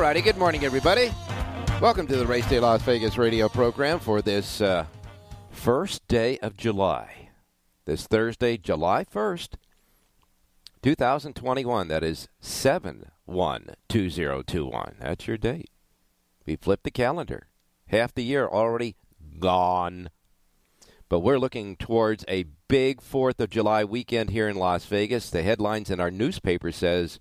All 0.00 0.06
righty, 0.06 0.22
good 0.22 0.38
morning, 0.38 0.64
everybody. 0.64 1.12
Welcome 1.78 2.06
to 2.06 2.16
the 2.16 2.26
Race 2.26 2.48
Day 2.48 2.58
Las 2.58 2.80
Vegas 2.80 3.18
radio 3.18 3.50
program 3.50 3.98
for 3.98 4.22
this 4.22 4.62
uh, 4.62 4.86
first 5.50 6.08
day 6.08 6.38
of 6.38 6.56
July. 6.56 7.28
This 7.84 8.06
Thursday, 8.06 8.56
July 8.56 9.04
1st, 9.04 9.56
2021. 10.82 11.88
That 11.88 12.02
is 12.02 12.28
7 12.40 13.10
1 13.26 13.74
2021. 13.90 14.94
That's 15.00 15.26
your 15.28 15.36
date. 15.36 15.68
We 16.46 16.56
flipped 16.56 16.84
the 16.84 16.90
calendar. 16.90 17.48
Half 17.88 18.14
the 18.14 18.24
year 18.24 18.48
already 18.48 18.96
gone. 19.38 20.08
But 21.10 21.20
we're 21.20 21.38
looking 21.38 21.76
towards 21.76 22.24
a 22.26 22.46
big 22.68 23.02
4th 23.02 23.38
of 23.38 23.50
July 23.50 23.84
weekend 23.84 24.30
here 24.30 24.48
in 24.48 24.56
Las 24.56 24.86
Vegas. 24.86 25.28
The 25.28 25.42
headlines 25.42 25.90
in 25.90 26.00
our 26.00 26.10
newspaper 26.10 26.72
says 26.72 27.20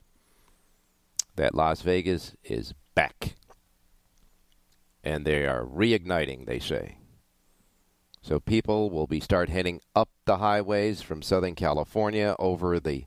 that 1.39 1.55
Las 1.55 1.81
Vegas 1.83 2.35
is 2.43 2.73
back. 2.95 3.35
And 5.01 5.25
they 5.25 5.45
are 5.45 5.63
reigniting, 5.63 6.45
they 6.45 6.59
say. 6.59 6.97
So 8.21 8.41
people 8.41 8.89
will 8.89 9.07
be 9.07 9.21
start 9.21 9.47
heading 9.47 9.79
up 9.95 10.09
the 10.25 10.39
highways 10.39 11.01
from 11.01 11.21
Southern 11.21 11.55
California 11.55 12.35
over 12.37 12.77
the 12.77 13.05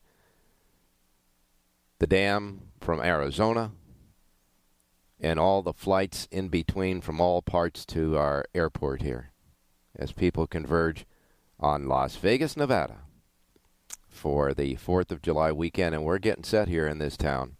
the 1.98 2.06
dam 2.06 2.62
from 2.80 3.00
Arizona 3.00 3.72
and 5.20 5.38
all 5.38 5.60
the 5.60 5.74
flights 5.74 6.26
in 6.32 6.48
between 6.48 7.02
from 7.02 7.20
all 7.20 7.42
parts 7.42 7.84
to 7.86 8.16
our 8.16 8.46
airport 8.54 9.02
here 9.02 9.30
as 9.94 10.10
people 10.10 10.46
converge 10.46 11.04
on 11.60 11.86
Las 11.86 12.16
Vegas, 12.16 12.56
Nevada 12.56 13.02
for 14.08 14.54
the 14.54 14.76
4th 14.76 15.12
of 15.12 15.20
July 15.20 15.52
weekend 15.52 15.94
and 15.94 16.02
we're 16.02 16.18
getting 16.18 16.44
set 16.44 16.66
here 16.66 16.88
in 16.88 16.98
this 16.98 17.18
town. 17.18 17.56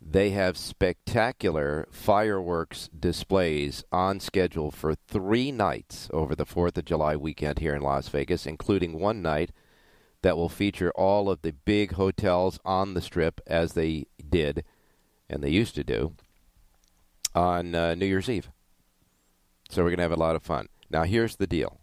They 0.00 0.30
have 0.30 0.56
spectacular 0.56 1.88
fireworks 1.90 2.88
displays 2.88 3.84
on 3.90 4.20
schedule 4.20 4.70
for 4.70 4.94
three 4.94 5.50
nights 5.50 6.08
over 6.12 6.34
the 6.34 6.46
4th 6.46 6.78
of 6.78 6.84
July 6.84 7.16
weekend 7.16 7.58
here 7.58 7.74
in 7.74 7.82
Las 7.82 8.08
Vegas, 8.08 8.46
including 8.46 8.98
one 8.98 9.20
night 9.22 9.50
that 10.22 10.36
will 10.36 10.48
feature 10.48 10.92
all 10.94 11.28
of 11.28 11.42
the 11.42 11.52
big 11.52 11.92
hotels 11.92 12.58
on 12.64 12.94
the 12.94 13.02
strip 13.02 13.40
as 13.46 13.72
they 13.72 14.06
did 14.28 14.64
and 15.28 15.42
they 15.42 15.50
used 15.50 15.74
to 15.74 15.84
do 15.84 16.14
on 17.34 17.74
uh, 17.74 17.94
New 17.94 18.06
Year's 18.06 18.28
Eve. 18.28 18.50
So 19.68 19.82
we're 19.82 19.90
going 19.90 19.98
to 19.98 20.02
have 20.04 20.12
a 20.12 20.16
lot 20.16 20.36
of 20.36 20.42
fun. 20.42 20.68
Now, 20.90 21.04
here's 21.04 21.36
the 21.36 21.46
deal 21.46 21.80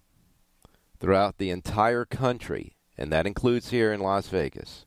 throughout 0.99 1.37
the 1.37 1.49
entire 1.49 2.05
country, 2.05 2.77
and 2.97 3.11
that 3.11 3.27
includes 3.27 3.69
here 3.69 3.91
in 3.91 3.99
Las 3.99 4.27
Vegas, 4.27 4.85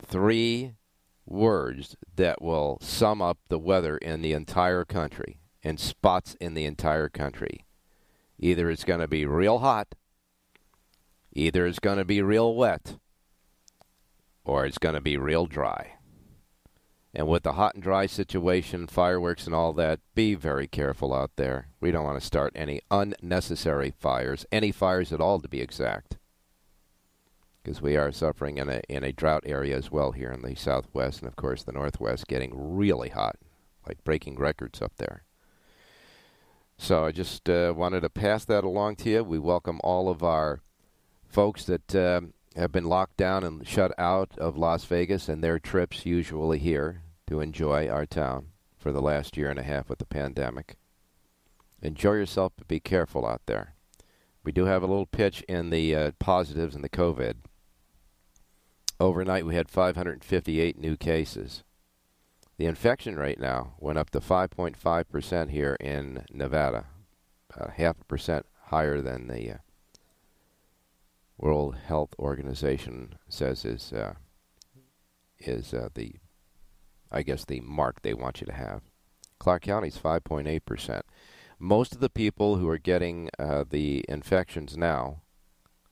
three 0.00 0.74
words 1.26 1.96
that 2.16 2.42
will 2.42 2.78
sum 2.80 3.22
up 3.22 3.38
the 3.48 3.58
weather 3.58 3.96
in 3.96 4.22
the 4.22 4.32
entire 4.32 4.84
country 4.84 5.38
and 5.62 5.80
spots 5.80 6.36
in 6.40 6.54
the 6.54 6.64
entire 6.64 7.08
country. 7.08 7.64
Either 8.38 8.70
it's 8.70 8.84
going 8.84 9.00
to 9.00 9.08
be 9.08 9.24
real 9.24 9.58
hot, 9.58 9.94
either 11.32 11.66
it's 11.66 11.78
going 11.78 11.98
to 11.98 12.04
be 12.04 12.20
real 12.20 12.54
wet, 12.54 12.96
or 14.44 14.66
it's 14.66 14.78
going 14.78 14.94
to 14.94 15.00
be 15.00 15.16
real 15.16 15.46
dry. 15.46 15.92
And 17.14 17.28
with 17.28 17.44
the 17.44 17.52
hot 17.52 17.74
and 17.74 17.82
dry 17.82 18.06
situation, 18.06 18.88
fireworks 18.88 19.46
and 19.46 19.54
all 19.54 19.72
that, 19.74 20.00
be 20.14 20.34
very 20.34 20.66
careful 20.66 21.14
out 21.14 21.30
there. 21.36 21.68
We 21.80 21.92
don't 21.92 22.04
want 22.04 22.20
to 22.20 22.26
start 22.26 22.52
any 22.56 22.80
unnecessary 22.90 23.94
fires, 23.96 24.44
any 24.50 24.72
fires 24.72 25.12
at 25.12 25.20
all 25.20 25.40
to 25.40 25.48
be 25.48 25.60
exact 25.60 26.18
because 27.64 27.80
we 27.80 27.96
are 27.96 28.12
suffering 28.12 28.58
in 28.58 28.68
a 28.68 28.82
in 28.88 29.02
a 29.02 29.12
drought 29.12 29.42
area 29.46 29.76
as 29.76 29.90
well 29.90 30.12
here 30.12 30.30
in 30.30 30.42
the 30.42 30.54
southwest 30.54 31.20
and 31.20 31.28
of 31.28 31.34
course 31.34 31.62
the 31.62 31.72
northwest 31.72 32.28
getting 32.28 32.52
really 32.54 33.08
hot, 33.08 33.36
like 33.88 34.04
breaking 34.04 34.36
records 34.36 34.82
up 34.82 34.92
there. 34.98 35.24
So 36.76 37.06
I 37.06 37.12
just 37.12 37.48
uh, 37.48 37.72
wanted 37.74 38.02
to 38.02 38.10
pass 38.10 38.44
that 38.44 38.64
along 38.64 38.96
to 38.96 39.10
you. 39.10 39.24
We 39.24 39.38
welcome 39.38 39.80
all 39.82 40.10
of 40.10 40.22
our 40.22 40.60
folks 41.26 41.64
that 41.64 41.94
uh, 41.94 42.20
have 42.54 42.72
been 42.72 42.84
locked 42.84 43.16
down 43.16 43.44
and 43.44 43.66
shut 43.66 43.92
out 43.98 44.32
of 44.36 44.58
Las 44.58 44.84
Vegas 44.84 45.28
and 45.28 45.42
their 45.42 45.58
trips 45.58 46.04
usually 46.04 46.58
here 46.58 47.02
to 47.28 47.40
enjoy 47.40 47.88
our 47.88 48.04
town 48.04 48.48
for 48.76 48.92
the 48.92 49.00
last 49.00 49.36
year 49.36 49.48
and 49.48 49.58
a 49.58 49.62
half 49.62 49.88
with 49.88 49.98
the 49.98 50.04
pandemic. 50.04 50.76
Enjoy 51.80 52.12
yourself, 52.12 52.52
but 52.56 52.68
be 52.68 52.80
careful 52.80 53.26
out 53.26 53.42
there. 53.46 53.74
We 54.42 54.52
do 54.52 54.66
have 54.66 54.82
a 54.82 54.86
little 54.86 55.06
pitch 55.06 55.42
in 55.48 55.70
the 55.70 55.94
uh, 55.94 56.10
positives 56.18 56.74
and 56.74 56.84
the 56.84 56.90
COVID. 56.90 57.36
Overnight, 59.04 59.44
we 59.44 59.54
had 59.54 59.68
558 59.68 60.78
new 60.78 60.96
cases. 60.96 61.62
The 62.56 62.64
infection 62.64 63.16
rate 63.16 63.38
now 63.38 63.74
went 63.78 63.98
up 63.98 64.08
to 64.12 64.18
5.5% 64.18 65.50
here 65.50 65.76
in 65.78 66.24
Nevada, 66.32 66.86
uh, 67.54 67.68
half 67.68 68.00
a 68.00 68.04
percent 68.06 68.46
higher 68.68 69.02
than 69.02 69.28
the 69.28 69.50
uh, 69.50 69.56
World 71.36 71.76
Health 71.86 72.14
Organization 72.18 73.16
says 73.28 73.66
is 73.66 73.92
uh, 73.92 74.14
is 75.38 75.74
uh, 75.74 75.90
the, 75.92 76.14
I 77.12 77.20
guess, 77.20 77.44
the 77.44 77.60
mark 77.60 78.00
they 78.00 78.14
want 78.14 78.40
you 78.40 78.46
to 78.46 78.54
have. 78.54 78.80
Clark 79.38 79.64
County 79.64 79.88
is 79.88 79.98
5.8%. 79.98 81.02
Most 81.58 81.92
of 81.94 82.00
the 82.00 82.08
people 82.08 82.56
who 82.56 82.70
are 82.70 82.78
getting 82.78 83.28
uh, 83.38 83.64
the 83.68 84.02
infections 84.08 84.78
now 84.78 85.20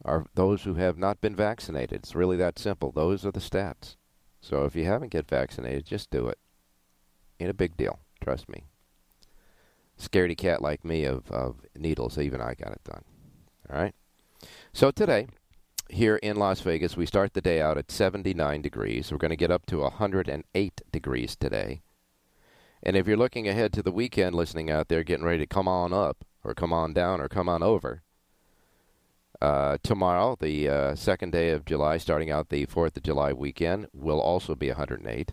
are 0.04 0.26
those 0.34 0.64
who 0.64 0.74
have 0.74 0.98
not 0.98 1.20
been 1.20 1.36
vaccinated. 1.36 2.00
It's 2.00 2.14
really 2.14 2.36
that 2.36 2.58
simple. 2.58 2.92
Those 2.92 3.24
are 3.24 3.30
the 3.30 3.40
stats. 3.40 3.96
So 4.40 4.64
if 4.64 4.74
you 4.74 4.84
haven't 4.84 5.12
get 5.12 5.28
vaccinated, 5.28 5.86
just 5.86 6.10
do 6.10 6.28
it. 6.28 6.38
Ain't 7.38 7.50
a 7.50 7.54
big 7.54 7.76
deal. 7.76 8.00
Trust 8.20 8.48
me. 8.48 8.64
Scaredy 9.98 10.36
cat 10.36 10.60
like 10.60 10.84
me 10.84 11.04
of, 11.04 11.30
of 11.30 11.56
needles, 11.76 12.18
even 12.18 12.40
I 12.40 12.54
got 12.54 12.72
it 12.72 12.84
done. 12.84 13.04
All 13.70 13.80
right? 13.80 13.94
So 14.72 14.90
today, 14.90 15.28
here 15.88 16.16
in 16.16 16.36
Las 16.36 16.60
Vegas, 16.60 16.96
we 16.96 17.06
start 17.06 17.34
the 17.34 17.40
day 17.40 17.60
out 17.60 17.78
at 17.78 17.90
79 17.90 18.62
degrees. 18.62 19.12
We're 19.12 19.18
going 19.18 19.30
to 19.30 19.36
get 19.36 19.50
up 19.50 19.66
to 19.66 19.80
108 19.80 20.80
degrees 20.90 21.36
today. 21.36 21.82
And 22.82 22.96
if 22.96 23.06
you're 23.06 23.16
looking 23.16 23.46
ahead 23.46 23.72
to 23.74 23.82
the 23.82 23.92
weekend, 23.92 24.34
listening 24.34 24.70
out 24.70 24.88
there, 24.88 25.04
getting 25.04 25.24
ready 25.24 25.38
to 25.38 25.46
come 25.46 25.68
on 25.68 25.92
up, 25.92 26.24
or 26.42 26.54
come 26.54 26.72
on 26.72 26.92
down, 26.92 27.20
or 27.20 27.28
come 27.28 27.48
on 27.48 27.62
over, 27.62 28.02
uh, 29.42 29.76
tomorrow, 29.82 30.36
the 30.40 30.68
uh, 30.68 30.94
second 30.94 31.32
day 31.32 31.50
of 31.50 31.64
July, 31.64 31.98
starting 31.98 32.30
out 32.30 32.48
the 32.48 32.64
4th 32.66 32.96
of 32.96 33.02
July 33.02 33.32
weekend, 33.32 33.88
will 33.92 34.20
also 34.20 34.54
be 34.54 34.68
108. 34.68 35.32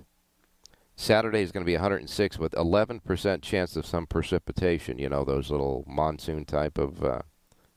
Saturday 0.95 1.44
is 1.44 1.51
going 1.51 1.63
to 1.63 1.69
be 1.69 1.75
106 1.75 2.39
with 2.39 2.53
11% 2.53 3.44
chance 3.44 3.75
of 3.75 3.85
some 3.85 4.07
precipitation. 4.07 4.97
You 4.97 5.09
know, 5.09 5.23
those 5.23 5.51
little 5.51 5.85
monsoon 5.88 6.44
type 6.45 6.79
of 6.79 7.03
uh, 7.03 7.21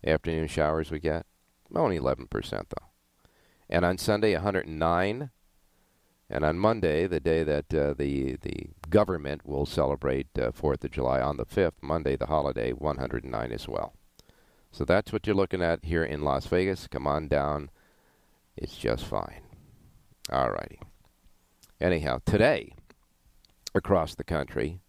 afternoon 0.03 0.49
showers 0.49 0.91
we 0.91 1.01
get. 1.01 1.27
Only 1.75 1.99
11% 1.99 2.29
though. 2.51 2.87
And 3.69 3.85
on 3.85 3.99
Sunday, 3.99 4.33
109. 4.33 5.31
And 6.31 6.45
on 6.47 6.59
Monday, 6.59 7.07
the 7.07 7.21
day 7.21 7.43
that 7.43 7.75
uh, 7.75 7.93
the 7.93 8.39
the 8.41 8.71
government 8.89 9.45
will 9.45 9.67
celebrate 9.67 10.29
uh, 10.39 10.51
Fourth 10.51 10.83
of 10.83 10.93
July 10.93 11.21
on 11.21 11.37
the 11.37 11.45
fifth, 11.45 11.75
Monday 11.83 12.17
the 12.17 12.25
holiday, 12.25 12.73
109 12.73 13.53
as 13.53 13.69
well. 13.69 13.93
So 14.73 14.87
that's 14.87 15.13
what 15.13 15.27
you're 15.27 15.37
looking 15.37 15.63
at 15.63 15.85
here 15.85 16.03
in 16.03 16.23
Las 16.23 16.47
Vegas. 16.47 16.89
Come 16.89 17.07
on 17.07 17.29
down; 17.29 17.71
it's 18.57 18.77
just 18.77 19.05
fine. 19.05 19.43
All 20.31 20.51
righty. 20.51 20.81
Anyhow, 21.79 22.21
today 22.25 22.75
across 23.75 24.15
the 24.15 24.25
country, 24.25 24.81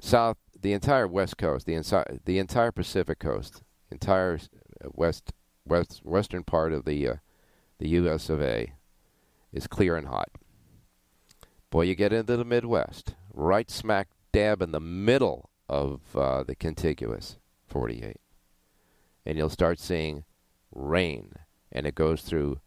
south, 0.00 0.38
the 0.58 0.72
entire 0.72 1.06
West 1.06 1.36
Coast, 1.36 1.66
the 1.66 1.74
inside, 1.74 2.20
the 2.24 2.38
entire 2.38 2.72
Pacific 2.72 3.18
Coast, 3.18 3.62
entire 3.90 4.40
west 4.82 5.32
west 5.66 6.00
western 6.02 6.42
part 6.42 6.72
of 6.72 6.86
the 6.86 7.06
uh, 7.06 7.14
the 7.78 7.88
U.S. 7.88 8.30
of 8.30 8.40
A 8.40 8.72
is 9.52 9.66
clear 9.66 9.94
and 9.94 10.08
hot. 10.08 10.30
Boy, 11.68 11.82
you 11.82 11.94
get 11.94 12.14
into 12.14 12.38
the 12.38 12.44
Midwest, 12.46 13.14
right 13.34 13.70
smack 13.70 14.08
dab 14.32 14.62
in 14.62 14.72
the 14.72 14.80
middle 14.80 15.50
of 15.68 16.00
uh, 16.16 16.42
the 16.44 16.54
contiguous 16.54 17.36
48, 17.66 18.16
and 19.24 19.36
you'll 19.36 19.50
start 19.50 19.78
seeing 19.78 20.24
rain, 20.72 21.32
and 21.72 21.86
it 21.86 21.94
goes 21.94 22.22
through 22.22 22.60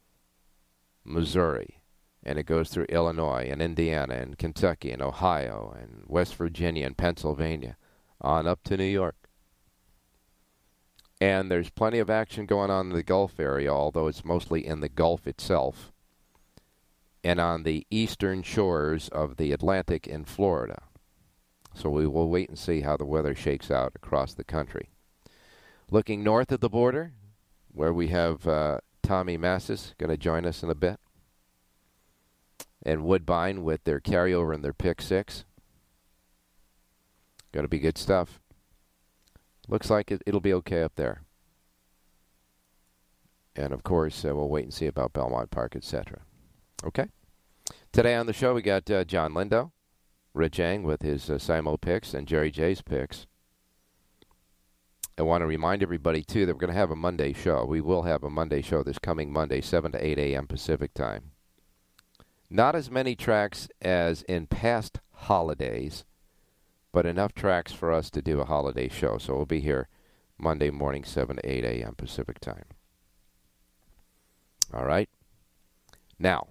Missouri, 1.03 1.81
and 2.23 2.37
it 2.37 2.45
goes 2.45 2.69
through 2.69 2.85
Illinois 2.85 3.47
and 3.49 3.61
Indiana 3.61 4.15
and 4.15 4.37
Kentucky 4.37 4.91
and 4.91 5.01
Ohio 5.01 5.75
and 5.79 6.03
West 6.07 6.35
Virginia 6.35 6.85
and 6.85 6.97
Pennsylvania, 6.97 7.77
on 8.21 8.47
up 8.47 8.63
to 8.63 8.77
New 8.77 8.83
York. 8.83 9.29
And 11.21 11.51
there's 11.51 11.69
plenty 11.69 11.99
of 11.99 12.09
action 12.09 12.45
going 12.45 12.69
on 12.69 12.91
in 12.91 12.95
the 12.95 13.03
Gulf 13.03 13.39
area, 13.39 13.71
although 13.71 14.07
it's 14.07 14.23
mostly 14.23 14.65
in 14.65 14.79
the 14.79 14.89
Gulf 14.89 15.27
itself 15.27 15.91
and 17.23 17.39
on 17.39 17.63
the 17.63 17.85
eastern 17.89 18.43
shores 18.43 19.09
of 19.09 19.37
the 19.37 19.51
Atlantic 19.51 20.07
in 20.07 20.23
Florida. 20.23 20.83
So 21.73 21.89
we 21.89 22.07
will 22.07 22.29
wait 22.29 22.49
and 22.49 22.57
see 22.57 22.81
how 22.81 22.97
the 22.97 23.05
weather 23.05 23.35
shakes 23.35 23.71
out 23.71 23.93
across 23.95 24.33
the 24.33 24.43
country. 24.43 24.89
Looking 25.91 26.23
north 26.23 26.51
of 26.51 26.59
the 26.59 26.69
border, 26.69 27.13
where 27.71 27.93
we 27.93 28.07
have 28.07 28.47
uh, 28.47 28.79
Tommy 29.03 29.37
Massis 29.37 29.93
going 29.97 30.09
to 30.09 30.17
join 30.17 30.45
us 30.45 30.63
in 30.63 30.69
a 30.69 30.75
bit, 30.75 30.99
and 32.83 33.03
Woodbine 33.03 33.63
with 33.63 33.83
their 33.83 33.99
carryover 33.99 34.53
and 34.53 34.63
their 34.63 34.73
pick 34.73 35.01
six. 35.01 35.45
Going 37.51 37.63
to 37.63 37.69
be 37.69 37.79
good 37.79 37.97
stuff. 37.97 38.39
Looks 39.67 39.89
like 39.89 40.11
it, 40.11 40.21
will 40.31 40.39
be 40.39 40.53
okay 40.53 40.83
up 40.83 40.95
there. 40.95 41.23
And 43.55 43.73
of 43.73 43.83
course, 43.83 44.23
uh, 44.23 44.35
we'll 44.35 44.49
wait 44.49 44.63
and 44.63 44.73
see 44.73 44.85
about 44.85 45.13
Belmont 45.13 45.51
Park, 45.51 45.75
etc. 45.75 46.21
Okay. 46.83 47.07
Today 47.91 48.15
on 48.15 48.25
the 48.25 48.33
show, 48.33 48.53
we 48.53 48.61
got 48.61 48.89
uh, 48.89 49.03
John 49.03 49.33
Lindo, 49.33 49.71
Rich 50.33 50.59
Eng 50.59 50.83
with 50.83 51.01
his 51.01 51.29
uh, 51.29 51.35
Simo 51.35 51.79
picks, 51.79 52.13
and 52.13 52.27
Jerry 52.27 52.51
J's 52.51 52.81
picks. 52.81 53.25
I 55.17 55.23
want 55.23 55.41
to 55.41 55.47
remind 55.47 55.83
everybody, 55.83 56.23
too, 56.23 56.45
that 56.45 56.53
we're 56.53 56.61
going 56.61 56.73
to 56.73 56.79
have 56.79 56.91
a 56.91 56.95
Monday 56.95 57.33
show. 57.33 57.65
We 57.65 57.81
will 57.81 58.03
have 58.03 58.23
a 58.23 58.29
Monday 58.29 58.61
show 58.61 58.83
this 58.83 58.99
coming 58.99 59.33
Monday, 59.33 59.59
7 59.59 59.91
to 59.91 60.05
8 60.05 60.17
a.m. 60.17 60.47
Pacific 60.47 60.93
time. 60.93 61.31
Not 62.49 62.75
as 62.75 62.89
many 62.89 63.15
tracks 63.15 63.67
as 63.81 64.21
in 64.23 64.47
past 64.47 64.99
holidays, 65.13 66.05
but 66.91 67.05
enough 67.05 67.33
tracks 67.33 67.73
for 67.73 67.91
us 67.91 68.09
to 68.11 68.21
do 68.21 68.39
a 68.39 68.45
holiday 68.45 68.87
show. 68.87 69.17
So 69.17 69.35
we'll 69.35 69.45
be 69.45 69.59
here 69.59 69.89
Monday 70.37 70.69
morning, 70.69 71.03
7 71.03 71.35
to 71.35 71.49
8 71.49 71.65
a.m. 71.65 71.95
Pacific 71.95 72.39
time. 72.39 72.65
All 74.73 74.85
right. 74.85 75.09
Now, 76.17 76.47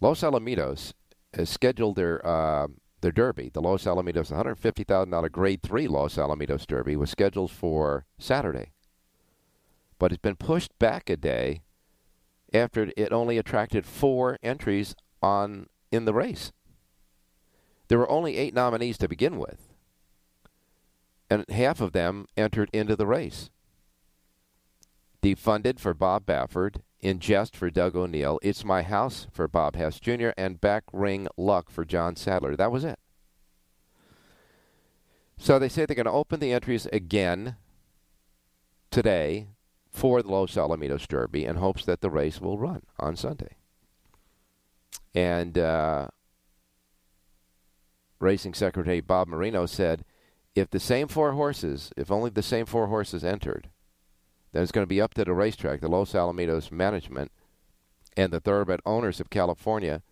Los 0.00 0.22
Alamitos 0.22 0.94
has 1.34 1.50
scheduled 1.50 1.96
their 1.96 2.26
uh, 2.26 2.68
their 3.00 3.12
Derby. 3.12 3.50
The 3.52 3.60
Los 3.60 3.84
Alamitos 3.84 4.30
$150,000 4.30 5.32
Grade 5.32 5.62
3 5.62 5.88
Los 5.88 6.16
Alamitos 6.16 6.66
Derby 6.66 6.96
was 6.96 7.10
scheduled 7.10 7.50
for 7.50 8.04
Saturday. 8.18 8.72
But 9.98 10.12
it's 10.12 10.22
been 10.22 10.36
pushed 10.36 10.78
back 10.78 11.10
a 11.10 11.16
day 11.16 11.62
after 12.52 12.90
it 12.96 13.12
only 13.12 13.38
attracted 13.38 13.86
four 13.86 14.38
entries 14.42 14.94
on 15.22 15.68
in 15.90 16.04
the 16.04 16.14
race. 16.14 16.52
There 17.88 17.98
were 17.98 18.10
only 18.10 18.36
eight 18.36 18.54
nominees 18.54 18.98
to 18.98 19.08
begin 19.08 19.38
with, 19.38 19.74
and 21.28 21.44
half 21.50 21.80
of 21.80 21.92
them 21.92 22.26
entered 22.36 22.70
into 22.72 22.96
the 22.96 23.06
race. 23.06 23.50
Defunded 25.22 25.78
for 25.78 25.92
Bob 25.92 26.24
Baffert 26.24 26.76
in 27.02 27.18
Jest 27.18 27.56
for 27.56 27.70
Doug 27.70 27.96
O'Neill, 27.96 28.38
It's 28.42 28.64
My 28.64 28.82
House 28.82 29.26
for 29.32 29.48
Bob 29.48 29.76
Hess 29.76 29.98
Jr., 30.00 30.30
and 30.36 30.60
Back 30.60 30.84
Ring 30.92 31.28
Luck 31.36 31.70
for 31.70 31.84
John 31.84 32.16
Sadler. 32.16 32.56
That 32.56 32.72
was 32.72 32.84
it. 32.84 32.98
So 35.38 35.58
they 35.58 35.68
say 35.68 35.86
they're 35.86 35.96
going 35.96 36.04
to 36.04 36.12
open 36.12 36.40
the 36.40 36.52
entries 36.52 36.86
again 36.92 37.56
today 38.90 39.48
for 39.90 40.22
the 40.22 40.28
Los 40.28 40.54
Alamitos 40.54 41.08
Derby 41.08 41.44
in 41.44 41.56
hopes 41.56 41.84
that 41.86 42.02
the 42.02 42.10
race 42.10 42.40
will 42.40 42.58
run 42.58 42.82
on 42.98 43.16
Sunday. 43.16 43.56
And 45.14 45.58
uh, 45.58 46.08
Racing 48.20 48.54
Secretary 48.54 49.00
Bob 49.00 49.28
Marino 49.28 49.66
said 49.66 50.04
if 50.54 50.70
the 50.70 50.80
same 50.80 51.08
four 51.08 51.32
horses, 51.32 51.90
if 51.96 52.10
only 52.10 52.30
the 52.30 52.42
same 52.42 52.66
four 52.66 52.88
horses 52.88 53.24
entered, 53.24 53.70
then 54.52 54.62
it's 54.62 54.72
going 54.72 54.82
to 54.82 54.88
be 54.88 55.00
up 55.00 55.14
to 55.14 55.24
the 55.24 55.32
racetrack, 55.32 55.80
the 55.80 55.88
Los 55.88 56.12
Alamitos 56.12 56.72
management, 56.72 57.30
and 58.16 58.32
the 58.32 58.40
thoroughbred 58.40 58.80
owners 58.84 59.20
of 59.20 59.30
California 59.30 60.02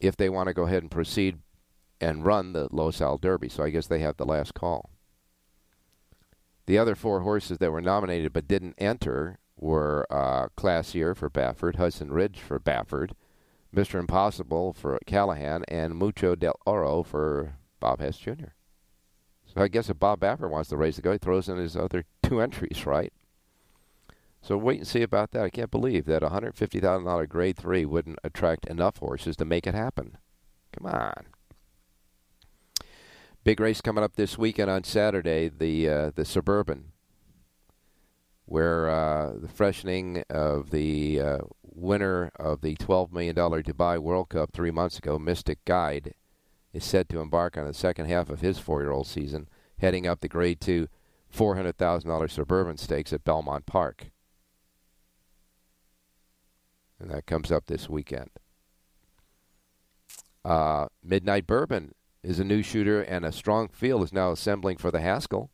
if 0.00 0.16
they 0.16 0.28
want 0.28 0.48
to 0.48 0.54
go 0.54 0.64
ahead 0.64 0.82
and 0.82 0.90
proceed 0.90 1.38
and 2.00 2.26
run 2.26 2.52
the 2.52 2.68
Los 2.72 3.00
Al 3.00 3.18
Derby. 3.18 3.48
So 3.48 3.62
I 3.62 3.70
guess 3.70 3.86
they 3.86 4.00
have 4.00 4.16
the 4.16 4.26
last 4.26 4.54
call. 4.54 4.90
The 6.66 6.78
other 6.78 6.94
four 6.94 7.20
horses 7.20 7.58
that 7.58 7.70
were 7.70 7.80
nominated 7.80 8.32
but 8.32 8.48
didn't 8.48 8.74
enter 8.78 9.38
were 9.56 10.06
uh, 10.10 10.48
Classier 10.56 11.16
for 11.16 11.30
Baffert, 11.30 11.76
Hudson 11.76 12.10
Ridge 12.12 12.40
for 12.40 12.58
Baffert, 12.58 13.12
Mr. 13.74 13.98
Impossible 14.00 14.72
for 14.72 14.98
Callahan, 15.06 15.64
and 15.68 15.94
Mucho 15.94 16.34
del 16.34 16.58
Oro 16.66 17.02
for 17.02 17.56
Bob 17.78 18.00
Hess 18.00 18.18
Jr. 18.18 18.52
So 19.46 19.60
I 19.60 19.68
guess 19.68 19.88
if 19.88 19.98
Bob 19.98 20.20
Baffert 20.20 20.50
wants 20.50 20.70
to 20.70 20.76
race 20.76 20.96
the 20.96 21.02
go, 21.02 21.12
he 21.12 21.18
throws 21.18 21.48
in 21.48 21.58
his 21.58 21.76
other 21.76 22.04
two 22.22 22.40
entries, 22.40 22.86
right? 22.86 23.12
So 24.42 24.56
wait 24.56 24.78
and 24.78 24.88
see 24.88 25.02
about 25.02 25.30
that. 25.30 25.44
I 25.44 25.50
can't 25.50 25.70
believe 25.70 26.04
that 26.06 26.24
a 26.24 26.30
$150,000 26.30 27.28
grade 27.28 27.56
3 27.56 27.84
wouldn't 27.84 28.18
attract 28.24 28.66
enough 28.66 28.96
horses 28.98 29.36
to 29.36 29.44
make 29.44 29.68
it 29.68 29.74
happen. 29.74 30.18
Come 30.72 30.86
on. 30.86 31.26
Big 33.44 33.60
race 33.60 33.80
coming 33.80 34.02
up 34.02 34.16
this 34.16 34.36
weekend 34.36 34.68
on 34.68 34.84
Saturday, 34.84 35.48
the 35.48 35.88
uh, 35.88 36.10
the 36.14 36.24
Suburban, 36.24 36.92
where 38.44 38.88
uh, 38.88 39.32
the 39.36 39.48
freshening 39.48 40.22
of 40.30 40.70
the 40.70 41.20
uh, 41.20 41.38
winner 41.62 42.30
of 42.36 42.60
the 42.60 42.76
$12 42.76 43.12
million 43.12 43.34
Dubai 43.34 43.98
World 43.98 44.28
Cup 44.28 44.52
three 44.52 44.70
months 44.70 44.98
ago, 44.98 45.18
Mystic 45.18 45.64
Guide, 45.64 46.14
is 46.72 46.84
set 46.84 47.08
to 47.08 47.20
embark 47.20 47.58
on 47.58 47.66
the 47.66 47.74
second 47.74 48.06
half 48.06 48.30
of 48.30 48.42
his 48.42 48.58
four-year-old 48.58 49.08
season, 49.08 49.48
heading 49.78 50.06
up 50.06 50.20
the 50.20 50.28
Grade 50.28 50.60
2 50.60 50.88
$400,000 51.34 52.30
Suburban 52.30 52.76
Stakes 52.76 53.12
at 53.12 53.24
Belmont 53.24 53.66
Park 53.66 54.10
and 57.02 57.10
that 57.10 57.26
comes 57.26 57.50
up 57.50 57.66
this 57.66 57.88
weekend. 57.88 58.30
Uh, 60.44 60.86
Midnight 61.02 61.46
Bourbon 61.46 61.94
is 62.22 62.38
a 62.38 62.44
new 62.44 62.62
shooter, 62.62 63.02
and 63.02 63.24
a 63.24 63.32
strong 63.32 63.68
field 63.68 64.04
is 64.04 64.12
now 64.12 64.30
assembling 64.30 64.76
for 64.76 64.90
the 64.92 65.00
Haskell. 65.00 65.50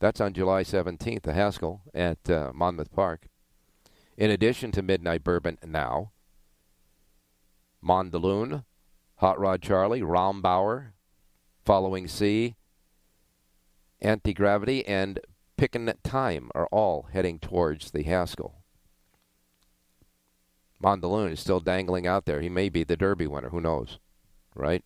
That's 0.00 0.20
on 0.20 0.32
July 0.32 0.64
17th, 0.64 1.22
the 1.22 1.32
Haskell 1.32 1.82
at 1.94 2.28
uh, 2.28 2.50
Monmouth 2.52 2.92
Park. 2.92 3.28
In 4.18 4.30
addition 4.30 4.72
to 4.72 4.82
Midnight 4.82 5.22
Bourbon 5.22 5.58
now, 5.64 6.10
Mandaloun, 7.82 8.64
Hot 9.16 9.38
Rod 9.38 9.62
Charlie, 9.62 10.02
Rombauer, 10.02 10.88
Following 11.64 12.08
Sea, 12.08 12.56
Anti 14.00 14.34
Gravity, 14.34 14.86
and 14.86 15.20
Pickin' 15.56 15.92
Time 16.02 16.50
are 16.54 16.68
all 16.70 17.08
heading 17.12 17.38
towards 17.38 17.92
the 17.92 18.02
Haskell. 18.02 18.65
Mandaloun 20.82 21.32
is 21.32 21.40
still 21.40 21.60
dangling 21.60 22.06
out 22.06 22.26
there. 22.26 22.40
He 22.40 22.48
may 22.48 22.68
be 22.68 22.84
the 22.84 22.96
Derby 22.96 23.26
winner. 23.26 23.50
Who 23.50 23.60
knows? 23.60 23.98
Right? 24.54 24.84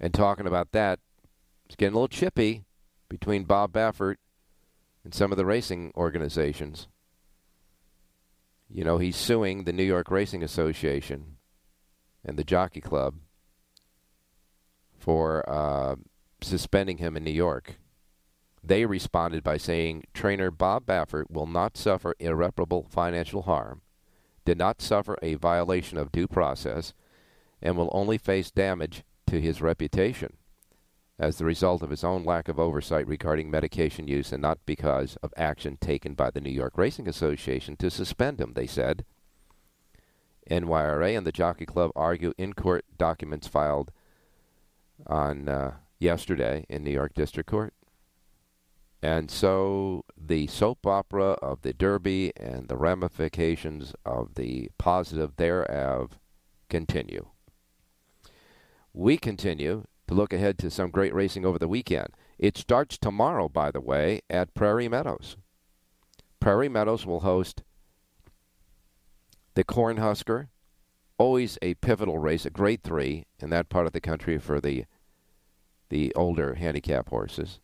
And 0.00 0.12
talking 0.12 0.46
about 0.46 0.72
that, 0.72 0.98
it's 1.66 1.76
getting 1.76 1.94
a 1.94 1.96
little 1.96 2.08
chippy 2.08 2.64
between 3.08 3.44
Bob 3.44 3.72
Baffert 3.72 4.16
and 5.04 5.14
some 5.14 5.30
of 5.30 5.38
the 5.38 5.46
racing 5.46 5.92
organizations. 5.96 6.88
You 8.68 8.84
know, 8.84 8.98
he's 8.98 9.16
suing 9.16 9.64
the 9.64 9.72
New 9.72 9.84
York 9.84 10.10
Racing 10.10 10.42
Association 10.42 11.36
and 12.24 12.36
the 12.36 12.44
Jockey 12.44 12.80
Club 12.80 13.16
for 14.98 15.48
uh, 15.48 15.96
suspending 16.40 16.98
him 16.98 17.16
in 17.16 17.24
New 17.24 17.30
York 17.30 17.76
they 18.66 18.86
responded 18.86 19.44
by 19.44 19.58
saying 19.58 20.04
trainer 20.14 20.50
Bob 20.50 20.86
Baffert 20.86 21.30
will 21.30 21.46
not 21.46 21.76
suffer 21.76 22.14
irreparable 22.18 22.86
financial 22.88 23.42
harm, 23.42 23.82
did 24.44 24.58
not 24.58 24.82
suffer 24.82 25.18
a 25.22 25.34
violation 25.34 25.98
of 25.98 26.12
due 26.12 26.26
process, 26.26 26.92
and 27.62 27.76
will 27.76 27.90
only 27.92 28.18
face 28.18 28.50
damage 28.50 29.04
to 29.26 29.40
his 29.40 29.62
reputation 29.62 30.36
as 31.18 31.38
the 31.38 31.44
result 31.44 31.82
of 31.82 31.90
his 31.90 32.02
own 32.02 32.24
lack 32.24 32.48
of 32.48 32.58
oversight 32.58 33.06
regarding 33.06 33.50
medication 33.50 34.08
use 34.08 34.32
and 34.32 34.42
not 34.42 34.58
because 34.66 35.16
of 35.22 35.32
action 35.36 35.76
taken 35.80 36.14
by 36.14 36.30
the 36.30 36.40
New 36.40 36.50
York 36.50 36.76
Racing 36.76 37.08
Association 37.08 37.76
to 37.76 37.90
suspend 37.90 38.40
him, 38.40 38.52
they 38.54 38.66
said. 38.66 39.04
NYRA 40.50 41.16
and 41.16 41.26
the 41.26 41.32
Jockey 41.32 41.64
Club 41.64 41.92
argue 41.94 42.34
in 42.36 42.52
court 42.52 42.84
documents 42.98 43.46
filed 43.46 43.92
on 45.06 45.48
uh, 45.48 45.74
yesterday 45.98 46.66
in 46.68 46.82
New 46.82 46.90
York 46.90 47.14
District 47.14 47.48
Court. 47.48 47.72
And 49.04 49.30
so 49.30 50.06
the 50.16 50.46
soap 50.46 50.86
opera 50.86 51.32
of 51.42 51.60
the 51.60 51.74
Derby 51.74 52.32
and 52.38 52.68
the 52.68 52.76
ramifications 52.78 53.94
of 54.06 54.34
the 54.34 54.70
positive 54.78 55.36
thereof 55.36 56.18
continue. 56.70 57.26
We 58.94 59.18
continue 59.18 59.84
to 60.08 60.14
look 60.14 60.32
ahead 60.32 60.56
to 60.60 60.70
some 60.70 60.88
great 60.88 61.12
racing 61.12 61.44
over 61.44 61.58
the 61.58 61.68
weekend. 61.68 62.14
It 62.38 62.56
starts 62.56 62.96
tomorrow, 62.96 63.46
by 63.46 63.70
the 63.70 63.82
way, 63.82 64.22
at 64.30 64.54
Prairie 64.54 64.88
Meadows. 64.88 65.36
Prairie 66.40 66.70
Meadows 66.70 67.04
will 67.04 67.20
host 67.20 67.62
the 69.52 69.64
Cornhusker, 69.64 70.48
always 71.18 71.58
a 71.60 71.74
pivotal 71.74 72.18
race, 72.18 72.46
a 72.46 72.50
grade 72.50 72.82
three 72.82 73.26
in 73.38 73.50
that 73.50 73.68
part 73.68 73.84
of 73.84 73.92
the 73.92 74.00
country 74.00 74.38
for 74.38 74.62
the 74.62 74.86
the 75.90 76.10
older 76.14 76.54
handicap 76.54 77.10
horses. 77.10 77.60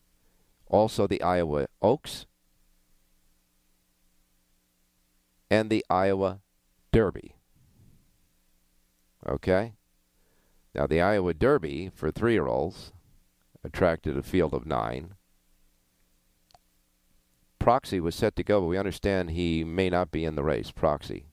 Also 0.71 1.07
the 1.07 1.21
Iowa 1.23 1.67
Oaks 1.83 2.27
and 5.51 5.69
the 5.69 5.85
Iowa 5.91 6.41
Derby. 6.93 7.35
Okay? 9.29 9.75
Now, 10.75 10.87
the 10.87 11.01
Iowa 11.01 11.35
Derby 11.35 11.91
for 11.93 12.11
three 12.11 12.33
year 12.33 12.47
olds 12.47 12.93
attracted 13.65 14.17
a 14.17 14.23
field 14.23 14.55
of 14.55 14.65
nine. 14.65 15.15
Proxy 17.59 18.01
was 18.01 18.15
set 18.15 18.37
to 18.37 18.45
go, 18.45 18.61
but 18.61 18.69
we 18.69 18.79
understand 18.79 19.31
he 19.31 19.65
may 19.65 19.91
not 19.91 20.11
be 20.11 20.25
in 20.25 20.37
the 20.37 20.45
race. 20.45 20.71
Proxy 20.71 21.27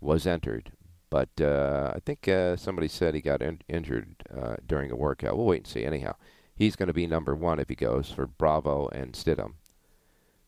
was 0.00 0.26
entered, 0.26 0.72
but 1.10 1.28
uh, 1.40 1.92
I 1.94 1.98
think 1.98 2.26
uh, 2.28 2.56
somebody 2.56 2.88
said 2.88 3.14
he 3.14 3.20
got 3.20 3.42
in- 3.42 3.60
injured 3.68 4.22
uh, 4.34 4.56
during 4.64 4.90
a 4.90 4.96
workout. 4.96 5.36
We'll 5.36 5.46
wait 5.46 5.64
and 5.64 5.66
see. 5.66 5.84
Anyhow, 5.84 6.14
he's 6.58 6.76
going 6.76 6.88
to 6.88 6.92
be 6.92 7.06
number 7.06 7.34
one 7.34 7.58
if 7.58 7.68
he 7.68 7.74
goes 7.74 8.10
for 8.10 8.26
Bravo 8.26 8.88
and 8.88 9.12
Stidham. 9.12 9.54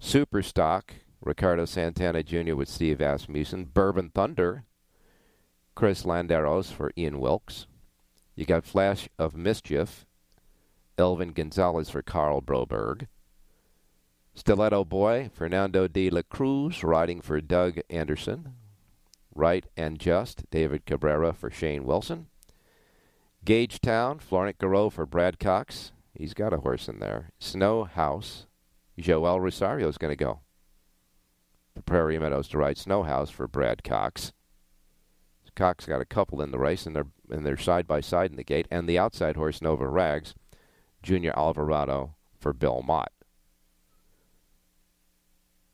Superstock, 0.03 0.83
Ricardo 1.21 1.65
Santana 1.65 2.23
Jr. 2.23 2.55
with 2.55 2.69
Steve 2.69 3.01
Asmussen. 3.01 3.67
Bourbon 3.67 4.11
Thunder, 4.11 4.65
Chris 5.75 6.03
Landeros 6.03 6.73
for 6.73 6.93
Ian 6.99 7.21
Wilkes. 7.21 7.67
You 8.35 8.45
got 8.45 8.65
Flash 8.65 9.09
of 9.19 9.37
Mischief, 9.37 10.07
Elvin 10.99 11.33
Gonzalez 11.33 11.91
for 11.91 12.03
Karl 12.03 12.41
Broberg. 12.43 13.07
Stiletto 14.35 14.85
Boy, 14.85 15.31
Fernando 15.33 15.87
de 15.87 16.09
la 16.09 16.23
Cruz, 16.23 16.83
riding 16.83 17.21
for 17.21 17.41
Doug 17.41 17.81
Anderson. 17.91 18.55
Right 19.35 19.67
and 19.77 19.99
Just, 19.99 20.49
David 20.51 20.87
Cabrera 20.87 21.33
for 21.33 21.51
Shane 21.51 21.85
Wilson. 21.85 22.27
Gagetown, 23.45 24.21
Florent 24.21 24.59
Geroux 24.59 24.93
for 24.93 25.07
Brad 25.07 25.39
Cox. 25.39 25.93
He's 26.21 26.35
got 26.35 26.53
a 26.53 26.59
horse 26.59 26.87
in 26.87 26.99
there. 26.99 27.31
Snow 27.39 27.85
House, 27.85 28.47
Joel 28.99 29.41
Rosario 29.41 29.89
is 29.89 29.97
going 29.97 30.13
to 30.13 30.23
go. 30.23 30.41
The 31.75 31.81
Prairie 31.81 32.19
Meadows 32.19 32.47
to 32.49 32.59
ride 32.59 32.77
Snow 32.77 33.05
House 33.05 33.31
for 33.31 33.49
Brad 33.49 33.83
Cox. 33.83 34.35
Cox 35.57 35.87
got 35.87 36.03
a 36.03 36.05
couple 36.05 36.43
in 36.43 36.51
the 36.51 36.59
race, 36.59 36.85
and 36.85 36.95
they're 36.95 37.07
and 37.31 37.45
they're 37.47 37.57
side 37.57 37.87
by 37.87 38.03
side 38.03 38.31
in 38.31 38.37
the 38.37 38.45
gate. 38.45 38.69
And 38.71 38.87
the 38.87 38.99
outside 38.99 39.37
horse 39.37 39.63
Nova 39.63 39.89
Rags, 39.89 40.35
Junior 41.03 41.33
Alvarado 41.35 42.17
for 42.39 42.53
Bill 42.53 42.83
Mott. 42.83 43.13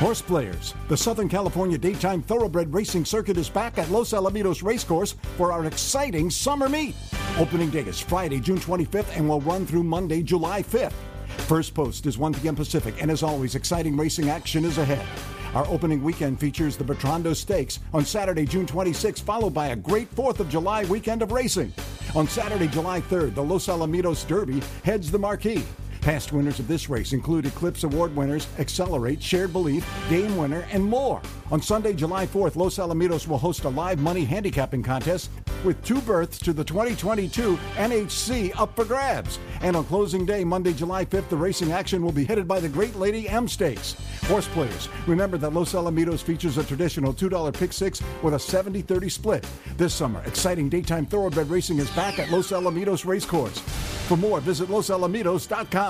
Horse 0.00 0.22
players, 0.22 0.72
the 0.88 0.96
Southern 0.96 1.28
California 1.28 1.76
Daytime 1.76 2.22
Thoroughbred 2.22 2.72
Racing 2.72 3.04
Circuit 3.04 3.36
is 3.36 3.50
back 3.50 3.76
at 3.76 3.90
Los 3.90 4.12
Alamitos 4.14 4.62
Racecourse 4.62 5.12
for 5.36 5.52
our 5.52 5.66
exciting 5.66 6.30
summer 6.30 6.70
meet. 6.70 6.94
Opening 7.36 7.68
day 7.68 7.80
is 7.82 8.00
Friday, 8.00 8.40
June 8.40 8.56
25th 8.56 9.14
and 9.14 9.28
will 9.28 9.42
run 9.42 9.66
through 9.66 9.82
Monday, 9.82 10.22
July 10.22 10.62
5th. 10.62 10.94
First 11.46 11.74
post 11.74 12.06
is 12.06 12.16
1 12.16 12.32
p.m. 12.32 12.56
Pacific, 12.56 12.94
and 13.02 13.10
as 13.10 13.22
always, 13.22 13.54
exciting 13.54 13.94
racing 13.94 14.30
action 14.30 14.64
is 14.64 14.78
ahead. 14.78 15.06
Our 15.54 15.66
opening 15.66 16.02
weekend 16.02 16.40
features 16.40 16.78
the 16.78 16.84
Bertrando 16.84 17.36
Stakes 17.36 17.80
on 17.92 18.06
Saturday, 18.06 18.46
June 18.46 18.64
26th, 18.64 19.20
followed 19.20 19.52
by 19.52 19.66
a 19.66 19.76
great 19.76 20.10
4th 20.14 20.40
of 20.40 20.48
July 20.48 20.86
weekend 20.86 21.20
of 21.20 21.30
racing. 21.30 21.74
On 22.14 22.26
Saturday, 22.26 22.68
July 22.68 23.02
3rd, 23.02 23.34
the 23.34 23.42
Los 23.42 23.66
Alamitos 23.66 24.26
Derby 24.26 24.62
heads 24.82 25.10
the 25.10 25.18
marquee. 25.18 25.62
Past 26.00 26.32
winners 26.32 26.58
of 26.58 26.66
this 26.66 26.88
race 26.88 27.12
include 27.12 27.44
Eclipse 27.44 27.84
Award 27.84 28.16
winners 28.16 28.46
Accelerate, 28.58 29.22
Shared 29.22 29.52
Belief, 29.52 29.86
Game 30.08 30.36
Winner, 30.36 30.66
and 30.72 30.82
more. 30.82 31.20
On 31.50 31.60
Sunday, 31.60 31.92
July 31.92 32.26
4th, 32.26 32.56
Los 32.56 32.78
Alamitos 32.78 33.26
will 33.26 33.36
host 33.36 33.64
a 33.64 33.68
live 33.68 33.98
money 33.98 34.24
handicapping 34.24 34.82
contest 34.82 35.30
with 35.64 35.82
two 35.84 36.00
berths 36.02 36.38
to 36.38 36.52
the 36.52 36.64
2022 36.64 37.58
NHC 37.74 38.58
up 38.58 38.74
for 38.74 38.84
grabs. 38.84 39.38
And 39.60 39.76
on 39.76 39.84
closing 39.84 40.24
day, 40.24 40.42
Monday, 40.44 40.72
July 40.72 41.04
5th, 41.04 41.28
the 41.28 41.36
racing 41.36 41.72
action 41.72 42.02
will 42.02 42.12
be 42.12 42.24
headed 42.24 42.48
by 42.48 42.60
the 42.60 42.68
Great 42.68 42.96
Lady 42.96 43.28
M 43.28 43.46
Stakes. 43.46 43.96
Horse 44.24 44.48
players, 44.48 44.88
remember 45.06 45.36
that 45.38 45.52
Los 45.52 45.74
Alamitos 45.74 46.22
features 46.22 46.56
a 46.56 46.64
traditional 46.64 47.12
$2 47.12 47.52
pick 47.52 47.72
six 47.72 48.00
with 48.22 48.34
a 48.34 48.38
70 48.38 48.82
30 48.82 49.08
split. 49.08 49.46
This 49.76 49.92
summer, 49.92 50.22
exciting 50.24 50.68
daytime 50.68 51.04
thoroughbred 51.04 51.50
racing 51.50 51.78
is 51.78 51.90
back 51.90 52.18
at 52.18 52.30
Los 52.30 52.52
Alamitos 52.52 53.04
Racecourse. 53.04 53.58
For 54.08 54.16
more, 54.16 54.40
visit 54.40 54.68
losalamitos.com. 54.68 55.89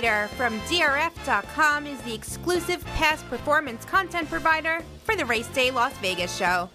From 0.00 0.58
DRF.com 0.60 1.86
is 1.86 2.00
the 2.02 2.14
exclusive 2.14 2.82
past 2.96 3.28
performance 3.28 3.84
content 3.84 4.30
provider 4.30 4.82
for 5.04 5.14
the 5.14 5.26
Race 5.26 5.48
Day 5.48 5.70
Las 5.70 5.92
Vegas 5.98 6.34
show. 6.34 6.70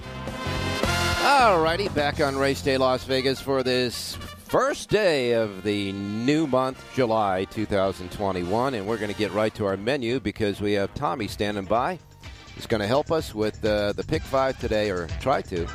Alrighty, 1.23 1.91
back 1.95 2.21
on 2.21 2.37
Race 2.37 2.61
Day 2.61 2.77
Las 2.77 3.03
Vegas 3.05 3.41
for 3.41 3.63
this 3.63 4.15
first 4.43 4.91
day 4.91 5.31
of 5.31 5.63
the 5.63 5.91
new 5.93 6.45
month, 6.45 6.85
July 6.93 7.45
2021, 7.45 8.75
and 8.75 8.85
we're 8.85 8.97
going 8.97 9.11
to 9.11 9.17
get 9.17 9.31
right 9.31 9.55
to 9.55 9.65
our 9.65 9.75
menu 9.75 10.19
because 10.19 10.61
we 10.61 10.73
have 10.73 10.93
Tommy 10.93 11.27
standing 11.27 11.65
by. 11.65 11.97
He's 12.53 12.67
going 12.67 12.81
to 12.81 12.87
help 12.87 13.11
us 13.11 13.33
with 13.33 13.65
uh, 13.65 13.93
the 13.93 14.03
pick 14.03 14.21
five 14.21 14.59
today, 14.59 14.91
or 14.91 15.07
try 15.19 15.41
to, 15.41 15.67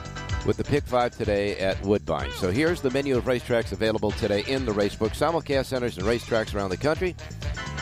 with 0.47 0.57
the 0.57 0.65
pick 0.65 0.85
five 0.85 1.17
today 1.17 1.59
at 1.59 1.81
Woodbine. 1.83 2.31
So 2.33 2.51
here's 2.51 2.81
the 2.81 2.91
menu 2.91 3.17
of 3.17 3.25
racetracks 3.25 3.73
available 3.73 4.11
today 4.13 4.45
in 4.47 4.65
the 4.65 4.73
Racebook 4.73 5.11
simulcast 5.11 5.67
centers 5.67 5.99
and 5.99 6.07
racetracks 6.07 6.55
around 6.55 6.71
the 6.71 6.77
country. 6.77 7.15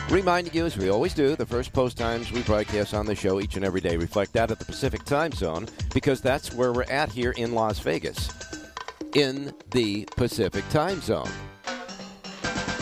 Reminding 0.09 0.53
you, 0.53 0.65
as 0.65 0.75
we 0.75 0.89
always 0.89 1.13
do, 1.13 1.35
the 1.35 1.45
first 1.45 1.71
post 1.71 1.97
times 1.97 2.31
we 2.31 2.41
broadcast 2.41 2.93
on 2.93 3.05
the 3.05 3.15
show 3.15 3.39
each 3.39 3.55
and 3.55 3.63
every 3.63 3.79
day 3.79 3.95
reflect 3.95 4.33
that 4.33 4.49
at 4.49 4.57
the 4.57 4.65
Pacific 4.65 5.03
time 5.05 5.31
zone 5.31 5.67
because 5.93 6.19
that's 6.19 6.53
where 6.53 6.73
we're 6.73 6.83
at 6.83 7.11
here 7.11 7.31
in 7.31 7.53
Las 7.53 7.79
Vegas, 7.79 8.29
in 9.13 9.53
the 9.71 10.07
Pacific 10.15 10.67
time 10.69 10.99
zone. 11.01 11.29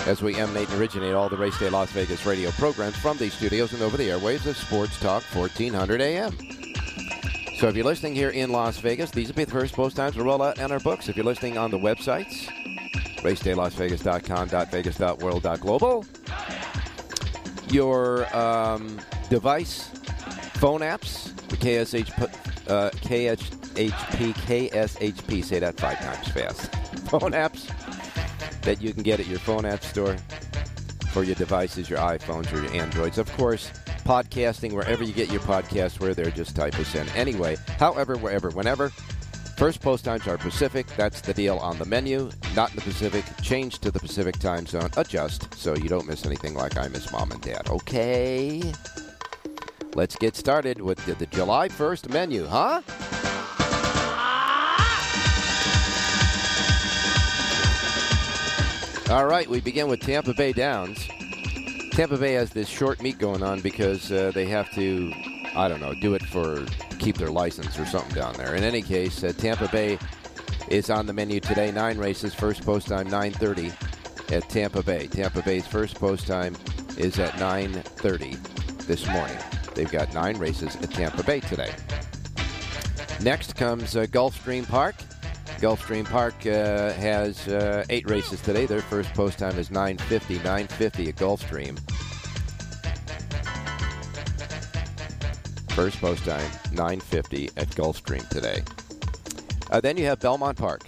As 0.05 0.21
we 0.21 0.35
emanate 0.35 0.69
and 0.69 0.79
originate 0.79 1.13
all 1.13 1.27
the 1.27 1.35
Race 1.35 1.59
Day 1.59 1.69
Las 1.69 1.91
Vegas 1.91 2.25
radio 2.25 2.49
programs 2.51 2.95
from 2.95 3.17
these 3.17 3.33
studios 3.33 3.73
and 3.73 3.81
over 3.81 3.97
the 3.97 4.07
airwaves 4.07 4.45
of 4.45 4.55
Sports 4.55 4.97
Talk 5.01 5.21
1400 5.23 5.99
AM. 5.99 6.66
So 7.57 7.67
if 7.67 7.75
you're 7.75 7.85
listening 7.85 8.13
here 8.13 8.29
in 8.29 8.51
Las 8.51 8.77
Vegas, 8.77 9.09
these 9.09 9.29
will 9.29 9.35
be 9.35 9.43
the 9.43 9.49
first 9.49 9.73
post 9.73 9.95
times 9.95 10.15
we 10.15 10.21
roll 10.21 10.43
out 10.43 10.59
in 10.59 10.71
our 10.71 10.79
books. 10.79 11.09
If 11.09 11.15
you're 11.15 11.25
listening 11.25 11.57
on 11.57 11.71
the 11.71 11.79
websites, 11.79 12.45
racedaylasvegas.com, 13.21 14.69
.vegas, 14.69 14.99
.world, 14.99 16.07
your 17.69 18.37
um, 18.37 19.01
device, 19.31 19.89
phone 20.59 20.81
apps, 20.81 21.35
the 21.47 21.57
KSH, 21.57 22.11
uh, 22.69 22.91
KHP, 22.91 24.33
KSHP, 24.35 25.43
say 25.43 25.57
that 25.57 25.79
five 25.79 25.99
times 25.99 26.27
fast. 26.27 26.71
Phone 27.09 27.31
apps 27.31 27.65
that 28.61 28.83
you 28.83 28.93
can 28.93 29.01
get 29.01 29.19
at 29.19 29.25
your 29.25 29.39
phone 29.39 29.65
app 29.65 29.83
store 29.83 30.15
for 31.17 31.23
your 31.23 31.33
devices, 31.33 31.89
your 31.89 31.97
iPhones 31.97 32.53
or 32.53 32.61
your 32.61 32.71
Androids. 32.79 33.17
Of 33.17 33.31
course, 33.35 33.71
podcasting, 34.05 34.71
wherever 34.73 35.03
you 35.03 35.13
get 35.13 35.31
your 35.31 35.39
podcast, 35.41 35.99
where 35.99 36.13
they're 36.13 36.29
just 36.29 36.55
type 36.55 36.77
us 36.77 36.93
in. 36.93 37.09
Anyway, 37.09 37.57
however, 37.79 38.17
wherever, 38.17 38.51
whenever. 38.51 38.89
First 39.57 39.81
post 39.81 40.05
times 40.05 40.27
are 40.27 40.37
Pacific. 40.37 40.85
That's 40.95 41.21
the 41.21 41.33
deal 41.33 41.57
on 41.57 41.79
the 41.79 41.85
menu. 41.85 42.29
Not 42.55 42.69
in 42.69 42.75
the 42.75 42.83
Pacific. 42.83 43.25
Change 43.41 43.79
to 43.79 43.89
the 43.89 43.99
Pacific 43.99 44.37
time 44.37 44.67
zone. 44.67 44.91
Adjust 44.95 45.51
so 45.55 45.75
you 45.75 45.89
don't 45.89 46.05
miss 46.05 46.23
anything 46.23 46.53
like 46.53 46.77
I 46.77 46.87
miss 46.87 47.11
mom 47.11 47.31
and 47.31 47.41
dad. 47.41 47.67
Okay? 47.67 48.61
Let's 49.95 50.15
get 50.17 50.35
started 50.35 50.81
with 50.81 51.03
the, 51.07 51.15
the 51.15 51.25
July 51.25 51.67
1st 51.67 52.13
menu, 52.13 52.45
huh? 52.45 52.83
All 59.09 59.25
right, 59.25 59.49
we 59.49 59.61
begin 59.61 59.87
with 59.87 60.01
Tampa 60.01 60.33
Bay 60.33 60.51
Downs. 60.51 61.07
Tampa 61.91 62.17
Bay 62.17 62.33
has 62.33 62.49
this 62.49 62.67
short 62.67 63.01
meet 63.01 63.17
going 63.17 63.41
on 63.41 63.61
because 63.61 64.11
uh, 64.11 64.33
they 64.35 64.43
have 64.47 64.69
to, 64.73 65.13
I 65.55 65.69
don't 65.69 65.79
know, 65.79 65.93
do 65.93 66.13
it 66.13 66.23
for 66.23 66.65
keep 66.99 67.17
their 67.17 67.31
license 67.31 67.79
or 67.79 67.85
something 67.85 68.13
down 68.13 68.33
there. 68.33 68.53
In 68.55 68.65
any 68.65 68.81
case, 68.81 69.23
uh, 69.23 69.31
Tampa 69.31 69.69
Bay 69.69 69.97
is 70.67 70.89
on 70.89 71.05
the 71.05 71.13
menu 71.13 71.39
today. 71.39 71.71
Nine 71.71 71.97
races. 71.97 72.33
First 72.33 72.63
post 72.63 72.89
time 72.89 73.07
9:30 73.07 73.71
at 74.33 74.49
Tampa 74.49 74.83
Bay. 74.83 75.07
Tampa 75.07 75.41
Bay's 75.41 75.65
first 75.65 75.95
post 75.95 76.27
time 76.27 76.57
is 76.97 77.17
at 77.17 77.31
9:30 77.35 78.35
this 78.87 79.07
morning. 79.07 79.37
They've 79.73 79.89
got 79.89 80.13
nine 80.13 80.37
races 80.37 80.75
at 80.75 80.91
Tampa 80.91 81.23
Bay 81.23 81.39
today. 81.39 81.73
Next 83.21 83.55
comes 83.55 83.95
uh, 83.95 84.05
Gulfstream 84.07 84.67
Park. 84.67 84.95
Gulfstream 85.57 86.05
Park 86.05 86.35
uh, 86.45 86.93
has 86.93 87.47
uh, 87.47 87.83
eight 87.89 88.07
races 88.07 88.39
today. 88.41 88.67
Their 88.67 88.81
first 88.81 89.11
post 89.15 89.39
time 89.39 89.57
is 89.57 89.69
9:50. 89.69 90.37
9:50 90.39 91.07
at 91.09 91.15
Gulfstream. 91.15 91.79
First 95.71 95.99
post 95.99 96.25
time 96.25 96.49
9:50 96.73 97.49
at 97.57 97.69
Gulfstream 97.69 98.27
today. 98.29 98.63
Uh, 99.71 99.81
then 99.81 99.97
you 99.97 100.05
have 100.05 100.19
Belmont 100.19 100.57
Park. 100.57 100.83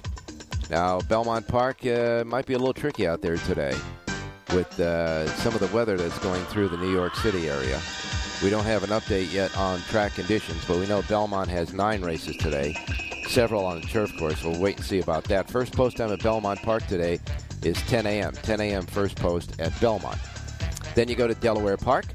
Now 0.69 0.99
Belmont 1.01 1.47
Park 1.47 1.83
uh, 1.87 2.23
might 2.27 2.45
be 2.45 2.53
a 2.53 2.59
little 2.59 2.73
tricky 2.73 3.07
out 3.07 3.21
there 3.21 3.37
today 3.37 3.75
with 4.53 4.79
uh, 4.79 5.27
some 5.37 5.55
of 5.55 5.61
the 5.61 5.75
weather 5.75 5.97
that's 5.97 6.19
going 6.19 6.43
through 6.45 6.69
the 6.69 6.77
New 6.77 6.91
York 6.91 7.15
City 7.15 7.49
area. 7.49 7.81
We 8.43 8.49
don't 8.49 8.65
have 8.65 8.83
an 8.83 8.89
update 8.89 9.31
yet 9.33 9.55
on 9.57 9.81
track 9.81 10.15
conditions, 10.15 10.63
but 10.65 10.77
we 10.77 10.87
know 10.87 11.01
Belmont 11.03 11.49
has 11.49 11.73
nine 11.73 12.01
races 12.01 12.37
today 12.37 12.75
several 13.29 13.65
on 13.65 13.79
the 13.79 13.87
turf 13.87 14.15
course. 14.17 14.43
We'll 14.43 14.59
wait 14.59 14.77
and 14.77 14.85
see 14.85 14.99
about 14.99 15.23
that. 15.25 15.49
First 15.49 15.73
post 15.73 15.97
time 15.97 16.11
at 16.11 16.21
Belmont 16.21 16.61
Park 16.61 16.85
today 16.87 17.19
is 17.63 17.77
10 17.83 18.05
a.m. 18.05 18.33
10 18.33 18.59
a.m. 18.59 18.85
first 18.87 19.15
post 19.17 19.59
at 19.59 19.79
Belmont. 19.79 20.17
Then 20.95 21.07
you 21.07 21.15
go 21.15 21.27
to 21.27 21.35
Delaware 21.35 21.77
Park. 21.77 22.05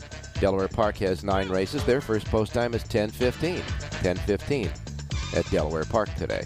Delaware 0.40 0.68
Park 0.68 0.96
has 0.98 1.22
nine 1.22 1.48
races. 1.48 1.84
Their 1.84 2.00
first 2.00 2.26
post 2.26 2.52
time 2.52 2.74
is 2.74 2.82
10:15. 2.84 3.62
10:15 4.02 5.37
at 5.37 5.48
Delaware 5.50 5.84
Park 5.84 6.12
today. 6.16 6.44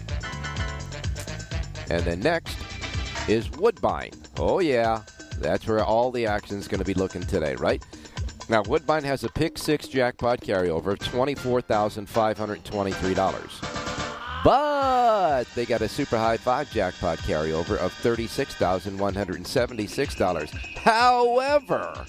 And 1.89 2.03
then 2.05 2.19
next 2.19 2.55
is 3.27 3.49
Woodbine. 3.51 4.11
Oh 4.37 4.59
yeah, 4.59 5.01
that's 5.39 5.67
where 5.67 5.83
all 5.83 6.11
the 6.11 6.27
action 6.27 6.57
is 6.57 6.67
going 6.67 6.79
to 6.79 6.85
be 6.85 6.93
looking 6.93 7.23
today, 7.23 7.55
right? 7.55 7.83
Now 8.49 8.63
Woodbine 8.63 9.03
has 9.03 9.23
a 9.23 9.29
pick 9.29 9.59
six 9.59 9.87
jackpot 9.87 10.41
carryover 10.41 10.93
of 10.93 10.99
twenty-four 10.99 11.61
thousand 11.61 12.09
five 12.09 12.37
hundred 12.37 12.65
twenty-three 12.65 13.13
dollars. 13.13 13.61
But 14.43 15.43
they 15.53 15.65
got 15.65 15.81
a 15.81 15.89
super 15.89 16.17
high 16.17 16.37
five 16.37 16.71
jackpot 16.71 17.19
carryover 17.19 17.77
of 17.77 17.93
$36,176. 17.93 20.49
However, 20.77 22.05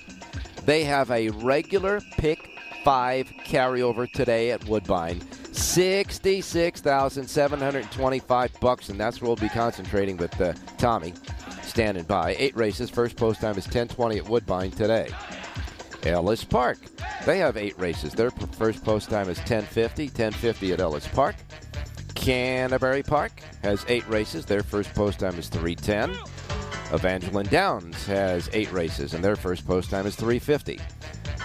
they 0.64 0.84
have 0.84 1.10
a 1.10 1.28
regular 1.30 2.00
pick 2.12 2.48
five 2.84 3.26
carryover 3.44 4.08
today 4.12 4.52
at 4.52 4.64
Woodbine, 4.66 5.20
Sixty-six 5.52 6.80
thousand 6.80 7.26
seven 7.28 7.58
hundred 7.60 7.90
twenty-five 7.90 8.52
bucks, 8.60 8.88
and 8.88 8.98
that's 8.98 9.20
where 9.20 9.28
we'll 9.28 9.36
be 9.36 9.48
concentrating 9.48 10.16
with 10.16 10.40
uh, 10.40 10.52
Tommy, 10.78 11.12
standing 11.62 12.04
by. 12.04 12.36
Eight 12.38 12.56
races. 12.56 12.88
First 12.88 13.16
post 13.16 13.40
time 13.40 13.58
is 13.58 13.66
ten 13.66 13.88
twenty 13.88 14.18
at 14.18 14.28
Woodbine 14.28 14.70
today. 14.70 15.10
Ellis 16.04 16.44
Park, 16.44 16.78
they 17.26 17.38
have 17.38 17.56
eight 17.56 17.76
races. 17.78 18.12
Their 18.12 18.30
first 18.30 18.84
post 18.84 19.10
time 19.10 19.28
is 19.28 19.38
ten 19.40 19.62
fifty. 19.62 20.08
Ten 20.08 20.32
fifty 20.32 20.72
at 20.72 20.80
Ellis 20.80 21.08
Park. 21.08 21.36
Canterbury 22.14 23.02
Park 23.02 23.32
has 23.62 23.84
eight 23.88 24.06
races. 24.08 24.44
Their 24.44 24.62
first 24.62 24.94
post 24.94 25.20
time 25.20 25.38
is 25.38 25.48
three 25.48 25.74
ten. 25.74 26.16
Evangeline 26.92 27.46
Downs 27.46 28.04
has 28.06 28.50
eight 28.52 28.70
races, 28.72 29.14
and 29.14 29.22
their 29.22 29.36
first 29.36 29.64
post 29.66 29.90
time 29.90 30.06
is 30.06 30.16
350. 30.16 30.80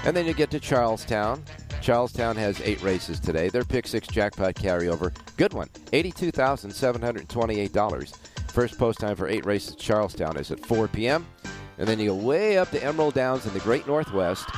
And 0.06 0.18
then 0.18 0.26
you 0.26 0.34
get 0.34 0.50
to 0.52 0.60
Charlestown. 0.60 1.44
Charlestown 1.82 2.36
has 2.36 2.60
eight 2.62 2.82
races 2.82 3.20
today. 3.20 3.50
Their 3.50 3.64
pick 3.64 3.86
six 3.86 4.08
jackpot 4.08 4.56
carryover, 4.56 5.16
good 5.38 5.54
one, 5.54 5.68
$82,728. 5.92 8.18
First 8.52 8.80
post 8.80 9.00
time 9.00 9.16
for 9.16 9.28
eight 9.28 9.46
races 9.46 9.74
at 9.74 9.80
Charlestown 9.80 10.38
is 10.38 10.50
at 10.50 10.66
4 10.66 10.88
p.m. 10.88 11.28
And 11.78 11.88
then 11.88 12.00
you 12.00 12.08
go 12.08 12.16
way 12.16 12.58
up 12.58 12.72
to 12.72 12.84
Emerald 12.84 13.14
Downs 13.14 13.46
in 13.46 13.54
the 13.54 13.60
Great 13.60 13.86
Northwest, 13.88 14.50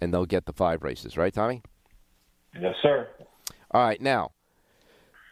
And 0.00 0.12
they'll 0.12 0.26
get 0.26 0.46
the 0.46 0.52
five 0.52 0.82
races, 0.82 1.16
right, 1.16 1.32
Tommy? 1.32 1.62
Yes, 2.58 2.74
sir. 2.82 3.08
All 3.70 3.84
right, 3.84 4.00
now, 4.00 4.32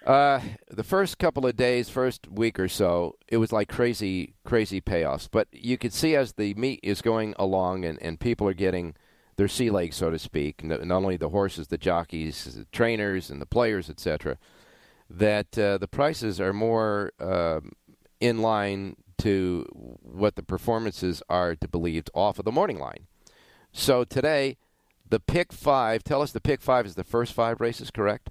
uh, 0.06 0.40
the 0.70 0.82
first 0.82 1.18
couple 1.18 1.46
of 1.46 1.56
days, 1.56 1.88
first 1.90 2.26
week 2.28 2.58
or 2.58 2.68
so, 2.68 3.16
it 3.28 3.36
was 3.36 3.52
like 3.52 3.68
crazy, 3.68 4.34
crazy 4.44 4.80
payoffs. 4.80 5.28
But 5.30 5.48
you 5.52 5.76
could 5.76 5.92
see 5.92 6.16
as 6.16 6.32
the 6.32 6.54
meet 6.54 6.80
is 6.82 7.02
going 7.02 7.34
along 7.38 7.84
and, 7.84 8.00
and 8.00 8.18
people 8.18 8.48
are 8.48 8.54
getting 8.54 8.94
their 9.36 9.48
sea 9.48 9.70
legs, 9.70 9.96
so 9.96 10.10
to 10.10 10.18
speak, 10.18 10.64
not 10.64 10.90
only 10.90 11.16
the 11.16 11.30
horses, 11.30 11.68
the 11.68 11.78
jockeys, 11.78 12.44
the 12.44 12.66
trainers, 12.72 13.30
and 13.30 13.40
the 13.40 13.46
players, 13.46 13.88
etc., 13.88 14.38
that 15.08 15.58
uh, 15.58 15.78
the 15.78 15.88
prices 15.88 16.40
are 16.40 16.52
more 16.52 17.12
um 17.18 17.72
in 18.20 18.42
line 18.42 18.96
to 19.20 19.64
what 20.02 20.36
the 20.36 20.42
performances 20.42 21.22
are 21.28 21.54
to 21.54 21.68
believed 21.68 22.10
off 22.14 22.38
of 22.38 22.44
the 22.44 22.52
morning 22.52 22.78
line. 22.78 23.06
So 23.72 24.04
today, 24.04 24.56
the 25.08 25.20
pick 25.20 25.52
five, 25.52 26.02
tell 26.02 26.22
us 26.22 26.32
the 26.32 26.40
pick 26.40 26.60
five 26.60 26.86
is 26.86 26.94
the 26.94 27.04
first 27.04 27.32
five 27.32 27.60
races, 27.60 27.90
correct? 27.90 28.30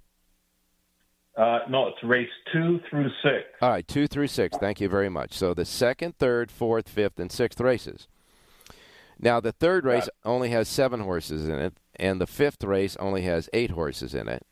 Uh, 1.38 1.60
no, 1.70 1.88
it's 1.88 2.04
race 2.04 2.30
two 2.52 2.80
through 2.90 3.10
six. 3.24 3.46
All 3.62 3.70
right, 3.70 3.88
two 3.88 4.08
through 4.08 4.28
six. 4.28 4.58
Thank 4.58 4.82
you 4.82 4.90
very 4.90 5.10
much. 5.10 5.34
So 5.34 5.54
the 5.54 5.64
second, 5.64 6.18
third, 6.18 6.52
fourth, 6.52 6.90
fifth, 6.90 7.20
and 7.20 7.32
sixth 7.32 7.62
races. 7.62 8.08
Now 9.18 9.40
the 9.40 9.54
third 9.54 9.86
race 9.86 10.10
only 10.26 10.50
has 10.50 10.68
seven 10.68 11.02
horses 11.02 11.48
in 11.48 11.60
it, 11.60 11.78
and 11.96 12.20
the 12.20 12.28
fifth 12.28 12.64
race 12.64 12.98
only 12.98 13.22
has 13.22 13.50
eight 13.54 13.72
horses 13.72 14.14
in 14.14 14.28
it. 14.28 14.46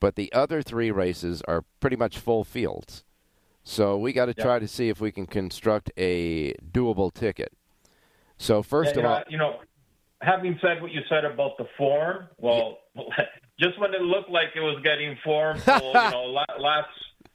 But 0.00 0.16
the 0.16 0.32
other 0.32 0.62
three 0.62 0.90
races 0.90 1.42
are 1.48 1.64
pretty 1.80 1.96
much 1.96 2.18
full 2.18 2.44
fields. 2.44 3.04
So 3.68 3.98
we 3.98 4.14
got 4.14 4.26
to 4.26 4.34
Yeah. 4.34 4.44
try 4.44 4.58
to 4.60 4.66
see 4.66 4.88
if 4.88 4.98
we 4.98 5.12
can 5.12 5.26
construct 5.26 5.90
a 5.98 6.54
doable 6.72 7.12
ticket. 7.12 7.52
So 8.38 8.62
first 8.62 8.96
Yeah, 8.96 9.00
of 9.00 9.04
all, 9.04 9.22
you 9.28 9.36
know, 9.36 9.60
having 10.22 10.58
said 10.62 10.80
what 10.80 10.90
you 10.90 11.02
said 11.10 11.26
about 11.26 11.58
the 11.58 11.66
form, 11.76 12.28
well, 12.38 12.78
just 13.60 13.78
when 13.78 13.92
it 13.92 14.00
looked 14.00 14.30
like 14.30 14.48
it 14.56 14.60
was 14.60 14.80
getting 14.82 15.16
form, 15.22 15.60
so, 15.66 16.00
you 16.02 16.08
know, 16.10 16.24
last 16.24 16.88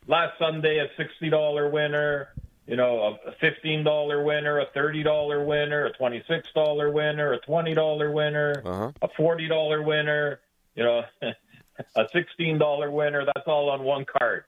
last 0.08 0.34
Sunday 0.40 0.80
a 0.80 0.88
sixty 0.98 1.30
dollar 1.30 1.70
winner, 1.70 2.30
you 2.66 2.78
know, 2.78 3.16
a 3.28 3.32
fifteen 3.40 3.84
dollar 3.84 4.24
winner, 4.24 4.60
a 4.60 4.66
thirty 4.74 5.04
dollar 5.04 5.46
winner, 5.46 5.86
a 5.86 5.94
twenty 5.94 6.24
six 6.28 6.48
dollar 6.56 6.90
winner, 6.92 7.34
a 7.34 7.40
twenty 7.42 7.76
dollar 7.76 8.10
winner, 8.12 8.64
Uh-huh. 8.66 8.92
a 9.04 9.08
forty 9.16 9.48
dollar 9.48 9.84
winner, 9.84 10.40
you 10.74 10.84
know, 10.84 11.04
a 11.96 12.06
sixteen 12.12 12.58
dollar 12.58 12.90
winner. 12.90 13.24
That's 13.24 13.46
all 13.48 13.70
on 13.70 13.84
one 13.84 14.06
card. 14.20 14.46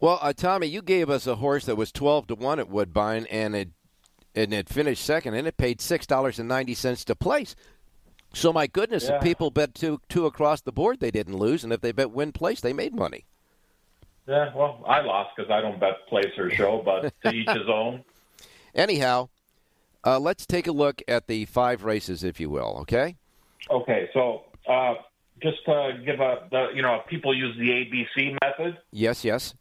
Well, 0.00 0.18
uh, 0.20 0.32
Tommy, 0.32 0.66
you 0.66 0.82
gave 0.82 1.08
us 1.10 1.26
a 1.26 1.36
horse 1.36 1.64
that 1.66 1.76
was 1.76 1.92
twelve 1.92 2.26
to 2.28 2.34
one 2.34 2.58
at 2.58 2.68
Woodbine, 2.68 3.26
and 3.30 3.54
it 3.54 3.68
and 4.34 4.52
it 4.52 4.68
finished 4.68 5.04
second, 5.04 5.34
and 5.34 5.46
it 5.46 5.56
paid 5.56 5.80
six 5.80 6.06
dollars 6.06 6.38
and 6.38 6.48
ninety 6.48 6.74
cents 6.74 7.04
to 7.06 7.14
place. 7.14 7.54
So 8.34 8.52
my 8.52 8.66
goodness, 8.66 9.08
Yeah. 9.08 9.16
if 9.16 9.22
people 9.22 9.50
bet 9.50 9.74
two 9.74 10.00
two 10.08 10.26
across 10.26 10.60
the 10.62 10.72
board, 10.72 11.00
they 11.00 11.10
didn't 11.10 11.36
lose, 11.36 11.64
and 11.64 11.72
if 11.72 11.80
they 11.80 11.92
bet 11.92 12.10
win 12.10 12.32
place, 12.32 12.60
they 12.60 12.72
made 12.72 12.94
money. 12.94 13.24
Yeah, 14.26 14.54
well, 14.54 14.84
I 14.86 15.00
lost 15.02 15.30
because 15.36 15.50
I 15.50 15.60
don't 15.60 15.80
bet 15.80 16.06
place 16.08 16.32
or 16.38 16.48
show, 16.50 16.80
but 16.84 17.12
to 17.24 17.32
each 17.34 17.48
his 17.50 17.66
own. 17.68 18.04
Anyhow, 18.74 19.28
uh, 20.04 20.18
let's 20.18 20.46
take 20.46 20.66
a 20.66 20.72
look 20.72 21.02
at 21.08 21.26
the 21.26 21.44
five 21.46 21.84
races, 21.84 22.22
if 22.24 22.40
you 22.40 22.48
will. 22.48 22.78
Okay. 22.82 23.16
Okay, 23.70 24.08
so 24.14 24.44
uh, 24.68 24.94
just 25.42 25.64
to 25.66 26.00
give 26.04 26.20
a, 26.20 26.46
the, 26.50 26.68
you 26.74 26.82
know, 26.82 27.02
people 27.08 27.34
use 27.34 27.56
the 27.58 27.68
ABC 27.68 28.38
method. 28.42 28.78
Yes. 28.90 29.24
Yes. 29.24 29.54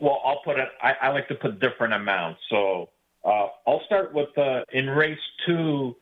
Well, 0.00 0.20
I'll 0.24 0.40
put 0.44 0.58
it. 0.58 0.68
I, 0.80 0.94
I 1.02 1.08
like 1.10 1.28
to 1.28 1.34
put 1.34 1.60
different 1.60 1.92
amounts. 1.92 2.40
So 2.48 2.90
uh, 3.24 3.48
I'll 3.66 3.82
start 3.86 4.14
with 4.14 4.28
the 4.36 4.64
in 4.72 4.88
race 4.88 5.18
two, 5.46 5.96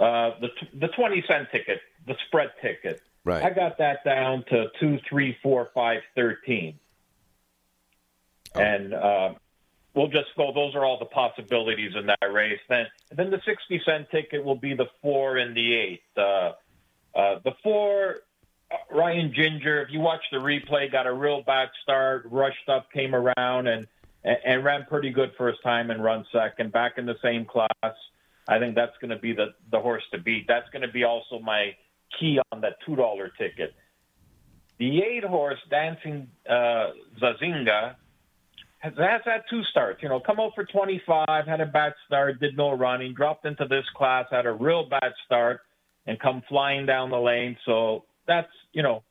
uh, 0.00 0.30
the 0.40 0.48
the 0.78 0.88
twenty 0.88 1.22
cent 1.28 1.48
ticket, 1.52 1.80
the 2.06 2.14
spread 2.26 2.50
ticket. 2.62 3.02
Right. 3.24 3.42
I 3.42 3.50
got 3.50 3.76
that 3.78 4.04
down 4.04 4.44
to 4.48 4.66
two, 4.80 4.98
three, 5.08 5.36
four, 5.42 5.68
five, 5.74 6.00
thirteen, 6.14 6.78
and 8.54 8.94
uh, 8.94 9.34
we'll 9.94 10.08
just 10.08 10.28
go. 10.36 10.50
Those 10.54 10.74
are 10.74 10.84
all 10.84 10.98
the 10.98 11.04
possibilities 11.04 11.92
in 11.96 12.06
that 12.06 12.32
race. 12.32 12.60
Then, 12.68 12.86
then 13.14 13.30
the 13.30 13.42
sixty 13.44 13.82
cent 13.84 14.08
ticket 14.10 14.42
will 14.42 14.56
be 14.56 14.72
the 14.72 14.86
four 15.02 15.36
and 15.36 15.54
the 15.54 15.74
eight. 15.74 16.02
Uh, 16.16 16.52
uh, 17.14 17.40
the 17.44 17.52
four, 17.62 18.10
uh, 18.10 18.27
Rye 18.90 19.12
and 19.12 19.34
Ginger. 19.34 19.82
If 19.82 19.88
you 19.90 20.00
watch 20.00 20.22
the 20.32 20.38
replay, 20.38 20.90
got 20.90 21.06
a 21.06 21.12
real 21.12 21.42
bad 21.42 21.68
start, 21.82 22.26
rushed 22.30 22.68
up, 22.68 22.90
came 22.92 23.14
around, 23.14 23.66
and 23.66 23.86
and, 24.24 24.36
and 24.44 24.64
ran 24.64 24.84
pretty 24.88 25.10
good 25.10 25.30
first 25.38 25.62
time 25.62 25.90
and 25.90 26.02
run 26.02 26.24
second. 26.32 26.72
Back 26.72 26.92
in 26.98 27.06
the 27.06 27.16
same 27.22 27.44
class. 27.44 27.94
I 28.48 28.58
think 28.58 28.74
that's 28.74 28.96
going 29.00 29.10
to 29.10 29.18
be 29.18 29.32
the 29.32 29.54
the 29.70 29.80
horse 29.80 30.02
to 30.12 30.18
beat. 30.18 30.46
That's 30.48 30.68
going 30.70 30.82
to 30.82 30.92
be 30.92 31.04
also 31.04 31.38
my 31.38 31.74
key 32.18 32.40
on 32.52 32.60
that 32.62 32.76
two 32.86 32.96
dollar 32.96 33.30
ticket. 33.38 33.74
The 34.78 35.02
eight 35.02 35.24
horse 35.24 35.58
Dancing 35.70 36.28
uh, 36.48 36.90
Zazinga 37.20 37.96
has, 38.78 38.92
has 38.96 39.20
had 39.24 39.42
two 39.50 39.62
starts. 39.64 40.02
You 40.02 40.08
know, 40.08 40.20
come 40.20 40.38
out 40.38 40.52
for 40.54 40.64
25, 40.64 41.26
had 41.46 41.60
a 41.60 41.66
bad 41.66 41.94
start, 42.06 42.38
did 42.40 42.56
no 42.56 42.72
running, 42.72 43.12
dropped 43.12 43.44
into 43.44 43.66
this 43.66 43.84
class, 43.96 44.26
had 44.30 44.46
a 44.46 44.52
real 44.52 44.88
bad 44.88 45.12
start, 45.26 45.60
and 46.06 46.18
come 46.18 46.42
flying 46.48 46.86
down 46.86 47.10
the 47.10 47.18
lane. 47.18 47.56
So 47.66 48.04
that's 48.28 48.52
you 48.72 48.84
know, 48.84 49.02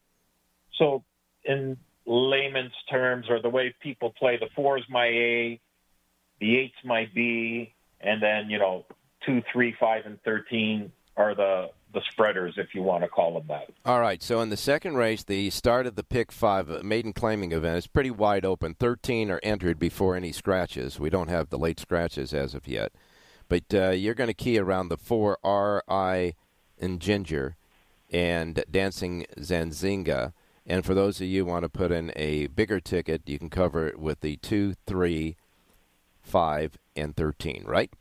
so 0.77 1.03
in 1.43 1.75
layman's 2.05 2.71
terms 2.89 3.25
or 3.29 3.41
the 3.41 3.49
way 3.49 3.75
people 3.81 4.13
play, 4.17 4.37
the 4.37 4.47
four 4.55 4.77
is 4.77 4.85
my 4.89 5.07
A, 5.07 5.59
the 6.39 6.57
eight's 6.57 6.75
my 6.85 7.09
B, 7.13 7.73
and 7.99 8.23
then 8.23 8.49
you 8.49 8.59
know 8.59 8.85
two, 9.25 9.43
three, 9.51 9.75
five, 9.77 10.05
and 10.05 10.21
thirteen 10.23 10.91
are 11.17 11.35
the 11.35 11.69
the 11.93 12.01
spreaders, 12.11 12.53
if 12.57 12.75
you 12.75 12.83
want 12.83 13.01
to 13.03 13.09
call 13.09 13.33
them 13.33 13.45
that. 13.47 13.69
All 13.85 14.01
right. 14.01 14.21
So 14.21 14.41
in 14.41 14.49
the 14.49 14.57
second 14.57 14.95
race, 14.95 15.23
the 15.23 15.49
start 15.49 15.87
of 15.87 15.95
the 15.95 16.03
pick 16.03 16.31
five 16.31 16.69
uh, 16.69 16.81
maiden 16.83 17.13
claiming 17.13 17.53
event 17.53 17.77
is 17.77 17.87
pretty 17.87 18.11
wide 18.11 18.45
open. 18.45 18.75
Thirteen 18.75 19.31
are 19.31 19.39
entered 19.41 19.79
before 19.79 20.15
any 20.15 20.31
scratches. 20.31 20.99
We 20.99 21.09
don't 21.09 21.29
have 21.29 21.49
the 21.49 21.57
late 21.57 21.79
scratches 21.79 22.33
as 22.33 22.53
of 22.53 22.67
yet, 22.67 22.91
but 23.49 23.63
uh, 23.73 23.89
you're 23.89 24.13
going 24.13 24.27
to 24.27 24.33
key 24.33 24.59
around 24.59 24.89
the 24.89 24.97
four 24.97 25.39
R 25.43 25.83
I 25.87 26.35
and 26.79 26.99
Ginger 26.99 27.55
and 28.11 28.63
Dancing 28.69 29.25
Zanzinga. 29.37 30.33
And 30.65 30.85
for 30.85 30.93
those 30.93 31.21
of 31.21 31.27
you 31.27 31.43
who 31.45 31.49
want 31.49 31.63
to 31.63 31.69
put 31.69 31.91
in 31.91 32.11
a 32.15 32.47
bigger 32.47 32.79
ticket, 32.79 33.21
you 33.25 33.39
can 33.39 33.49
cover 33.49 33.87
it 33.87 33.99
with 33.99 34.19
the 34.19 34.35
two, 34.37 34.73
three, 34.85 35.37
five, 36.21 36.77
and 36.95 37.15
thirteen. 37.15 37.63
Right? 37.65 37.91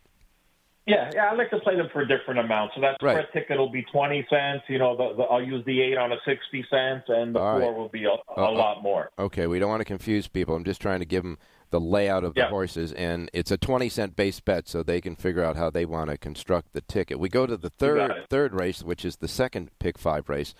Yeah, 0.86 1.10
yeah, 1.14 1.26
I 1.30 1.34
like 1.34 1.50
to 1.50 1.58
play 1.58 1.74
them 1.76 1.88
for 1.92 2.04
different 2.04 2.38
amounts. 2.38 2.76
So 2.76 2.80
that 2.80 2.94
spread 2.96 3.16
Right. 3.16 3.32
ticket 3.32 3.58
will 3.58 3.70
be 3.70 3.84
twenty 3.90 4.24
cents. 4.30 4.62
You 4.68 4.78
know, 4.78 4.96
the, 4.96 5.16
the, 5.16 5.22
I'll 5.24 5.42
use 5.42 5.64
the 5.64 5.80
eight 5.80 5.96
on 5.96 6.12
a 6.12 6.16
sixty 6.24 6.64
cents, 6.70 7.04
and 7.08 7.34
the 7.34 7.40
All 7.40 7.58
four 7.60 7.70
right. 7.70 7.76
will 7.76 7.88
be 7.88 8.04
a, 8.04 8.10
a 8.10 8.18
Uh, 8.36 8.46
uh, 8.48 8.52
lot 8.52 8.82
more. 8.82 9.10
Okay, 9.18 9.46
we 9.46 9.58
don't 9.58 9.68
want 9.68 9.80
to 9.80 9.84
confuse 9.84 10.28
people. 10.28 10.54
I'm 10.54 10.64
just 10.64 10.80
trying 10.80 11.00
to 11.00 11.06
give 11.06 11.22
them 11.24 11.38
the 11.70 11.80
layout 11.80 12.24
of 12.24 12.34
the 12.34 12.40
Yeah. 12.42 12.48
horses, 12.48 12.92
and 12.92 13.30
it's 13.32 13.50
a 13.50 13.56
20 13.56 13.88
cent 13.88 14.16
base 14.16 14.40
bet, 14.40 14.68
so 14.68 14.82
they 14.82 15.00
can 15.00 15.16
figure 15.16 15.42
out 15.44 15.56
how 15.56 15.70
they 15.70 15.84
want 15.84 16.10
to 16.10 16.16
construct 16.18 16.72
the 16.72 16.80
ticket. 16.80 17.18
We 17.18 17.28
go 17.28 17.46
to 17.46 17.56
the 17.56 17.70
third 17.70 18.26
third 18.28 18.54
race, 18.54 18.82
which 18.82 19.04
is 19.04 19.16
the 19.16 19.28
second 19.28 19.70
pick 19.78 19.98
five 19.98 20.28
race, 20.28 20.54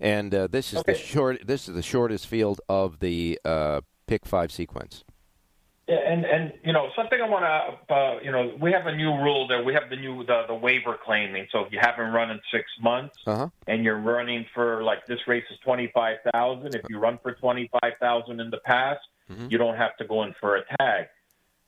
and 0.00 0.34
uh, 0.34 0.46
this 0.46 0.72
is 0.72 0.82
the 0.84 0.94
short. 0.94 1.46
This 1.46 1.68
is 1.68 1.74
the 1.74 1.82
shortest 1.82 2.26
field 2.26 2.60
of 2.68 3.00
the 3.00 3.38
uh, 3.44 3.80
pick 4.06 4.24
five 4.26 4.52
sequence. 4.52 5.04
Yeah, 5.88 5.98
and 6.04 6.24
and 6.24 6.52
you 6.64 6.72
know 6.72 6.88
something 6.96 7.20
I 7.20 7.28
want 7.28 7.44
to 7.44 7.94
uh, 7.94 8.18
you 8.20 8.32
know 8.32 8.56
we 8.60 8.72
have 8.72 8.86
a 8.86 8.94
new 8.96 9.10
rule 9.22 9.46
there. 9.46 9.62
We 9.62 9.72
have 9.74 9.88
the 9.88 9.94
new 9.94 10.24
the, 10.24 10.42
the 10.48 10.54
waiver 10.54 10.96
claiming. 11.04 11.46
So 11.52 11.60
if 11.60 11.72
you 11.72 11.78
haven't 11.80 12.12
run 12.12 12.30
in 12.30 12.40
six 12.52 12.64
months 12.80 13.14
Uh 13.24 13.36
huh. 13.36 13.48
and 13.68 13.84
you're 13.84 14.00
running 14.00 14.46
for 14.52 14.82
like 14.82 15.06
this 15.06 15.20
race 15.28 15.44
is 15.50 15.58
twenty 15.64 15.88
five 15.94 16.16
thousand. 16.32 16.74
If 16.74 16.82
you 16.88 16.98
run 16.98 17.18
for 17.22 17.34
twenty 17.34 17.70
five 17.80 17.92
thousand 18.00 18.40
in 18.40 18.50
the 18.50 18.58
past, 18.64 18.98
Mhm. 19.30 19.50
you 19.50 19.58
don't 19.58 19.76
have 19.76 19.96
to 19.98 20.04
go 20.04 20.22
in 20.22 20.34
for 20.40 20.56
a 20.56 20.64
tag. 20.78 21.08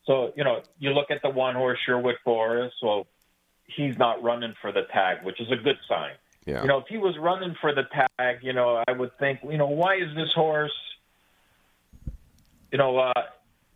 So 0.05 0.33
you 0.37 0.45
know 0.45 0.63
you 0.79 0.91
look 0.91 1.11
at 1.11 1.23
the 1.23 1.31
one 1.31 1.55
horse 1.55 1.79
Sherwood 1.85 2.17
Forest. 2.25 2.77
well, 2.83 3.07
he's 3.69 3.97
not 3.99 4.23
running 4.23 4.55
for 4.61 4.73
the 4.73 4.83
tag, 4.93 5.23
which 5.25 5.41
is 5.41 5.51
a 5.51 5.57
good 5.57 5.79
sign. 5.89 6.15
Yeah. 6.47 6.63
You 6.63 6.69
know, 6.69 6.79
if 6.79 6.87
he 6.89 6.97
was 6.97 7.17
running 7.19 7.55
for 7.61 7.75
the 7.75 7.85
tag, 7.85 8.39
you 8.43 8.55
know, 8.55 8.83
I 8.89 8.93
would 8.93 9.17
think, 9.19 9.41
you 9.43 9.59
know, 9.59 9.67
why 9.67 9.97
is 9.97 10.15
this 10.17 10.33
horse, 10.33 10.73
you 12.73 12.79
know, 12.79 12.97
uh, 12.97 13.13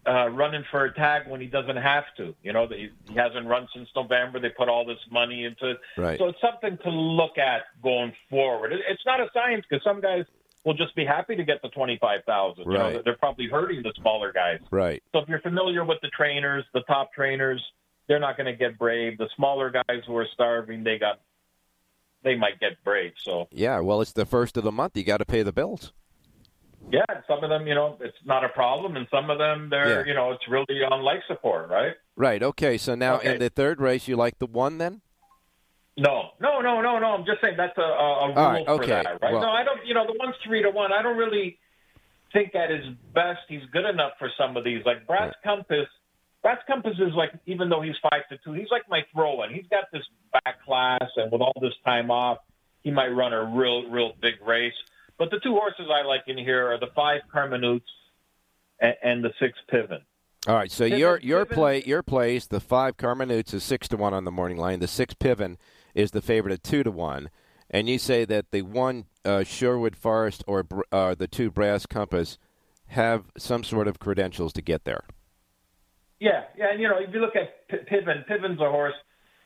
uh, 0.06 0.28
running 0.30 0.64
for 0.70 0.84
a 0.86 0.94
tag 0.94 1.28
when 1.28 1.40
he 1.42 1.46
doesn't 1.46 1.76
have 1.76 2.04
to? 2.16 2.34
You 2.42 2.54
know, 2.54 2.66
he, 2.66 2.90
he 3.08 3.14
hasn't 3.14 3.46
run 3.46 3.68
since 3.74 3.90
November. 3.94 4.40
They 4.40 4.48
put 4.48 4.70
all 4.70 4.86
this 4.86 4.98
money 5.10 5.44
into 5.44 5.72
it. 5.72 5.80
Right. 5.98 6.18
So 6.18 6.28
it's 6.28 6.40
something 6.40 6.78
to 6.78 6.90
look 6.90 7.36
at 7.36 7.64
going 7.82 8.14
forward. 8.30 8.72
It, 8.72 8.80
it's 8.88 9.04
not 9.04 9.20
a 9.20 9.28
science 9.34 9.66
because 9.68 9.84
some 9.84 10.00
guys 10.00 10.24
will 10.64 10.74
just 10.74 10.94
be 10.94 11.04
happy 11.04 11.34
to 11.36 11.44
get 11.44 11.60
the 11.62 11.68
twenty-five 11.70 12.20
thousand. 12.24 12.64
You 12.70 12.78
know, 12.78 13.02
they're 13.04 13.16
probably 13.16 13.48
hurting 13.48 13.82
the 13.82 13.92
smaller 14.00 14.32
guys. 14.32 14.60
Right. 14.70 15.02
So 15.12 15.18
if 15.20 15.28
you're 15.28 15.40
familiar 15.40 15.84
with 15.84 15.98
the 16.02 16.08
trainers, 16.08 16.64
the 16.74 16.82
top 16.82 17.12
trainers, 17.12 17.62
they're 18.08 18.20
not 18.20 18.36
going 18.36 18.46
to 18.46 18.56
get 18.56 18.78
brave. 18.78 19.18
The 19.18 19.28
smaller 19.36 19.70
guys 19.70 20.02
who 20.06 20.16
are 20.16 20.26
starving, 20.34 20.84
they 20.84 20.98
got, 20.98 21.20
they 22.24 22.36
might 22.36 22.60
get 22.60 22.82
brave. 22.84 23.12
So 23.18 23.48
Yeah. 23.50 23.80
Well, 23.80 24.00
it's 24.00 24.12
the 24.12 24.26
first 24.26 24.56
of 24.56 24.64
the 24.64 24.72
month. 24.72 24.96
You 24.96 25.04
got 25.04 25.18
to 25.18 25.24
pay 25.24 25.42
the 25.42 25.52
bills. 25.52 25.92
yeah, 26.90 27.04
some 27.28 27.42
of 27.44 27.48
them, 27.50 27.66
you 27.68 27.74
know, 27.76 27.96
it's 28.00 28.16
not 28.24 28.44
a 28.44 28.48
problem, 28.48 28.96
and 28.96 29.06
some 29.08 29.30
of 29.30 29.38
them, 29.38 29.68
they're, 29.70 30.00
Yeah. 30.00 30.04
you 30.04 30.14
know, 30.14 30.32
it's 30.32 30.46
really 30.48 30.82
on 30.82 31.02
life 31.02 31.22
support, 31.28 31.70
right? 31.70 31.94
Right. 32.16 32.42
Okay. 32.42 32.76
So 32.76 32.94
now 32.96 33.16
Okay. 33.18 33.34
in 33.34 33.38
the 33.38 33.50
third 33.50 33.80
race, 33.80 34.08
you 34.08 34.16
like 34.16 34.38
the 34.40 34.46
one 34.46 34.78
then? 34.78 35.00
No, 35.96 36.30
no, 36.40 36.60
no, 36.60 36.80
no, 36.80 36.98
no. 36.98 37.06
I'm 37.08 37.26
just 37.26 37.40
saying 37.42 37.54
that's 37.56 37.76
a, 37.76 37.82
a, 37.82 37.84
a 37.84 38.26
rule 38.28 38.34
right, 38.34 38.66
for 38.66 38.72
okay. 38.82 39.02
that, 39.02 39.20
right? 39.20 39.32
Well- 39.32 39.42
no, 39.42 39.50
I 39.50 39.62
don't. 39.62 39.84
You 39.86 39.94
know, 39.94 40.06
the 40.06 40.16
one's 40.18 40.34
three 40.44 40.62
to 40.62 40.70
one. 40.70 40.92
I 40.92 41.02
don't 41.02 41.16
really 41.16 41.58
think 42.32 42.54
at 42.54 42.70
his 42.70 42.84
best 43.14 43.40
he's 43.48 43.62
good 43.72 43.84
enough 43.84 44.12
for 44.18 44.30
some 44.38 44.56
of 44.56 44.64
these. 44.64 44.82
Like 44.86 45.06
Brass 45.06 45.34
Compass, 45.44 45.86
Brass 46.42 46.58
Compass 46.66 46.94
is 46.98 47.12
like, 47.14 47.30
even 47.46 47.68
though 47.68 47.82
he's 47.82 47.94
five 48.02 48.22
to 48.30 48.38
two, 48.44 48.54
he's 48.54 48.70
like 48.70 48.82
my 48.88 49.02
throw-in. 49.12 49.52
He's 49.52 49.66
got 49.70 49.84
this 49.92 50.02
back 50.32 50.64
class, 50.64 51.04
and 51.16 51.30
with 51.30 51.42
all 51.42 51.52
this 51.60 51.74
time 51.84 52.10
off, 52.10 52.38
he 52.82 52.90
might 52.90 53.08
run 53.08 53.32
a 53.32 53.44
real, 53.44 53.88
real 53.90 54.12
big 54.20 54.34
race. 54.46 54.72
But 55.18 55.30
the 55.30 55.40
two 55.40 55.52
horses 55.52 55.86
I 55.92 56.06
like 56.06 56.22
in 56.26 56.38
here 56.38 56.72
are 56.72 56.80
the 56.80 56.88
five 56.96 57.20
Carmenutes 57.32 57.82
and, 58.80 58.94
and 59.02 59.24
the 59.24 59.30
six 59.38 59.58
Piven. 59.72 60.00
All 60.48 60.56
right, 60.56 60.70
so 60.70 60.88
Piven- 60.88 60.98
your 60.98 61.18
your 61.20 61.44
Piven- 61.44 61.54
play 61.54 61.82
your 61.84 62.02
plays 62.02 62.46
the 62.46 62.60
five 62.60 62.96
Carmenutes 62.96 63.54
is 63.54 63.62
six 63.62 63.88
to 63.88 63.96
one 63.96 64.14
on 64.14 64.24
the 64.24 64.32
morning 64.32 64.56
line. 64.56 64.80
The 64.80 64.88
six 64.88 65.14
Piven 65.14 65.58
is 65.94 66.10
the 66.10 66.22
favorite 66.22 66.52
at 66.52 66.62
two 66.62 66.82
to 66.82 66.90
one, 66.90 67.30
and 67.70 67.88
you 67.88 67.98
say 67.98 68.24
that 68.24 68.50
the 68.50 68.62
one 68.62 69.06
uh, 69.24 69.44
Sherwood 69.44 69.96
Forest 69.96 70.44
or 70.46 70.66
uh, 70.90 71.14
the 71.14 71.28
two 71.28 71.50
Brass 71.50 71.86
Compass 71.86 72.38
have 72.88 73.24
some 73.38 73.64
sort 73.64 73.88
of 73.88 73.98
credentials 73.98 74.52
to 74.52 74.62
get 74.62 74.84
there. 74.84 75.04
Yeah, 76.20 76.44
yeah, 76.56 76.70
and 76.70 76.80
you 76.80 76.88
know, 76.88 76.98
if 76.98 77.12
you 77.12 77.20
look 77.20 77.34
at 77.34 77.68
P- 77.68 77.84
Piven, 77.90 78.26
Piven's 78.28 78.60
a 78.60 78.70
horse 78.70 78.94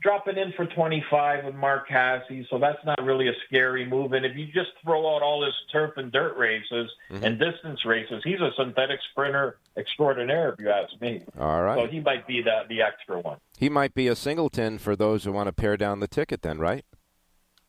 dropping 0.06 0.36
in 0.36 0.52
for 0.52 0.66
25 0.66 1.44
with 1.46 1.54
Mark 1.56 1.88
Casse, 1.88 2.46
so 2.48 2.58
that's 2.58 2.78
not 2.86 3.02
really 3.02 3.26
a 3.26 3.32
scary 3.48 3.84
move. 3.84 4.12
And 4.12 4.24
if 4.24 4.36
you 4.36 4.46
just 4.46 4.70
throw 4.84 5.16
out 5.16 5.20
all 5.22 5.44
his 5.44 5.54
turf 5.72 5.94
and 5.96 6.12
dirt 6.12 6.36
races 6.36 6.88
and 7.10 7.40
distance 7.40 7.84
races, 7.84 8.22
he's 8.22 8.40
a 8.40 8.50
synthetic 8.56 9.00
sprinter 9.10 9.58
extraordinaire, 9.76 10.52
if 10.52 10.60
you 10.60 10.70
ask 10.70 11.00
me. 11.00 11.22
All 11.40 11.62
right, 11.62 11.76
So 11.76 11.86
he 11.88 11.98
might 11.98 12.24
be 12.26 12.40
the 12.40 12.62
the 12.68 12.82
extra 12.82 13.18
one. 13.18 13.38
he 13.58 13.68
might 13.68 13.94
be 13.94 14.06
a 14.06 14.14
singleton 14.14 14.78
for 14.78 14.94
those 14.94 15.24
who 15.24 15.32
want 15.32 15.48
to 15.48 15.52
pare 15.52 15.76
down 15.76 15.98
the 15.98 16.08
ticket. 16.08 16.42
Then, 16.42 16.58
right? 16.58 16.84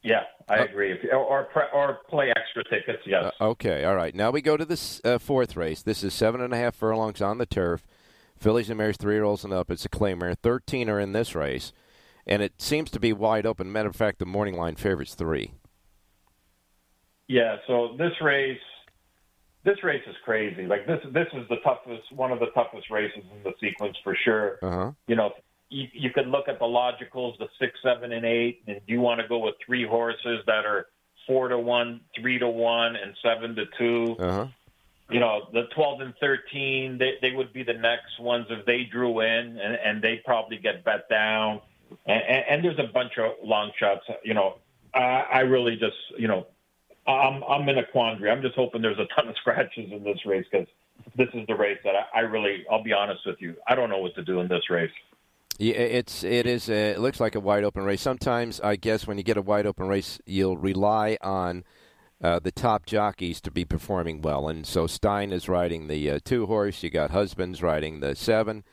Yeah, 0.03 0.23
I 0.47 0.57
agree. 0.57 0.91
If, 0.91 1.11
or 1.11 1.49
or, 1.73 1.99
play 2.07 2.29
extra 2.29 2.63
tickets. 2.65 3.01
Yes. 3.07 3.33
Uh, 3.41 3.45
okay, 3.49 3.83
all 3.83 3.95
right. 3.95 4.13
Now 4.13 4.29
we 4.29 4.41
go 4.41 4.55
to 4.55 4.63
this 4.63 5.01
uh, 5.03 5.17
fourth 5.17 5.57
race. 5.57 5.81
This 5.81 6.03
is 6.03 6.13
seven 6.13 6.39
and 6.39 6.53
a 6.53 6.57
half 6.57 6.75
furlongs 6.75 7.19
on 7.19 7.39
the 7.39 7.47
turf. 7.47 7.87
Fillies 8.37 8.69
and 8.69 8.77
mares, 8.77 8.97
three 8.97 9.15
year 9.15 9.23
olds 9.23 9.43
and 9.43 9.51
up. 9.51 9.71
It's 9.71 9.85
a 9.85 9.89
claimer. 9.89 10.35
Thirteen 10.37 10.87
are 10.87 10.99
in 10.99 11.13
this 11.13 11.33
race, 11.33 11.73
and 12.27 12.41
it 12.41 12.61
seems 12.61 12.91
to 12.91 12.99
be 12.99 13.13
wide 13.13 13.45
open. 13.45 13.71
Matter 13.71 13.89
of 13.89 13.95
fact, 13.95 14.19
the 14.19 14.25
morning 14.25 14.55
line 14.55 14.75
favorites 14.75 15.15
three. 15.15 15.53
Yeah, 17.27 17.57
so 17.67 17.95
this 17.97 18.13
race, 18.21 18.59
this 19.63 19.83
race 19.83 20.03
is 20.07 20.15
crazy. 20.23 20.65
Like 20.65 20.87
this, 20.87 20.99
this 21.13 21.27
is 21.33 21.47
the 21.49 21.57
toughest, 21.63 22.11
one 22.13 22.31
of 22.31 22.39
the 22.39 22.47
toughest 22.53 22.89
races 22.89 23.23
in 23.35 23.43
the 23.43 23.53
sequence 23.59 23.97
for 24.03 24.15
sure. 24.23 24.59
Uh 24.61 24.71
huh. 24.71 24.91
You 25.07 25.15
know, 25.15 25.31
you, 25.69 25.87
you 25.93 26.09
could 26.11 26.27
look 26.27 26.47
at 26.47 26.59
the 26.59 26.65
logicals, 26.65 27.37
the 27.37 27.47
six, 27.59 27.73
seven, 27.83 28.11
and 28.11 28.25
eight, 28.25 28.61
and 28.67 28.79
do 28.87 28.93
you 28.93 29.01
want 29.01 29.19
to 29.21 29.27
go 29.27 29.39
with 29.39 29.55
three 29.65 29.85
horses 29.85 30.39
that 30.45 30.65
are 30.65 30.87
four 31.25 31.49
to 31.49 31.59
one, 31.59 31.99
three 32.19 32.39
to 32.39 32.47
one, 32.47 32.95
and 32.95 33.13
seven 33.21 33.55
to 33.55 33.65
two? 33.77 34.15
Uh 34.19 34.31
huh. 34.31 34.47
You 35.09 35.21
know, 35.21 35.47
the 35.53 35.63
twelve 35.73 36.01
and 36.01 36.13
thirteen, 36.19 36.97
they 36.97 37.13
they 37.21 37.31
would 37.35 37.51
be 37.51 37.63
the 37.63 37.73
next 37.73 38.19
ones 38.19 38.45
if 38.49 38.65
they 38.65 38.83
drew 38.89 39.21
in, 39.21 39.57
and 39.57 39.77
and 39.83 40.01
they 40.01 40.21
probably 40.25 40.57
get 40.57 40.83
bet 40.85 41.09
down. 41.09 41.61
And, 42.05 42.43
and, 42.49 42.65
there's 42.65 42.79
a 42.79 42.91
bunch 42.91 43.13
of 43.17 43.31
long 43.43 43.71
shots. 43.79 44.01
You 44.23 44.33
know, 44.33 44.57
I, 44.93 45.25
I 45.33 45.39
really 45.41 45.75
just, 45.75 45.95
you 46.17 46.27
know, 46.27 46.47
I'm 47.07 47.43
I'm 47.43 47.67
in 47.69 47.77
a 47.77 47.85
quandary. 47.85 48.29
I'm 48.29 48.41
just 48.41 48.55
hoping 48.55 48.81
there's 48.81 48.99
a 48.99 49.07
ton 49.15 49.29
of 49.29 49.35
scratches 49.41 49.91
in 49.91 50.03
this 50.03 50.19
race 50.25 50.45
because 50.51 50.67
this 51.15 51.29
is 51.33 51.45
the 51.47 51.55
race 51.55 51.79
that 51.83 51.93
I, 51.95 52.19
I 52.19 52.21
really, 52.21 52.65
I'll 52.69 52.83
be 52.83 52.93
honest 52.93 53.21
with 53.25 53.37
you, 53.39 53.55
I 53.67 53.75
don't 53.75 53.89
know 53.89 53.99
what 53.99 54.15
to 54.15 54.23
do 54.23 54.39
in 54.41 54.47
this 54.47 54.69
race. 54.69 54.91
Yeah, 55.57 55.75
it's 55.75 56.23
it 56.23 56.45
is. 56.45 56.69
A, 56.69 56.91
it 56.91 56.99
looks 56.99 57.19
like 57.19 57.35
a 57.35 57.39
wide 57.39 57.63
open 57.63 57.83
race. 57.83 58.01
Sometimes 58.01 58.61
I 58.61 58.75
guess 58.75 59.07
when 59.07 59.17
you 59.17 59.23
get 59.23 59.37
a 59.37 59.41
wide 59.41 59.65
open 59.65 59.87
race, 59.87 60.19
you'll 60.25 60.57
rely 60.57 61.17
on 61.21 61.63
uh, 62.21 62.39
the 62.39 62.51
top 62.51 62.85
jockeys 62.85 63.41
to 63.41 63.51
be 63.51 63.65
performing 63.65 64.21
well. 64.21 64.47
And 64.49 64.67
so 64.67 64.85
Stein 64.85 65.31
is 65.31 65.49
riding 65.49 65.87
the 65.87 66.11
uh, 66.11 66.19
two 66.23 66.45
horse. 66.45 66.83
You 66.83 66.91
got 66.91 67.11
Husbands 67.11 67.63
riding 67.63 68.01
the 68.01 68.15
seven. 68.15 68.63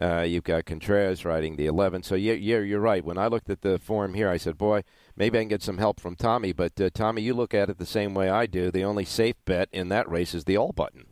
Uh, 0.00 0.20
you've 0.20 0.44
got 0.44 0.64
Contreras 0.64 1.24
riding 1.24 1.56
the 1.56 1.66
eleven. 1.66 2.02
So 2.02 2.14
yeah, 2.14 2.34
yeah, 2.34 2.58
you're 2.58 2.80
right. 2.80 3.04
When 3.04 3.18
I 3.18 3.26
looked 3.26 3.50
at 3.50 3.62
the 3.62 3.78
form 3.78 4.14
here, 4.14 4.28
I 4.28 4.36
said, 4.36 4.56
"Boy, 4.56 4.84
maybe 5.16 5.38
I 5.38 5.42
can 5.42 5.48
get 5.48 5.62
some 5.62 5.78
help 5.78 5.98
from 6.00 6.14
Tommy." 6.14 6.52
But 6.52 6.80
uh, 6.80 6.90
Tommy, 6.94 7.22
you 7.22 7.34
look 7.34 7.52
at 7.52 7.68
it 7.68 7.78
the 7.78 7.86
same 7.86 8.14
way 8.14 8.28
I 8.30 8.46
do. 8.46 8.70
The 8.70 8.84
only 8.84 9.04
safe 9.04 9.36
bet 9.44 9.68
in 9.72 9.88
that 9.88 10.08
race 10.08 10.34
is 10.34 10.44
the 10.44 10.56
all 10.56 10.72
button. 10.72 11.06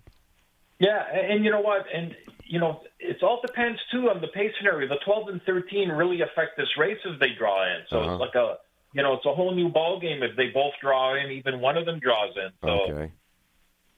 Yeah, 0.79 1.03
and, 1.13 1.33
and 1.33 1.45
you 1.45 1.51
know 1.51 1.61
what? 1.63 1.87
And 1.93 2.15
you 2.45 2.61
know, 2.61 2.83
it 3.01 3.21
all 3.25 3.41
depends 3.45 3.81
too 3.91 4.09
on 4.09 4.21
the 4.21 4.29
pace 4.29 4.53
scenario. 4.59 4.89
The 4.89 5.01
12 5.05 5.29
and 5.31 5.43
13 5.43 5.89
really 5.89 6.21
affect 6.21 6.57
this 6.57 6.69
race 6.79 6.99
as 7.13 7.19
they 7.19 7.31
draw 7.37 7.65
in. 7.65 7.81
So 7.91 7.99
Uh-huh. 7.99 8.13
it's 8.13 8.21
like 8.21 8.35
a, 8.37 8.59
you 8.93 9.03
know, 9.03 9.15
it's 9.15 9.27
a 9.27 9.35
whole 9.35 9.53
new 9.53 9.69
ball 9.69 9.99
game 9.99 10.23
if 10.23 10.37
they 10.37 10.49
both 10.55 10.75
draw 10.81 11.17
in. 11.17 11.33
Even 11.33 11.59
one 11.61 11.77
of 11.77 11.87
them 11.87 11.99
draws 11.99 12.37
in. 12.37 12.51
So 12.63 12.69
Okay. 12.93 13.13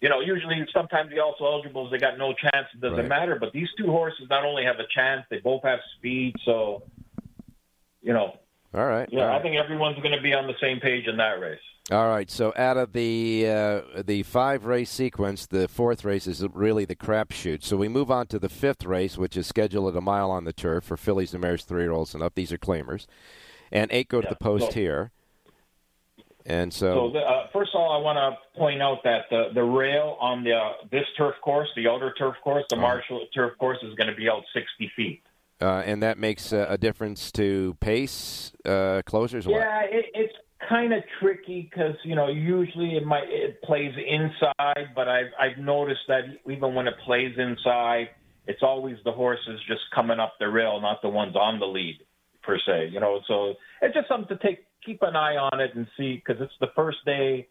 You 0.00 0.08
know, 0.08 0.20
usually 0.20 0.64
sometimes 0.72 1.10
the 1.10 1.20
also 1.20 1.44
eligibles 1.44 1.90
they 1.90 1.98
got 1.98 2.18
no 2.18 2.32
chance. 2.32 2.66
It 2.74 2.80
doesn't 2.80 2.96
Right. 2.98 3.08
matter. 3.08 3.36
But 3.40 3.52
these 3.52 3.68
two 3.76 3.86
horses 3.90 4.26
not 4.30 4.44
only 4.44 4.64
have 4.64 4.76
a 4.78 4.86
chance, 4.94 5.24
they 5.30 5.38
both 5.40 5.62
have 5.64 5.80
speed. 5.96 6.34
So, 6.44 6.82
you 8.02 8.12
know, 8.12 8.36
All 8.74 8.86
right. 8.86 9.08
yeah, 9.10 9.22
all 9.22 9.28
I 9.28 9.32
right. 9.34 9.42
think 9.42 9.56
everyone's 9.56 9.96
going 9.98 10.14
to 10.16 10.22
be 10.22 10.32
on 10.34 10.46
the 10.46 10.54
same 10.60 10.78
page 10.80 11.06
in 11.08 11.16
that 11.16 11.40
race. 11.40 11.58
All 11.90 12.06
right. 12.08 12.30
So 12.30 12.52
out 12.54 12.76
of 12.76 12.92
the 12.92 13.46
uh, 13.48 14.02
the 14.02 14.22
five 14.22 14.66
race 14.66 14.90
sequence, 14.90 15.46
the 15.46 15.68
fourth 15.68 16.04
race 16.04 16.26
is 16.26 16.44
really 16.52 16.84
the 16.84 16.94
crapshoot. 16.94 17.64
So 17.64 17.78
we 17.78 17.88
move 17.88 18.10
on 18.10 18.26
to 18.26 18.38
the 18.38 18.50
fifth 18.50 18.84
race, 18.84 19.16
which 19.16 19.38
is 19.38 19.46
scheduled 19.46 19.94
at 19.94 19.98
a 19.98 20.02
mile 20.02 20.30
on 20.30 20.44
the 20.44 20.52
turf 20.52 20.84
for 20.84 20.98
fillies 20.98 21.32
and 21.32 21.40
mares, 21.40 21.64
three 21.64 21.82
year 21.82 21.92
olds 21.92 22.12
and 22.14 22.22
up. 22.22 22.34
These 22.34 22.52
are 22.52 22.58
claimers, 22.58 23.06
and 23.72 23.90
eight 23.90 24.08
go 24.08 24.20
to 24.20 24.26
Yeah, 24.26 24.30
the 24.34 24.36
post 24.36 24.66
so- 24.66 24.72
here. 24.72 25.12
And 26.48 26.72
So, 26.72 26.86
so, 26.94 27.10
the, 27.12 27.18
uh, 27.20 27.46
first 27.52 27.70
of 27.74 27.80
all, 27.80 27.92
I 27.92 28.02
want 28.02 28.16
to 28.16 28.58
point 28.58 28.80
out 28.82 28.98
that 29.04 29.26
the, 29.30 29.50
the 29.54 29.62
rail 29.62 30.16
on 30.20 30.42
the 30.44 30.54
uh, 30.54 30.72
this 30.90 31.04
turf 31.16 31.34
course, 31.42 31.68
the 31.76 31.86
outer 31.86 32.12
turf 32.18 32.34
course, 32.42 32.64
the 32.70 32.76
Uh-huh. 32.76 32.82
Marshall 32.86 33.26
turf 33.34 33.52
course, 33.58 33.78
is 33.82 33.94
going 33.94 34.08
to 34.08 34.16
be 34.16 34.28
out 34.28 34.42
60 34.54 34.90
feet. 34.96 35.22
uh, 35.60 35.82
and 35.84 36.02
that 36.02 36.16
makes 36.18 36.52
a 36.52 36.78
difference 36.78 37.30
to 37.32 37.76
pace 37.80 38.52
uh, 38.64 39.02
closers. 39.04 39.44
Yeah, 39.46 39.82
it, 39.90 40.06
it's 40.14 40.32
kind 40.68 40.92
of 40.92 41.02
tricky 41.20 41.68
because 41.70 41.96
you 42.04 42.14
know 42.14 42.28
usually 42.28 42.96
it 42.96 43.04
might 43.04 43.28
it 43.28 43.60
plays 43.62 43.92
inside, 43.96 44.84
but 44.94 45.06
I've 45.08 45.32
I've 45.38 45.58
noticed 45.58 46.04
that 46.08 46.22
even 46.48 46.74
when 46.74 46.86
it 46.86 46.94
plays 47.04 47.34
inside, 47.38 48.08
it's 48.46 48.62
always 48.62 48.96
the 49.04 49.12
horses 49.12 49.60
just 49.68 49.82
coming 49.94 50.18
up 50.18 50.32
the 50.40 50.48
rail, 50.48 50.80
not 50.80 51.02
the 51.02 51.08
ones 51.10 51.34
on 51.36 51.58
the 51.58 51.66
lead 51.66 51.98
per 52.42 52.56
se. 52.66 52.88
You 52.92 53.00
know, 53.00 53.20
so 53.28 53.54
it's 53.82 53.94
just 53.94 54.08
something 54.08 54.34
to 54.36 54.42
take 54.46 54.60
keep 54.88 55.02
an 55.02 55.14
eye 55.16 55.36
on 55.36 55.60
it 55.60 55.74
and 55.74 55.86
see 55.98 56.14
because 56.14 56.40
it's 56.40 56.52
the 56.60 56.68
first 56.74 56.98
day 57.04 57.46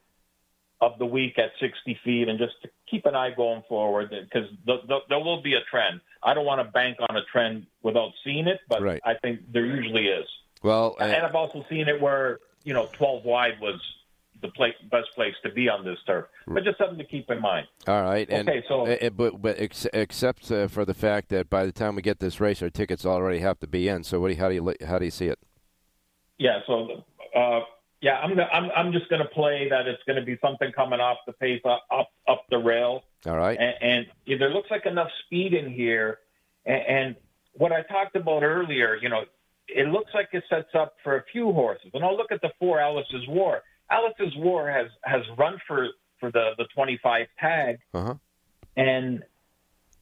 of 0.81 0.97
the 0.99 1.05
week 1.05 1.37
at 1.39 1.49
60 1.59 1.99
feet, 2.03 2.27
and 2.27 2.37
just 2.37 2.53
to 2.63 2.69
keep 2.89 3.05
an 3.05 3.15
eye 3.15 3.31
going 3.35 3.63
forward 3.69 4.09
because 4.11 4.47
the, 4.65 4.77
the, 4.87 4.97
there 5.09 5.19
will 5.19 5.41
be 5.41 5.53
a 5.53 5.61
trend. 5.71 6.01
I 6.23 6.33
don't 6.33 6.45
want 6.45 6.65
to 6.65 6.71
bank 6.71 6.97
on 7.09 7.15
a 7.15 7.21
trend 7.31 7.65
without 7.83 8.11
seeing 8.23 8.47
it, 8.47 8.59
but 8.69 8.81
Right. 8.81 9.01
I 9.05 9.13
think 9.21 9.39
there 9.51 9.65
usually 9.65 10.05
is. 10.07 10.25
Well, 10.63 10.95
uh, 10.99 11.03
And 11.03 11.25
I've 11.25 11.35
also 11.35 11.63
seen 11.69 11.87
it 11.87 11.99
where 12.01 12.39
you 12.63 12.73
know 12.73 12.87
12 12.93 13.23
wide 13.23 13.59
was 13.61 13.79
the 14.41 14.49
place, 14.49 14.75
best 14.91 15.07
place 15.15 15.33
to 15.43 15.51
be 15.51 15.67
on 15.67 15.83
this 15.83 15.97
turf, 16.05 16.25
but 16.47 16.63
just 16.63 16.77
something 16.77 16.99
to 16.99 17.03
keep 17.05 17.29
in 17.31 17.41
mind. 17.41 17.65
All 17.87 18.03
right, 18.03 18.27
and 18.29 18.47
Okay, 18.47 18.63
so- 18.67 18.85
uh, 18.87 19.09
but 19.09 19.41
but 19.41 19.59
ex- 19.59 19.87
except 19.93 20.51
uh, 20.51 20.67
for 20.67 20.85
the 20.85 20.93
fact 20.93 21.29
that 21.29 21.49
by 21.49 21.65
the 21.65 21.71
time 21.71 21.95
we 21.95 22.01
get 22.03 22.19
this 22.19 22.39
race, 22.39 22.61
our 22.61 22.69
tickets 22.69 23.03
already 23.03 23.39
have 23.39 23.59
to 23.61 23.67
be 23.67 23.87
in. 23.87 24.03
So 24.03 24.19
what 24.19 24.27
do 24.27 24.33
you, 24.35 24.39
how 24.39 24.49
do 24.49 24.55
you 24.55 24.73
how 24.87 24.99
do 24.99 25.05
you 25.05 25.11
see 25.11 25.27
it? 25.27 25.39
Yeah, 26.37 26.59
so 26.67 27.03
uh, 27.37 27.61
yeah, 28.01 28.19
I'm 28.19 28.29
gonna, 28.29 28.47
I'm 28.51 28.69
I'm 28.75 28.91
just 28.91 29.09
going 29.09 29.21
to 29.21 29.27
play 29.29 29.67
that 29.69 29.87
it's 29.87 30.01
going 30.03 30.19
to 30.19 30.25
be 30.25 30.37
something 30.41 30.71
coming 30.71 30.99
off 30.99 31.17
the 31.25 31.33
pace 31.33 31.61
up 31.65 31.83
up, 31.91 32.09
up 32.27 32.45
the 32.49 32.57
rail, 32.57 33.03
All 33.25 33.37
right, 33.37 33.57
and, 33.59 33.75
and 33.81 34.05
yeah, 34.25 34.37
there 34.37 34.49
looks 34.49 34.69
like 34.69 34.85
enough 34.85 35.09
speed 35.25 35.53
in 35.53 35.71
here, 35.71 36.19
and, 36.65 36.83
and 36.87 37.15
what 37.53 37.71
I 37.71 37.81
talked 37.81 38.15
about 38.15 38.43
earlier, 38.43 38.97
you 39.01 39.09
know, 39.09 39.23
it 39.67 39.87
looks 39.87 40.11
like 40.13 40.29
it 40.31 40.43
sets 40.49 40.69
up 40.75 40.95
for 41.03 41.17
a 41.17 41.23
few 41.31 41.51
horses. 41.51 41.89
And 41.93 42.03
I'll 42.03 42.15
look 42.15 42.31
at 42.31 42.41
the 42.41 42.51
four 42.59 42.79
Alice's 42.79 43.27
War. 43.27 43.61
Alice's 43.89 44.35
War 44.37 44.69
has 44.69 44.87
has 45.03 45.21
run 45.37 45.59
for 45.67 45.87
for 46.19 46.31
the 46.31 46.51
the 46.57 46.65
25 46.75 47.27
tag. 47.39 47.79
uh 47.93 48.03
huh. 48.03 48.13
and 48.75 49.23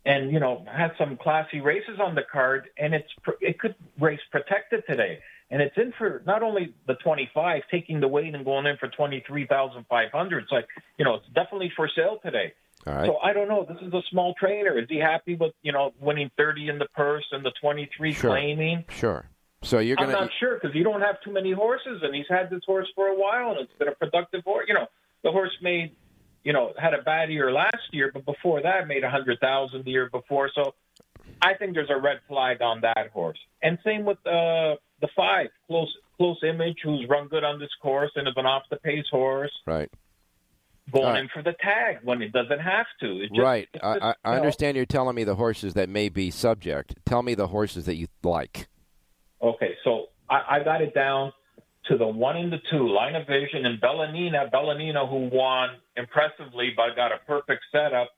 and 0.06 0.32
you 0.32 0.40
know 0.40 0.66
had 0.72 0.92
some 0.98 1.18
classy 1.18 1.62
races 1.62 2.00
on 2.00 2.16
the 2.16 2.24
card, 2.24 2.70
and 2.78 2.94
it's 2.94 3.12
it 3.42 3.60
could 3.60 3.76
race 4.00 4.20
protected 4.32 4.84
today, 4.88 5.20
and 5.52 5.62
it's 5.62 5.76
in 5.78 5.94
for 5.98 6.24
not 6.26 6.44
only 6.44 6.74
the 6.88 6.96
25, 6.96 7.62
taking 7.70 8.00
the 8.00 8.08
weight 8.08 8.34
and 8.34 8.44
going 8.44 8.66
in 8.66 8.78
for 8.78 8.88
23,500. 8.88 10.44
It's 10.44 10.52
like 10.52 10.68
you 10.98 11.06
know 11.06 11.16
it's 11.16 11.28
definitely 11.34 11.72
for 11.76 11.90
sale 11.96 12.20
today. 12.24 12.54
All 12.88 12.94
right. 12.94 13.06
So 13.06 13.18
I 13.18 13.34
don't 13.34 13.48
know. 13.48 13.66
This 13.68 13.78
is 13.82 13.94
a 13.94 14.02
small 14.12 14.34
trainer. 14.40 14.78
Is 14.80 14.88
he 14.90 14.98
happy 14.98 15.36
with 15.36 15.54
you 15.62 15.72
know 15.72 15.94
winning 16.00 16.32
30 16.38 16.70
in 16.70 16.80
the 16.80 16.88
purse 16.96 17.26
and 17.32 17.44
the 17.44 17.52
23 17.62 18.14
Sure. 18.14 18.30
claiming? 18.32 18.86
Sure. 18.90 19.30
So 19.62 19.80
you're 19.80 19.96
gonna 19.96 20.14
I'm 20.14 20.22
not 20.22 20.32
sure 20.40 20.60
because 20.62 20.76
you 20.76 20.84
don't 20.84 21.02
have 21.02 21.22
too 21.24 21.32
many 21.32 21.52
horses, 21.52 22.02
and 22.04 22.14
he's 22.14 22.28
had 22.30 22.50
this 22.50 22.62
horse 22.66 22.88
for 22.96 23.08
a 23.08 23.16
while, 23.16 23.52
and 23.52 23.62
it's 23.62 23.74
been 23.80 23.88
a 23.88 23.96
productive 23.96 24.44
horse. 24.44 24.66
You 24.68 24.76
know, 24.76 24.88
the 25.24 25.32
horse 25.32 25.56
made, 25.62 25.96
you 26.44 26.54
know, 26.54 26.74
had 26.78 26.94
a 26.94 27.02
bad 27.02 27.32
year 27.32 27.52
last 27.52 27.92
year, 27.92 28.12
but 28.14 28.26
before 28.26 28.62
that 28.62 28.88
made 28.88 29.04
a 29.04 29.10
hundred 29.10 29.40
thousand 29.40 29.86
the 29.86 29.92
year 29.92 30.10
before. 30.12 30.52
So 30.54 30.76
I 31.42 31.56
think 31.56 31.74
there's 31.74 31.90
a 31.90 32.00
red 32.00 32.20
flag 32.28 32.62
on 32.62 32.82
that 32.82 33.10
horse. 33.12 33.40
And 33.64 33.80
same 33.84 34.06
with 34.06 34.18
uh, 34.28 34.76
the 35.06 35.12
five 35.16 35.48
close 35.68 35.94
close 36.18 36.38
image, 36.44 36.78
who's 36.84 37.06
run 37.10 37.28
good 37.28 37.44
on 37.44 37.60
this 37.60 37.70
course 37.82 38.12
and 38.16 38.28
is 38.28 38.34
an 38.38 38.46
off 38.46 38.64
the 38.70 38.78
pace 38.78 39.06
horse, 39.12 39.52
right. 39.66 39.92
going 40.94 41.06
right. 41.06 41.20
in 41.20 41.30
for 41.34 41.44
the 41.44 41.54
tag 41.62 41.98
when 42.04 42.22
it 42.22 42.32
doesn't 42.32 42.60
have 42.60 42.86
to. 43.02 43.28
Just, 43.28 43.40
right. 43.40 43.68
I, 43.84 43.94
just, 43.94 44.04
I, 44.04 44.16
I 44.24 44.32
know, 44.32 44.38
understand 44.38 44.78
you're 44.78 44.86
telling 44.86 45.16
me 45.16 45.24
the 45.26 45.36
horses 45.36 45.74
that 45.74 45.90
may 45.90 46.10
be 46.10 46.32
subject. 46.32 46.96
Tell 47.06 47.22
me 47.22 47.36
the 47.36 47.48
horses 47.48 47.86
that 47.86 47.96
you 47.96 48.08
like. 48.24 48.68
Okay, 49.42 49.76
so 49.84 50.06
I, 50.30 50.42
I 50.52 50.64
got 50.64 50.82
it 50.82 50.94
down 50.94 51.34
to 51.90 51.98
the 51.98 52.08
one 52.08 52.38
and 52.38 52.52
the 52.52 52.62
two, 52.72 52.88
Line 52.88 53.16
of 53.16 53.28
Vision 53.28 53.66
and 53.66 53.80
Bellanina. 53.82 54.50
Bellanina, 54.52 55.08
who 55.08 55.30
won 55.36 55.70
impressively, 55.98 56.74
but 56.76 56.96
got 56.96 57.12
a 57.12 57.18
perfect 57.28 57.64
setup. 57.72 58.10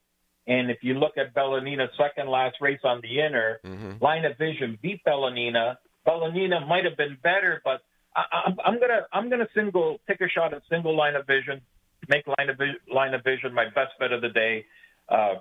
And 0.45 0.71
if 0.71 0.77
you 0.81 0.93
look 0.93 1.17
at 1.17 1.33
Bellanina's 1.33 1.89
second 1.97 2.29
last 2.29 2.57
race 2.61 2.79
on 2.83 3.01
the 3.01 3.19
inner, 3.19 3.59
Mm-hmm. 3.65 4.03
Line 4.03 4.23
of 4.23 4.37
Vision 4.37 4.77
beat 4.81 5.01
Bellanina. 5.05 5.75
Bellanina 6.07 6.65
might 6.67 6.85
have 6.85 6.97
been 6.97 7.17
better, 7.21 7.61
but 7.65 7.81
I, 8.15 8.23
I'm, 8.45 8.57
I'm 8.65 8.79
gonna 8.79 9.01
I'm 9.11 9.29
gonna 9.29 9.47
single 9.53 9.99
take 10.07 10.21
a 10.21 10.29
shot 10.29 10.53
at 10.53 10.61
single 10.69 10.95
Line 10.95 11.15
of 11.15 11.27
Vision, 11.27 11.61
make 12.07 12.25
Line 12.27 12.49
of 12.49 12.57
Vision, 12.57 12.77
Line 12.93 13.13
of 13.13 13.23
Vision 13.23 13.53
my 13.53 13.65
best 13.65 13.91
bet 13.99 14.11
of 14.11 14.21
the 14.21 14.29
day. 14.29 14.65
Uh, 15.09 15.35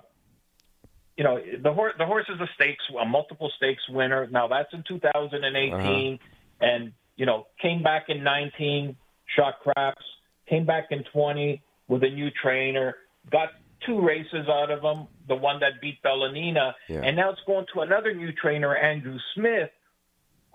you 1.17 1.23
know 1.23 1.39
the 1.63 1.73
horse 1.73 1.93
the 1.97 2.05
horse 2.05 2.25
is 2.29 2.39
a 2.39 2.47
stakes 2.55 2.83
a 3.01 3.05
multiple 3.05 3.51
stakes 3.57 3.81
winner 3.89 4.27
now 4.31 4.47
that's 4.47 4.71
in 4.71 4.83
2018 4.87 6.19
and 6.61 6.93
you 7.15 7.25
know 7.25 7.47
came 7.61 7.81
back 7.81 8.05
in 8.09 8.23
19 8.23 8.95
shot 9.35 9.55
craps 9.61 10.05
came 10.47 10.65
back 10.65 10.85
in 10.91 11.03
20 11.11 11.61
with 11.87 12.03
a 12.03 12.09
new 12.09 12.29
trainer 12.41 12.95
got 13.31 13.49
two 13.85 13.99
races 13.99 14.47
out 14.47 14.69
of 14.69 14.81
him 14.83 15.07
the 15.27 15.35
one 15.35 15.59
that 15.59 15.81
beat 15.81 15.97
Bellanina 16.03 16.73
Yeah. 16.87 17.01
and 17.03 17.17
now 17.17 17.31
it's 17.31 17.41
going 17.47 17.65
to 17.73 17.81
another 17.81 18.13
new 18.13 18.31
trainer 18.31 18.75
Andrew 18.75 19.17
Smith 19.33 19.71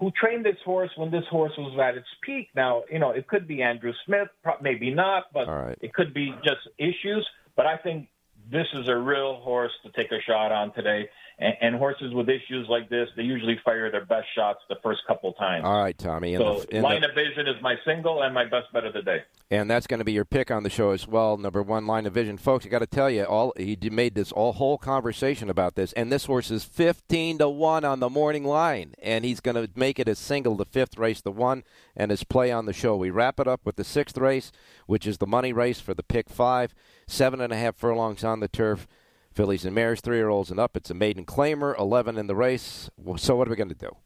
who 0.03 0.11
trained 0.21 0.45
this 0.45 0.57
horse 0.65 0.91
when 0.97 1.13
this 1.13 1.25
horse 1.31 1.53
was 1.57 1.79
at 1.81 1.97
its 1.97 2.09
peak 2.27 2.49
now 2.57 2.83
you 2.91 2.99
know 2.99 3.11
it 3.11 3.29
could 3.29 3.47
be 3.47 3.63
Andrew 3.63 3.93
Smith 4.05 4.29
maybe 4.61 4.93
not 4.93 5.25
but 5.33 5.47
right. 5.47 5.79
it 5.81 5.95
could 5.95 6.13
be 6.13 6.35
just 6.45 6.69
issues 6.79 7.27
but 7.57 7.67
I 7.67 7.77
think 7.77 8.09
this 8.51 8.67
is 8.75 8.89
a 8.89 8.97
real 8.97 9.37
horse 9.37 9.73
to 9.85 9.91
take 9.93 10.11
a 10.11 10.21
shot 10.27 10.53
on 10.53 10.73
today. 10.75 11.09
And, 11.39 11.55
and 11.61 11.77
horses 11.77 12.13
with 12.13 12.29
issues 12.29 12.69
like 12.69 12.89
this, 12.89 13.09
they 13.17 13.23
usually 13.23 13.59
fire 13.65 13.91
their 13.91 14.05
best 14.05 14.27
shots 14.35 14.61
the 14.69 14.77
first 14.83 15.01
couple 15.07 15.33
times. 15.33 15.65
All 15.65 15.83
right, 15.83 15.97
Tommy. 15.97 16.35
And, 16.35 16.43
so 16.43 16.65
the, 16.71 16.81
line 16.81 17.01
the- 17.01 17.09
of 17.09 17.15
vision 17.15 17.49
is 17.49 17.61
my 17.63 17.75
single 17.85 18.23
and 18.23 18.35
my 18.35 18.45
best 18.45 18.73
bet 18.73 18.85
of 18.85 18.93
the 18.93 19.03
day. 19.03 19.23
and 19.51 19.71
that's 19.71 19.87
going 19.87 19.99
to 19.99 20.05
be 20.05 20.13
your 20.13 20.25
pick 20.25 20.51
on 20.51 20.63
the 20.63 20.71
show 20.71 20.91
as 20.91 21.09
well. 21.09 21.37
Number 21.37 21.63
one, 21.63 21.87
line 21.87 22.07
of 22.07 22.13
vision, 22.13 22.37
folks. 22.39 22.67
I 22.67 22.69
got 22.69 22.81
to 22.81 22.87
tell 22.87 23.11
you, 23.11 23.25
all 23.25 23.53
he 23.57 23.77
made 23.91 24.15
this 24.15 24.31
all 24.31 24.53
whole 24.53 24.79
conversation 24.79 25.49
about 25.51 25.75
this, 25.75 25.93
and 25.95 26.13
this 26.13 26.27
horse 26.27 26.51
is 26.51 26.65
fifteen 26.65 27.39
to 27.39 27.49
one 27.49 27.85
on 27.85 28.01
the 28.01 28.11
morning 28.11 28.45
line, 28.45 28.95
and 29.03 29.25
he's 29.25 29.41
going 29.41 29.57
to 29.57 29.71
make 29.75 29.99
it 29.99 30.09
a 30.09 30.15
single, 30.15 30.55
the 30.57 30.65
fifth 30.67 30.99
race, 30.99 31.21
the 31.21 31.33
one, 31.33 31.65
and 31.97 32.11
his 32.11 32.25
play 32.25 32.53
on 32.53 32.67
the 32.67 32.73
show. 32.73 32.95
We 32.95 33.11
wrap 33.11 33.41
it 33.41 33.49
up 33.49 33.63
with 33.65 33.77
the 33.77 33.85
sixth 33.85 34.19
race, 34.19 34.53
which 34.87 35.07
is 35.07 35.19
the 35.19 35.27
money 35.27 35.53
race 35.53 35.81
for 35.81 35.95
the 35.95 36.03
pick 36.03 36.29
five, 36.29 36.75
seven 37.07 37.41
and 37.41 37.53
a 37.53 37.57
half 37.57 37.77
furlongs 37.77 38.23
on 38.23 38.41
the 38.41 38.49
turf. 38.49 38.87
Fillies 39.35 39.65
and 39.65 39.75
mares, 39.75 40.01
three 40.01 40.17
year 40.17 40.29
olds 40.29 40.51
and 40.51 40.61
up. 40.61 40.77
It's 40.77 40.91
a 40.91 40.95
maiden 40.95 41.25
claimer, 41.25 41.79
11 41.79 42.19
in 42.19 42.27
the 42.27 42.37
race. 42.37 42.91
So, 43.17 43.37
what 43.37 43.49
are 43.49 43.51
we 43.51 43.57
going 43.57 43.69
to 43.69 43.75
do? 43.75 43.97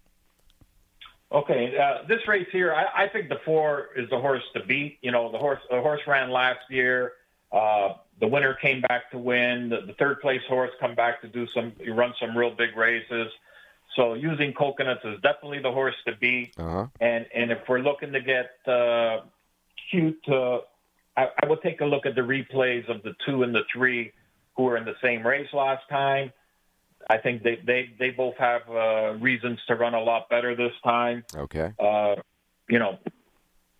Okay, 1.32 1.76
uh, 1.76 2.06
this 2.06 2.20
race 2.28 2.46
here, 2.52 2.72
I, 2.72 3.04
I 3.04 3.08
think 3.08 3.28
the 3.28 3.40
four 3.44 3.88
is 3.96 4.08
the 4.10 4.18
horse 4.18 4.44
to 4.54 4.64
beat. 4.64 4.98
You 5.02 5.10
know, 5.10 5.32
the 5.32 5.38
horse 5.38 5.58
the 5.70 5.80
horse 5.80 6.00
ran 6.06 6.30
last 6.30 6.60
year. 6.70 7.14
Uh, 7.50 7.94
the 8.20 8.28
winner 8.28 8.54
came 8.54 8.80
back 8.82 9.10
to 9.10 9.18
win. 9.18 9.68
The, 9.68 9.80
the 9.86 9.94
third 9.94 10.20
place 10.20 10.40
horse 10.48 10.70
come 10.78 10.94
back 10.94 11.20
to 11.22 11.28
do 11.28 11.46
some 11.52 11.72
run 11.88 12.14
some 12.20 12.36
real 12.36 12.54
big 12.54 12.76
races. 12.76 13.28
So 13.96 14.14
using 14.14 14.52
coconuts 14.52 15.04
is 15.04 15.20
definitely 15.22 15.60
the 15.60 15.72
horse 15.72 15.96
to 16.06 16.14
beat. 16.16 16.54
Uh 16.56 16.70
huh. 16.70 16.86
And 17.00 17.26
and 17.34 17.50
if 17.50 17.58
we're 17.68 17.80
looking 17.80 18.12
to 18.12 18.20
get 18.20 18.52
uh, 18.72 19.22
cute, 19.90 20.22
uh, 20.28 20.58
I, 21.16 21.28
I 21.42 21.46
would 21.48 21.60
take 21.62 21.80
a 21.80 21.86
look 21.86 22.06
at 22.06 22.14
the 22.14 22.20
replays 22.20 22.88
of 22.88 23.02
the 23.02 23.14
two 23.26 23.42
and 23.42 23.52
the 23.52 23.62
three 23.72 24.12
who 24.57 24.64
were 24.64 24.77
in 24.77 24.85
the 24.85 24.97
same 25.03 25.27
race 25.27 25.49
last 25.53 25.83
time. 25.88 26.33
I 27.09 27.19
think 27.19 27.42
they 27.42 27.59
they 27.64 27.90
they 27.99 28.11
both 28.11 28.35
have 28.38 28.62
uh, 28.69 29.14
reasons 29.21 29.59
to 29.69 29.77
run 29.77 29.94
a 29.94 30.00
lot 30.00 30.29
better 30.29 30.57
this 30.57 30.73
time. 30.83 31.25
Okay. 31.35 31.73
Uh, 31.79 32.17
you 32.69 32.79
know, 32.79 32.98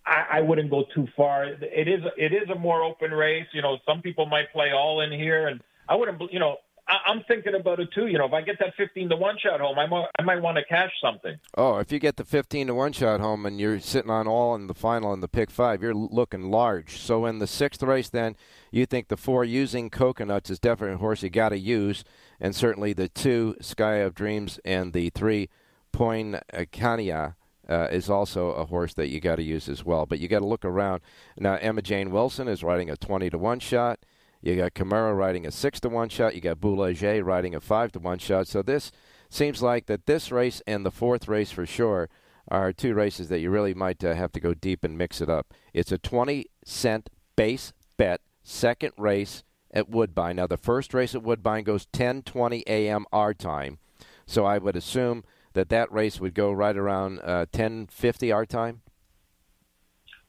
I, 0.05 0.37
I 0.37 0.41
wouldn't 0.41 0.69
go 0.69 0.85
too 0.95 1.07
far. 1.17 1.45
It 1.45 1.87
is 1.87 2.01
it 2.17 2.31
is 2.31 2.49
a 2.49 2.57
more 2.57 2.83
open 2.83 3.11
race. 3.11 3.47
You 3.53 3.61
know, 3.61 3.77
some 3.85 4.01
people 4.01 4.25
might 4.27 4.51
play 4.53 4.71
all 4.71 5.01
in 5.01 5.11
here, 5.11 5.47
and 5.47 5.61
I 5.89 5.95
wouldn't. 5.95 6.21
You 6.31 6.39
know, 6.39 6.57
I, 6.87 7.11
I'm 7.11 7.23
thinking 7.27 7.55
about 7.55 7.79
it 7.79 7.89
too. 7.93 8.07
You 8.07 8.17
know, 8.17 8.25
if 8.25 8.33
I 8.33 8.41
get 8.41 8.59
that 8.59 8.75
15 8.75 9.09
to 9.09 9.15
one 9.15 9.37
shot 9.37 9.59
home, 9.59 9.77
I 9.77 9.87
might 9.87 10.07
I 10.19 10.23
might 10.23 10.41
want 10.41 10.57
to 10.57 10.63
cash 10.63 10.91
something. 11.01 11.37
Oh, 11.57 11.77
if 11.77 11.91
you 11.91 11.99
get 11.99 12.17
the 12.17 12.23
15 12.23 12.67
to 12.67 12.73
1 12.73 12.93
shot 12.93 13.19
home 13.19 13.45
and 13.45 13.59
you're 13.59 13.79
sitting 13.79 14.11
on 14.11 14.27
all 14.27 14.55
in 14.55 14.67
the 14.67 14.73
final 14.73 15.13
in 15.13 15.19
the 15.19 15.27
pick 15.27 15.49
five, 15.49 15.81
you're 15.81 15.93
looking 15.93 16.49
large. 16.49 16.97
So 16.97 17.25
in 17.25 17.39
the 17.39 17.47
sixth 17.47 17.83
race, 17.83 18.09
then, 18.09 18.35
you 18.71 18.85
think 18.85 19.07
the 19.07 19.17
four 19.17 19.43
using 19.43 19.89
coconuts 19.89 20.49
is 20.49 20.59
definitely 20.59 20.95
a 20.95 20.99
horse 20.99 21.23
you 21.23 21.29
got 21.29 21.49
to 21.49 21.59
use, 21.59 22.03
and 22.39 22.55
certainly 22.55 22.93
the 22.93 23.09
two 23.09 23.55
Sky 23.61 23.95
of 23.95 24.13
Dreams 24.15 24.59
and 24.65 24.93
the 24.93 25.09
three 25.09 25.49
Point 25.97 26.35
Cania 26.53 27.33
uh, 27.67 27.87
is 27.89 28.07
also 28.07 28.51
a 28.51 28.65
horse 28.65 28.93
that 28.93 29.07
you 29.07 29.19
got 29.19 29.37
to 29.37 29.43
use 29.43 29.67
as 29.67 29.83
well. 29.83 30.05
But 30.05 30.19
you 30.19 30.27
got 30.27 30.39
to 30.39 30.45
look 30.45 30.63
around. 30.63 31.01
Now, 31.37 31.55
Emma 31.55 31.81
Jane 31.81 32.11
Wilson 32.11 32.47
is 32.47 32.63
riding 32.63 32.89
a 32.89 32.95
20 32.95 33.31
to 33.31 33.37
1 33.37 33.59
shot. 33.59 33.99
You 34.41 34.55
got 34.55 34.73
Camara 34.73 35.13
riding 35.13 35.45
a 35.45 35.51
6 35.51 35.79
to 35.81 35.89
1 35.89 36.09
shot. 36.09 36.35
You 36.35 36.41
got 36.41 36.61
Boulanger 36.61 37.23
riding 37.23 37.55
a 37.55 37.59
5 37.59 37.91
to 37.93 37.99
1 37.99 38.19
shot. 38.19 38.47
So 38.47 38.61
this 38.61 38.91
seems 39.29 39.61
like 39.61 39.87
that 39.87 40.05
this 40.05 40.31
race 40.31 40.61
and 40.67 40.85
the 40.85 40.91
fourth 40.91 41.27
race 41.27 41.51
for 41.51 41.65
sure 41.65 42.09
are 42.49 42.71
two 42.71 42.93
races 42.93 43.29
that 43.29 43.39
you 43.39 43.49
really 43.49 43.73
might 43.73 44.03
uh, 44.03 44.13
have 44.13 44.31
to 44.31 44.39
go 44.39 44.53
deep 44.53 44.83
and 44.83 44.97
mix 44.97 45.21
it 45.21 45.29
up. 45.29 45.53
It's 45.73 45.91
a 45.91 45.97
20 45.97 46.45
cent 46.63 47.09
base 47.35 47.73
bet, 47.97 48.21
second 48.43 48.93
race 48.97 49.43
at 49.71 49.89
Woodbine. 49.89 50.37
Now, 50.37 50.47
the 50.47 50.57
first 50.57 50.93
race 50.93 51.13
at 51.13 51.23
Woodbine 51.23 51.63
goes 51.63 51.87
10:20 51.87 52.63
a.m. 52.67 53.05
our 53.11 53.33
time, 53.33 53.79
so 54.25 54.45
I 54.45 54.57
would 54.57 54.75
assume 54.77 55.23
that 55.53 55.69
that 55.69 55.91
race 55.91 56.19
would 56.19 56.33
go 56.33 56.51
right 56.51 56.77
around 56.77 57.19
uh, 57.19 57.47
10:50 57.51 58.33
our 58.33 58.45
time. 58.45 58.81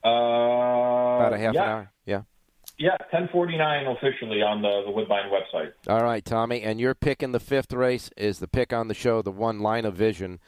Uh, 0.05 0.09
About 0.09 1.33
a 1.33 1.39
half 1.39 1.55
yeah. 1.55 1.63
an 1.63 1.69
hour. 1.71 1.93
Yeah. 2.05 2.23
Yeah, 2.79 2.97
1049 3.11 3.87
officially 3.89 4.41
on 4.41 4.63
the, 4.63 4.83
the 4.87 4.93
Woodbine 4.93 5.31
website. 5.31 5.73
All 5.89 6.05
right, 6.05 6.25
Tommy, 6.25 6.63
and 6.63 6.79
your 6.79 6.95
pick 6.95 7.25
in 7.25 7.33
the 7.33 7.41
fifth 7.41 7.73
race 7.73 8.09
is 8.17 8.39
the 8.39 8.47
pick 8.47 8.73
on 8.73 8.87
the 8.87 8.95
show, 8.95 9.21
the 9.21 9.33
one 9.33 9.59
line 9.59 9.85
of 9.85 9.95
vision. 9.95 10.39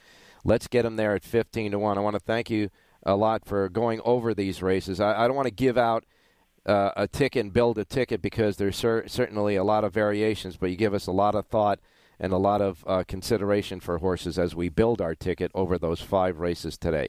Let's 0.45 0.69
get 0.69 0.83
them 0.83 0.95
there 0.95 1.17
at 1.17 1.25
15 1.25 1.73
to 1.73 1.79
1. 1.79 1.99
I 1.99 2.01
want 2.01 2.15
to 2.15 2.21
thank 2.21 2.49
you 2.49 2.71
a 3.03 3.17
lot 3.17 3.45
for 3.45 3.69
going 3.69 4.01
over 4.05 4.33
these 4.33 4.63
races. 4.63 5.01
I, 5.01 5.25
I 5.25 5.27
don't 5.27 5.35
want 5.35 5.49
to 5.49 5.55
give 5.55 5.77
out 5.77 6.05
uh, 6.65 6.93
a 6.97 7.09
ticket 7.09 7.45
and 7.45 7.53
build 7.53 7.79
a 7.79 7.85
ticket 7.85 8.23
because 8.23 8.59
there's 8.59 8.77
cer- 8.77 9.09
certainly 9.09 9.57
a 9.57 9.65
lot 9.65 9.83
of 9.83 9.93
variations, 9.93 10.57
but 10.57 10.71
you 10.71 10.77
give 10.77 10.95
us 10.95 11.09
a 11.09 11.13
lot 11.13 11.35
of 11.35 11.47
thought 11.47 11.81
and 12.21 12.33
a 12.33 12.39
lot 12.39 12.61
of 12.61 12.85
uh, 12.87 13.03
consideration 13.09 13.81
for 13.81 13.99
horses 13.99 14.39
as 14.39 14.55
we 14.55 14.69
build 14.69 15.01
our 15.01 15.15
ticket 15.15 15.51
over 15.55 15.79
those 15.79 16.01
five 16.01 16.39
races 16.39 16.77
today. 16.77 17.09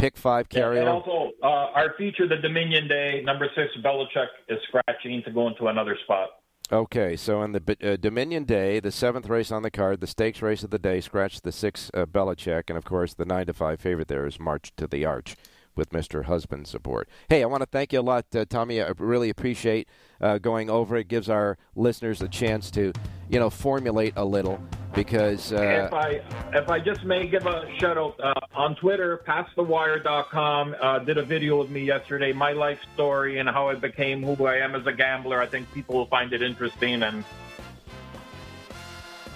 Pick 0.00 0.16
five 0.16 0.46
Yeah, 0.50 0.60
carry 0.60 0.78
and 0.80 0.88
also, 0.88 1.30
uh, 1.42 1.46
our 1.46 1.94
feature, 1.98 2.26
the 2.26 2.36
Dominion 2.36 2.88
Day, 2.88 3.22
number 3.24 3.46
six, 3.54 3.70
Belichick 3.84 4.28
is 4.48 4.58
scratching 4.68 5.22
to 5.24 5.30
go 5.30 5.48
into 5.48 5.66
another 5.66 5.96
spot. 6.04 6.30
Okay, 6.72 7.16
so 7.16 7.42
in 7.42 7.52
the 7.52 7.76
uh, 7.82 7.96
Dominion 7.96 8.44
Day, 8.44 8.80
the 8.80 8.92
seventh 8.92 9.28
race 9.28 9.50
on 9.50 9.62
the 9.62 9.70
card, 9.70 10.00
the 10.00 10.06
stakes 10.06 10.40
race 10.40 10.62
of 10.62 10.70
the 10.70 10.78
day, 10.78 11.00
scratch 11.00 11.40
the 11.42 11.52
six 11.52 11.90
uh, 11.92 12.06
Belichick, 12.06 12.64
and 12.68 12.78
of 12.78 12.84
course 12.84 13.12
the 13.12 13.24
nine 13.24 13.46
to 13.46 13.52
five 13.52 13.80
favorite 13.80 14.08
there 14.08 14.26
is 14.26 14.40
March 14.40 14.72
to 14.76 14.86
the 14.86 15.04
Arch 15.04 15.36
with 15.76 15.90
Mr. 15.90 16.24
Husband 16.24 16.66
support. 16.66 17.08
Hey, 17.28 17.42
I 17.42 17.46
want 17.46 17.62
to 17.62 17.66
thank 17.66 17.92
you 17.92 18.00
a 18.00 18.02
lot, 18.02 18.26
uh, 18.34 18.44
Tommy. 18.48 18.82
I 18.82 18.92
really 18.98 19.30
appreciate 19.30 19.88
uh, 20.20 20.38
going 20.38 20.68
over 20.68 20.96
it. 20.96 21.08
Gives 21.08 21.28
our 21.30 21.58
listeners 21.74 22.20
a 22.22 22.28
chance 22.28 22.70
to, 22.72 22.92
you 23.28 23.38
know, 23.38 23.50
formulate 23.50 24.14
a 24.16 24.24
little 24.24 24.60
because. 24.94 25.52
Uh, 25.52 25.86
if 25.86 25.92
I 25.92 26.20
if 26.52 26.68
I 26.68 26.80
just 26.80 27.04
may 27.04 27.26
give 27.26 27.46
a 27.46 27.70
shout 27.78 27.96
out 27.96 28.20
uh, 28.20 28.34
on 28.54 28.74
Twitter, 28.76 29.22
passthewire.com 29.26 30.76
uh, 30.80 30.98
did 31.00 31.18
a 31.18 31.24
video 31.24 31.58
with 31.60 31.70
me 31.70 31.84
yesterday, 31.84 32.32
my 32.32 32.52
life 32.52 32.80
story 32.94 33.38
and 33.38 33.48
how 33.48 33.68
I 33.68 33.74
became 33.74 34.22
who 34.22 34.46
I 34.46 34.56
am 34.56 34.74
as 34.74 34.86
a 34.86 34.92
gambler. 34.92 35.40
I 35.40 35.46
think 35.46 35.72
people 35.72 35.96
will 35.96 36.06
find 36.06 36.32
it 36.32 36.42
interesting 36.42 37.02
and 37.02 37.24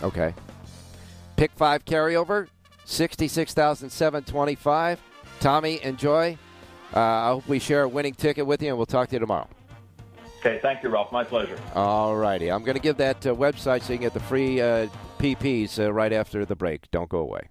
Okay. 0.03 0.35
Pick 1.37 1.51
five 1.53 1.85
carryover, 1.85 2.49
sixty-six 2.85 3.55
thousand 3.55 3.91
seven 3.91 4.23
twenty-five. 4.23 5.01
Tommy, 5.45 5.79
enjoy. 5.83 6.39
Uh, 6.97 7.01
I 7.01 7.29
hope 7.29 7.47
we 7.47 7.59
share 7.59 7.83
a 7.83 7.89
winning 7.89 8.15
ticket 8.15 8.47
with 8.47 8.63
you, 8.63 8.69
and 8.69 8.79
we'll 8.79 8.87
talk 8.87 9.11
to 9.11 9.17
you 9.17 9.19
tomorrow. 9.19 9.47
okay. 10.39 10.59
Thank 10.63 10.83
you, 10.83 10.89
Ralph. 10.89 11.13
My 11.13 11.23
pleasure. 11.23 11.59
All 11.75 12.17
righty. 12.17 12.51
I'm 12.51 12.65
going 12.65 12.77
to 12.77 12.83
give 12.83 12.97
that 12.97 13.27
uh, 13.27 13.35
website 13.35 13.83
so 13.83 13.93
you 13.93 13.99
can 13.99 14.07
get 14.07 14.15
the 14.15 14.21
free 14.21 14.63
uh, 14.63 14.89
PPs 15.19 15.79
uh, 15.79 15.93
right 15.93 16.15
after 16.15 16.47
the 16.47 16.57
break. 16.57 16.91
Don't 16.93 17.11
go 17.11 17.19
away. 17.19 17.51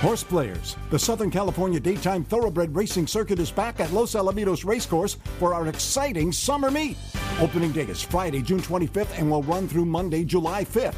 Horse 0.00 0.22
players, 0.22 0.76
the 0.90 0.98
Southern 0.98 1.28
California 1.28 1.80
Daytime 1.80 2.22
Thoroughbred 2.22 2.72
Racing 2.72 3.08
Circuit 3.08 3.40
is 3.40 3.50
back 3.50 3.80
at 3.80 3.90
Los 3.92 4.12
Alamitos 4.12 4.64
Racecourse 4.64 5.16
for 5.40 5.54
our 5.54 5.66
exciting 5.66 6.30
summer 6.30 6.70
meet. 6.70 6.96
Opening 7.40 7.72
day 7.72 7.82
is 7.82 8.00
Friday, 8.00 8.40
June 8.40 8.60
25th, 8.60 9.18
and 9.18 9.28
will 9.28 9.42
run 9.42 9.66
through 9.66 9.86
Monday, 9.86 10.22
July 10.22 10.64
5th. 10.64 10.94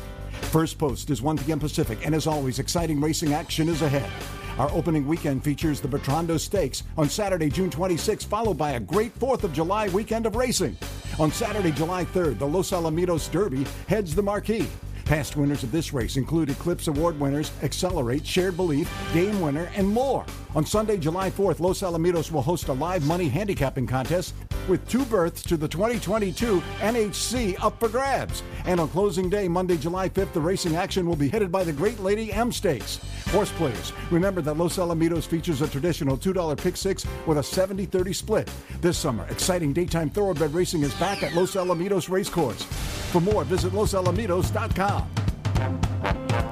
First 0.53 0.77
post 0.77 1.09
is 1.09 1.23
1 1.23 1.39
p.m. 1.39 1.59
Pacific, 1.59 2.05
and 2.05 2.15
as 2.15 2.27
always, 2.27 2.59
exciting 2.59 3.01
racing 3.01 3.33
action 3.33 3.71
is 3.71 3.81
ahead. 3.81 4.11
Our 4.59 4.71
opening 4.71 5.07
weekend 5.07 5.43
features 5.43 5.81
the 5.81 5.89
Bertrando 5.89 6.39
Stakes 6.39 6.83
on 6.99 7.09
Saturday, 7.09 7.49
June 7.49 7.71
26th, 7.71 8.27
followed 8.27 8.59
by 8.59 8.73
a 8.73 8.81
great 8.81 9.19
4th 9.19 9.45
of 9.45 9.55
July 9.55 9.89
weekend 9.89 10.27
of 10.27 10.37
racing. 10.37 10.77
On 11.19 11.33
Saturday, 11.33 11.71
July 11.71 12.05
3rd, 12.05 12.39
the 12.39 12.47
Los 12.47 12.73
Alamitos 12.73 13.31
Derby 13.31 13.65
heads 13.89 14.15
the 14.15 14.23
marquee. 14.23 14.69
Past 15.11 15.35
winners 15.35 15.65
of 15.65 15.73
this 15.73 15.93
race 15.93 16.17
include 16.17 16.51
Eclipse 16.51 16.87
Award 16.87 17.19
winners 17.19 17.51
Accelerate, 17.65 18.25
Shared 18.25 18.57
Belief, 18.57 18.89
Game 19.13 19.41
Winner, 19.41 19.69
and 19.75 19.89
more. 19.89 20.25
On 20.57 20.67
Sunday, 20.67 20.97
July 20.97 21.31
4th, 21.31 21.61
Los 21.61 21.83
Alamitos 21.83 22.33
will 22.33 22.43
host 22.43 22.67
a 22.69 22.73
live 22.73 23.07
money 23.07 23.29
handicapping 23.29 23.87
contest 23.87 24.35
with 24.69 24.87
two 24.89 25.05
berths 25.05 25.43
to 25.43 25.57
the 25.57 25.69
2022 25.69 26.61
NHC 26.79 27.57
up 27.63 27.79
for 27.79 27.89
grabs. 27.89 28.43
And 28.65 28.81
on 28.81 28.89
closing 28.89 29.31
day, 29.31 29.47
Monday, 29.47 29.77
July 29.77 30.09
5th, 30.09 30.33
the 30.33 30.41
racing 30.41 30.75
action 30.75 31.07
will 31.07 31.15
be 31.15 31.29
headed 31.29 31.53
by 31.53 31.63
the 31.63 31.73
Great 31.73 32.01
Lady 32.01 32.33
M 32.33 32.51
Stakes. 32.51 32.99
Horse 33.29 33.53
players, 33.53 33.93
remember 34.11 34.41
that 34.41 34.55
Los 34.55 34.77
Alamitos 34.77 35.25
features 35.25 35.63
a 35.63 35.69
traditional 35.69 36.17
$2 36.17 36.59
pick 36.59 36.77
six 36.77 37.07
with 37.27 37.39
a 37.39 37.43
70 37.43 37.87
30 37.87 38.13
split. 38.13 38.51
This 38.81 38.99
summer, 38.99 39.25
exciting 39.31 39.73
daytime 39.73 40.11
thoroughbred 40.11 40.53
racing 40.53 40.83
is 40.83 40.93
back 40.95 41.23
at 41.23 41.33
Los 41.35 41.55
Alamitos 41.55 42.11
Racecourse. 42.11 42.65
For 43.13 43.21
more, 43.21 43.45
visit 43.45 43.73
losalamitos.com. 43.73 46.50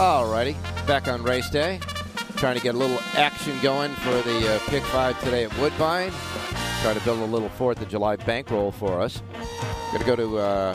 Alrighty, 0.00 0.56
back 0.86 1.08
on 1.08 1.22
race 1.22 1.50
day. 1.50 1.78
Trying 2.36 2.56
to 2.56 2.62
get 2.62 2.74
a 2.74 2.78
little 2.78 2.98
action 3.16 3.54
going 3.60 3.90
for 3.96 4.22
the 4.22 4.54
uh, 4.54 4.58
pick 4.70 4.82
five 4.84 5.22
today 5.22 5.44
at 5.44 5.54
Woodbine. 5.58 6.10
Trying 6.80 6.98
to 6.98 7.04
build 7.04 7.18
a 7.18 7.24
little 7.26 7.50
Fourth 7.50 7.82
of 7.82 7.88
July 7.90 8.16
bankroll 8.16 8.72
for 8.72 8.98
us. 8.98 9.22
Going 9.92 9.98
to 9.98 10.06
go 10.06 10.16
to. 10.16 10.38
Uh, 10.38 10.74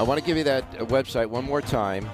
I 0.00 0.02
want 0.02 0.18
to 0.18 0.26
give 0.26 0.36
you 0.36 0.42
that 0.42 0.68
website 0.88 1.28
one 1.28 1.44
more 1.44 1.62
time 1.62 2.10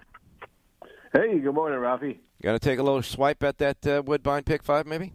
Hey, 1.14 1.40
good 1.40 1.54
morning, 1.56 1.80
Ralphie. 1.80 2.20
Going 2.42 2.60
to 2.60 2.64
take 2.64 2.78
a 2.78 2.84
little 2.84 3.02
swipe 3.02 3.42
at 3.42 3.58
that 3.60 3.88
uh, 3.88 4.04
Woodbine 4.06 4.44
pick 4.44 4.64
five, 4.64 4.86
maybe? 4.86 5.14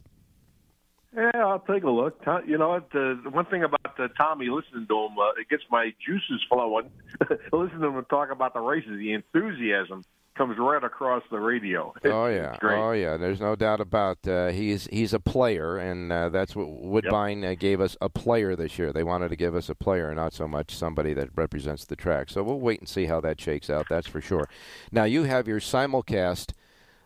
Yeah, 1.15 1.31
I'll 1.35 1.61
take 1.61 1.85
a 1.85 1.91
look. 1.91 2.23
You 2.47 2.59
know 2.59 2.71
what? 2.71 2.91
The 2.91 3.21
the 3.25 3.31
one 3.31 3.47
thing 3.47 3.65
about 3.65 3.99
uh, 3.99 4.09
Tommy 4.17 4.47
listening 4.47 4.87
to 4.89 4.95
him, 4.95 5.19
uh, 5.19 5.41
it 5.41 5.49
gets 5.49 5.63
my 5.71 5.93
juices 6.05 6.45
flowing. 6.49 6.91
listening 7.53 7.81
to 7.81 7.89
him 7.89 8.05
talk 8.11 8.31
about 8.31 8.55
the 8.55 8.61
races, 8.61 8.99
the 8.99 9.13
enthusiasm 9.13 10.05
comes 10.39 10.57
right 10.59 10.83
across 10.83 11.23
the 11.31 11.39
radio. 11.39 11.93
It- 12.03 12.09
oh 12.09 12.27
yeah, 12.29 12.57
oh 12.63 12.93
yeah. 12.93 13.17
There's 13.19 13.41
no 13.41 13.55
doubt 13.57 13.81
about 13.81 14.27
uh, 14.27 14.49
he's 14.49 14.87
he's 14.91 15.13
a 15.13 15.21
player, 15.21 15.77
and 15.77 16.11
uh, 16.11 16.31
that's 16.31 16.57
what 16.57 16.69
Woodbine 16.71 17.45
uh, 17.45 17.55
gave 17.59 17.81
us 17.81 17.97
a 18.01 18.09
player 18.09 18.57
this 18.57 18.79
year. 18.79 18.93
They 18.93 19.03
wanted 19.03 19.29
to 19.29 19.37
give 19.37 19.55
us 19.55 19.69
a 19.69 19.75
player, 19.75 20.15
not 20.15 20.33
so 20.33 20.49
much 20.49 20.75
somebody 20.75 21.13
that 21.15 21.29
represents 21.35 21.85
the 21.85 21.97
track. 21.97 22.31
So 22.31 22.43
we'll 22.43 22.61
wait 22.61 22.79
and 22.81 22.89
see 22.89 23.05
how 23.07 23.21
that 23.21 23.39
shakes 23.41 23.69
out. 23.69 23.87
That's 23.91 24.07
for 24.07 24.21
sure. 24.23 24.49
Now 24.91 25.05
you 25.05 25.25
have 25.25 25.47
your 25.47 25.61
simulcast 25.61 26.53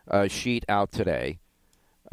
uh, 0.09 0.27
sheet 0.29 0.63
out 0.69 0.91
today. 0.93 1.39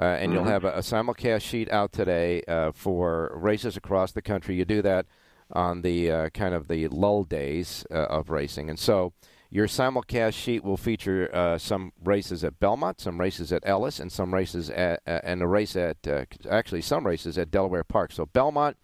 Uh, 0.01 0.17
and 0.19 0.33
you'll 0.33 0.45
Mhm. 0.45 0.49
have 0.51 0.65
a, 0.65 0.73
a 0.77 0.79
simulcast 0.79 1.43
sheet 1.43 1.71
out 1.71 1.93
today 1.93 2.43
uh, 2.49 2.73
for 2.73 3.31
races 3.35 3.77
across 3.77 4.13
the 4.13 4.23
country. 4.23 4.55
You 4.55 4.65
do 4.65 4.81
that 4.81 5.05
on 5.53 5.83
the 5.83 6.11
uh, 6.11 6.29
kind 6.31 6.55
of 6.55 6.69
the 6.69 6.89
lull 6.89 7.25
days 7.25 7.85
uh, 7.91 8.05
of 8.07 8.31
racing, 8.31 8.71
and 8.71 8.79
so 8.79 9.13
Your 9.53 9.67
simulcast 9.67 10.35
sheet 10.35 10.63
will 10.63 10.77
feature 10.77 11.29
uh, 11.35 11.59
some 11.59 11.93
races 12.05 12.45
at 12.45 12.61
Belmont, 12.61 13.01
some 13.01 13.19
races 13.19 13.53
at 13.53 13.63
Ellis, 13.67 13.99
and 13.99 14.11
some 14.13 14.33
races 14.33 14.71
at 14.71 15.03
uh, 15.07 15.21
and 15.25 15.43
a 15.43 15.47
race 15.49 15.75
at 15.75 16.07
uh, 16.07 16.25
actually 16.49 16.83
some 16.83 17.05
races 17.05 17.37
at 17.37 17.51
Delaware 17.51 17.83
Park. 17.83 18.13
So 18.13 18.27
Belmont, 18.27 18.77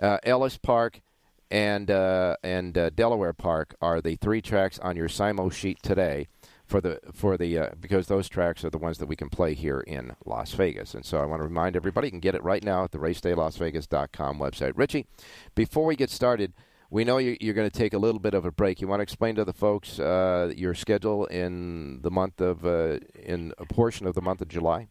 uh, 0.00 0.18
Ellis 0.22 0.58
Park, 0.58 1.00
and 1.50 1.90
uh, 1.90 2.36
and 2.44 2.78
uh, 2.78 2.90
Delaware 2.90 3.32
Park 3.32 3.74
are 3.80 4.00
the 4.00 4.14
three 4.16 4.40
tracks 4.40 4.78
on 4.78 4.94
your 4.94 5.08
Simo 5.08 5.52
sheet 5.52 5.82
today 5.82 6.28
for 6.66 6.80
the 6.80 7.00
for 7.12 7.36
the 7.36 7.58
uh, 7.58 7.70
because 7.80 8.08
those 8.08 8.28
tracks 8.28 8.64
are 8.64 8.70
the 8.70 8.78
ones 8.78 8.98
that 8.98 9.06
we 9.06 9.16
can 9.16 9.28
play 9.28 9.54
here 9.54 9.80
in 9.80 10.14
Las 10.24 10.52
Vegas. 10.52 10.94
And 10.94 11.04
so 11.04 11.18
I 11.18 11.24
want 11.24 11.40
to 11.40 11.48
remind 11.48 11.76
everybody 11.76 12.08
you 12.08 12.12
can 12.12 12.20
get 12.20 12.34
it 12.34 12.42
right 12.42 12.62
now 12.62 12.84
at 12.84 12.92
the 12.92 12.98
racedaylasvegas.com 12.98 14.38
website. 14.38 14.72
Richie, 14.76 15.06
before 15.54 15.84
we 15.84 15.96
get 15.96 16.10
started, 16.10 16.52
we 16.90 17.04
know 17.04 17.18
you, 17.18 17.36
are 17.50 17.54
going 17.54 17.68
to 17.68 17.78
take 17.78 17.92
a 17.94 17.98
little 17.98 18.20
bit 18.20 18.34
of 18.34 18.44
a 18.44 18.50
break. 18.50 18.80
You 18.80 18.88
want 18.88 19.00
to 19.00 19.02
explain 19.02 19.34
to 19.36 19.44
the 19.44 19.52
folks 19.52 19.98
uh, 19.98 20.52
your 20.56 20.74
schedule 20.74 21.26
in 21.26 22.00
the 22.02 22.10
month 22.10 22.40
of 22.40 22.64
uh, 22.64 22.98
in 23.22 23.52
a 23.58 23.66
portion 23.66 24.06
of 24.06 24.14
the 24.14 24.22
month 24.22 24.40
of 24.40 24.48
July. 24.48 24.88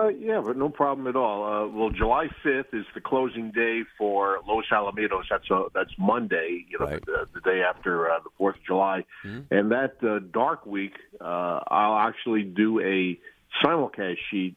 Uh, 0.00 0.08
yeah, 0.08 0.40
but 0.44 0.56
no 0.56 0.68
problem 0.68 1.06
at 1.06 1.14
all. 1.14 1.44
Uh, 1.44 1.68
well, 1.68 1.90
July 1.90 2.26
fifth 2.42 2.72
is 2.74 2.84
the 2.94 3.00
closing 3.00 3.52
day 3.52 3.82
for 3.96 4.40
Los 4.46 4.64
Alamitos. 4.72 5.22
That's 5.30 5.48
a, 5.50 5.66
that's 5.72 5.92
Monday, 5.98 6.64
you 6.68 6.78
know, 6.80 6.86
Right. 6.86 7.04
the, 7.06 7.28
the 7.32 7.40
day 7.40 7.62
after 7.62 8.10
uh, 8.10 8.18
the 8.24 8.30
Fourth 8.36 8.56
of 8.56 8.64
July, 8.64 9.04
Mhm. 9.24 9.44
and 9.52 9.70
that 9.70 9.96
uh, 10.02 10.18
dark 10.32 10.66
week, 10.66 10.94
uh, 11.20 11.60
I'll 11.68 11.98
actually 12.08 12.42
do 12.42 12.80
a 12.80 13.18
simulcast 13.64 14.18
sheet 14.30 14.56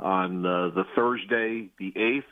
on 0.00 0.44
uh, 0.44 0.70
the 0.70 0.84
Thursday, 0.96 1.68
the 1.78 1.92
eighth, 1.96 2.26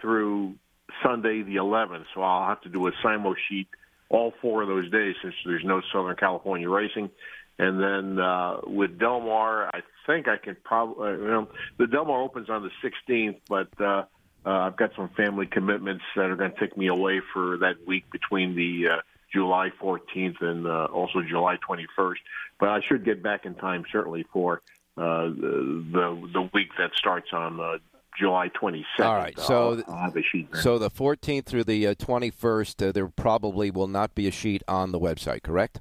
through 0.00 0.54
Sunday, 1.02 1.42
the 1.42 1.56
eleventh. 1.56 2.06
So 2.14 2.22
I'll 2.22 2.48
have 2.48 2.60
to 2.62 2.68
do 2.68 2.86
a 2.86 2.92
simo 3.04 3.34
sheet 3.48 3.68
all 4.08 4.32
four 4.40 4.62
of 4.62 4.68
those 4.68 4.90
days 4.90 5.16
since 5.22 5.34
there's 5.44 5.64
no 5.64 5.80
Southern 5.92 6.16
California 6.16 6.68
racing. 6.68 7.10
And 7.58 7.80
then 7.80 8.18
uh, 8.22 8.60
with 8.66 8.98
Del 8.98 9.20
Mar, 9.20 9.68
I 9.74 9.80
think 10.06 10.28
I 10.28 10.36
can 10.36 10.56
probably, 10.62 11.08
uh, 11.08 11.12
you 11.12 11.26
know, 11.26 11.48
the 11.78 11.86
Del 11.86 12.04
Mar 12.04 12.20
opens 12.22 12.50
on 12.50 12.62
the 12.62 12.70
16th, 12.84 13.40
but 13.48 13.68
uh, 13.80 14.04
uh, 14.44 14.50
I've 14.50 14.76
got 14.76 14.90
some 14.94 15.08
family 15.16 15.46
commitments 15.46 16.04
that 16.14 16.26
are 16.30 16.36
going 16.36 16.52
to 16.52 16.60
take 16.60 16.76
me 16.76 16.88
away 16.88 17.20
for 17.32 17.58
that 17.58 17.86
week 17.86 18.04
between 18.12 18.54
the 18.54 18.88
uh, 18.92 18.96
July 19.32 19.70
14th 19.80 20.40
and 20.40 20.66
uh, 20.66 20.84
also 20.92 21.22
July 21.22 21.56
21st. 21.68 22.18
But 22.60 22.68
I 22.68 22.80
should 22.86 23.04
get 23.04 23.22
back 23.22 23.44
in 23.44 23.54
time 23.54 23.84
certainly 23.90 24.24
for 24.32 24.62
uh, 24.96 25.24
the, 25.24 25.84
the 25.92 26.28
the 26.32 26.50
week 26.54 26.70
that 26.78 26.92
starts 26.94 27.28
on 27.32 27.60
uh, 27.60 27.76
July 28.18 28.50
27th. 28.60 28.84
All 29.00 29.14
right, 29.14 29.38
so 29.38 29.82
I'll, 29.86 29.94
I'll 29.94 30.04
have 30.04 30.16
a 30.16 30.22
sheet. 30.22 30.48
So 30.54 30.78
the 30.78 30.90
14th 30.90 31.44
through 31.44 31.64
the 31.64 31.88
uh, 31.88 31.94
21st, 31.94 32.88
uh, 32.88 32.92
there 32.92 33.08
probably 33.08 33.70
will 33.70 33.88
not 33.88 34.14
be 34.14 34.26
a 34.26 34.30
sheet 34.30 34.62
on 34.66 34.92
the 34.92 35.00
website, 35.00 35.42
correct? 35.42 35.80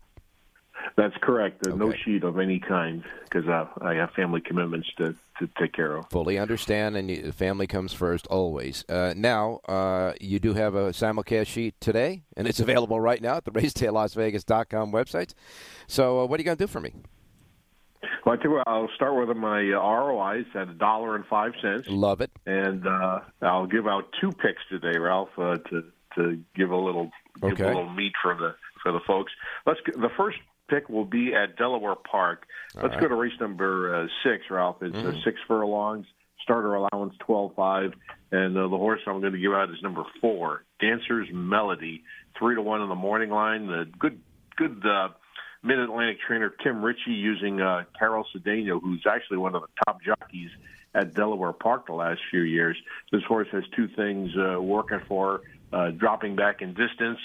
That's 0.95 1.15
correct. 1.21 1.63
There's 1.63 1.75
no 1.75 1.91
sheet 1.91 2.23
of 2.23 2.39
any 2.39 2.59
kind 2.59 3.03
because 3.23 3.49
uh, 3.49 3.65
I 3.81 3.95
have 3.95 4.11
family 4.11 4.39
commitments 4.39 4.87
to, 4.97 5.13
to 5.39 5.49
take 5.59 5.73
care 5.73 5.97
of. 5.97 6.09
Fully 6.09 6.39
understand, 6.39 6.95
and 6.95 7.11
you, 7.11 7.31
family 7.33 7.67
comes 7.67 7.91
first 7.91 8.27
always. 8.27 8.85
Uh, 8.87 9.13
now, 9.15 9.59
uh, 9.67 10.13
you 10.21 10.39
do 10.39 10.53
have 10.53 10.73
a 10.75 10.91
simulcast 10.91 11.47
sheet 11.47 11.75
today, 11.81 12.23
and 12.37 12.47
it's 12.47 12.59
available 12.61 12.99
right 12.99 13.21
now 13.21 13.35
at 13.35 13.45
the 13.45 13.51
racedaylasvegas.com 13.51 14.93
website. 14.93 15.33
So, 15.87 16.21
uh, 16.21 16.25
what 16.27 16.39
are 16.39 16.41
you 16.41 16.45
going 16.45 16.57
to 16.57 16.63
do 16.63 16.67
for 16.67 16.79
me? 16.79 16.93
Well, 18.25 18.35
I 18.35 18.41
think 18.41 18.53
I'll 18.67 18.89
start 18.95 19.15
with 19.15 19.35
my 19.37 19.59
uh, 19.71 19.79
ROIs 19.79 20.45
at 20.55 20.69
a 20.69 20.73
dollar 20.73 21.15
and 21.15 21.25
five 21.25 21.53
cents, 21.61 21.87
Love 21.89 22.21
it. 22.21 22.31
and 22.45 22.85
uh, 22.87 23.19
I'll 23.41 23.67
give 23.67 23.87
out 23.87 24.05
two 24.21 24.31
picks 24.31 24.61
today, 24.69 24.97
Ralph, 24.97 25.29
uh, 25.37 25.55
to 25.69 25.83
to 26.15 26.39
give 26.55 26.71
a 26.71 26.75
little 26.77 27.11
give 27.41 27.53
Okay. 27.53 27.63
a 27.63 27.67
little 27.67 27.89
meat 27.89 28.13
for 28.21 28.35
the 28.35 28.55
for 28.83 28.91
the 28.91 28.99
folks. 29.07 29.31
Let's 29.65 29.79
the 29.85 30.09
first 30.17 30.37
pick 30.69 30.89
will 30.89 31.05
be 31.05 31.33
at 31.33 31.57
Delaware 31.57 31.95
Park. 31.95 32.45
Let's 32.75 32.89
right. 32.89 33.01
go 33.01 33.07
to 33.09 33.15
race 33.15 33.33
number 33.39 33.95
uh, 34.03 34.07
six, 34.23 34.43
Ralph. 34.49 34.77
It's 34.81 34.95
uh, 34.97 35.13
six 35.23 35.37
furlongs. 35.47 36.05
Starter 36.43 36.75
allowance 36.75 37.15
twelve 37.19 37.55
five, 37.55 37.93
and 38.31 38.55
uh, 38.55 38.67
the 38.67 38.77
horse 38.77 39.01
I'm 39.07 39.19
going 39.19 39.33
to 39.33 39.39
give 39.39 39.51
out 39.53 39.69
is 39.71 39.77
number 39.81 40.03
four, 40.21 40.63
Dancer's 40.79 41.27
Melody, 41.33 42.03
three 42.37 42.53
to 42.53 42.61
one 42.61 42.81
in 42.83 42.89
the 42.89 42.93
morning 42.95 43.31
line. 43.31 43.65
The 43.65 43.85
good 43.97 44.19
good 44.55 44.83
uh, 44.85 45.09
Mid 45.65 45.79
Atlantic 45.79 46.19
trainer 46.19 46.53
Tim 46.63 46.83
Ritchey 46.83 47.11
using 47.11 47.59
uh, 47.59 47.85
Carol 47.97 48.23
Cedeno, 48.33 48.79
who's 48.79 49.03
actually 49.09 49.37
one 49.37 49.55
of 49.55 49.63
the 49.63 49.67
top 49.83 49.99
jockeys 50.03 50.51
at 50.93 51.15
Delaware 51.15 51.53
Park 51.53 51.87
the 51.87 51.93
last 51.93 52.21
few 52.29 52.41
years. 52.41 52.77
This 53.11 53.23
horse 53.23 53.47
has 53.51 53.63
two 53.75 53.87
things 53.87 54.29
uh, 54.37 54.61
working 54.61 55.01
for 55.07 55.41
her, 55.71 55.77
uh, 55.77 55.89
dropping 55.89 56.35
back 56.35 56.61
in 56.61 56.75
distance, 56.75 57.17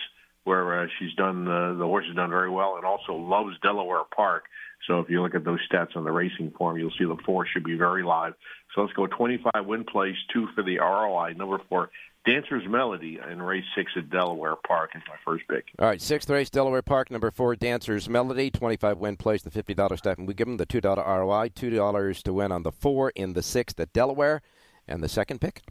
where 0.44 0.80
uh, 0.80 0.86
she's 0.98 1.12
done 1.14 1.46
uh, 1.46 1.74
the 1.74 1.84
horse 1.84 2.06
has 2.06 2.16
done 2.16 2.30
very 2.30 2.48
well, 2.48 2.76
and 2.76 2.86
also 2.86 3.14
loves 3.14 3.58
Delaware 3.62 4.04
Park. 4.16 4.44
So 4.86 5.00
if 5.00 5.10
you 5.10 5.20
look 5.20 5.34
at 5.34 5.44
those 5.44 5.60
stats 5.70 5.94
on 5.94 6.04
the 6.04 6.10
racing 6.10 6.52
form, 6.56 6.78
you'll 6.78 6.92
see 6.98 7.04
the 7.04 7.18
four 7.26 7.46
should 7.46 7.64
be 7.64 7.76
very 7.76 8.02
live. 8.02 8.32
So 8.74 8.80
let's 8.80 8.94
go 8.94 9.06
25 9.06 9.66
win 9.66 9.84
place, 9.84 10.16
two 10.32 10.48
for 10.54 10.62
the 10.62 10.78
ROI. 10.78 11.34
Number 11.34 11.60
four, 11.68 11.90
Dancer's 12.26 12.68
Melody 12.68 13.18
in 13.30 13.40
race 13.40 13.64
six 13.74 13.92
at 13.96 14.10
Delaware 14.10 14.56
Park 14.66 14.90
is 14.94 15.02
my 15.08 15.14
first 15.24 15.44
pick. 15.48 15.64
All 15.78 15.86
right, 15.88 16.00
sixth 16.00 16.28
race, 16.28 16.50
Delaware 16.50 16.82
Park, 16.82 17.10
number 17.10 17.30
four, 17.30 17.56
Dancer's 17.56 18.08
Melody, 18.10 18.50
25 18.50 18.98
win 18.98 19.16
place, 19.16 19.42
the 19.42 19.50
$50 19.50 19.96
step, 19.98 20.18
and 20.18 20.28
we 20.28 20.34
give 20.34 20.46
them 20.46 20.58
the 20.58 20.66
$2 20.66 20.82
ROI, 20.96 21.48
$2 21.48 22.22
to 22.22 22.32
win 22.32 22.52
on 22.52 22.62
the 22.62 22.72
four 22.72 23.10
in 23.16 23.32
the 23.32 23.42
sixth 23.42 23.80
at 23.80 23.92
Delaware. 23.92 24.42
And 24.86 25.02
the 25.04 25.08
second 25.08 25.40
pick? 25.40 25.62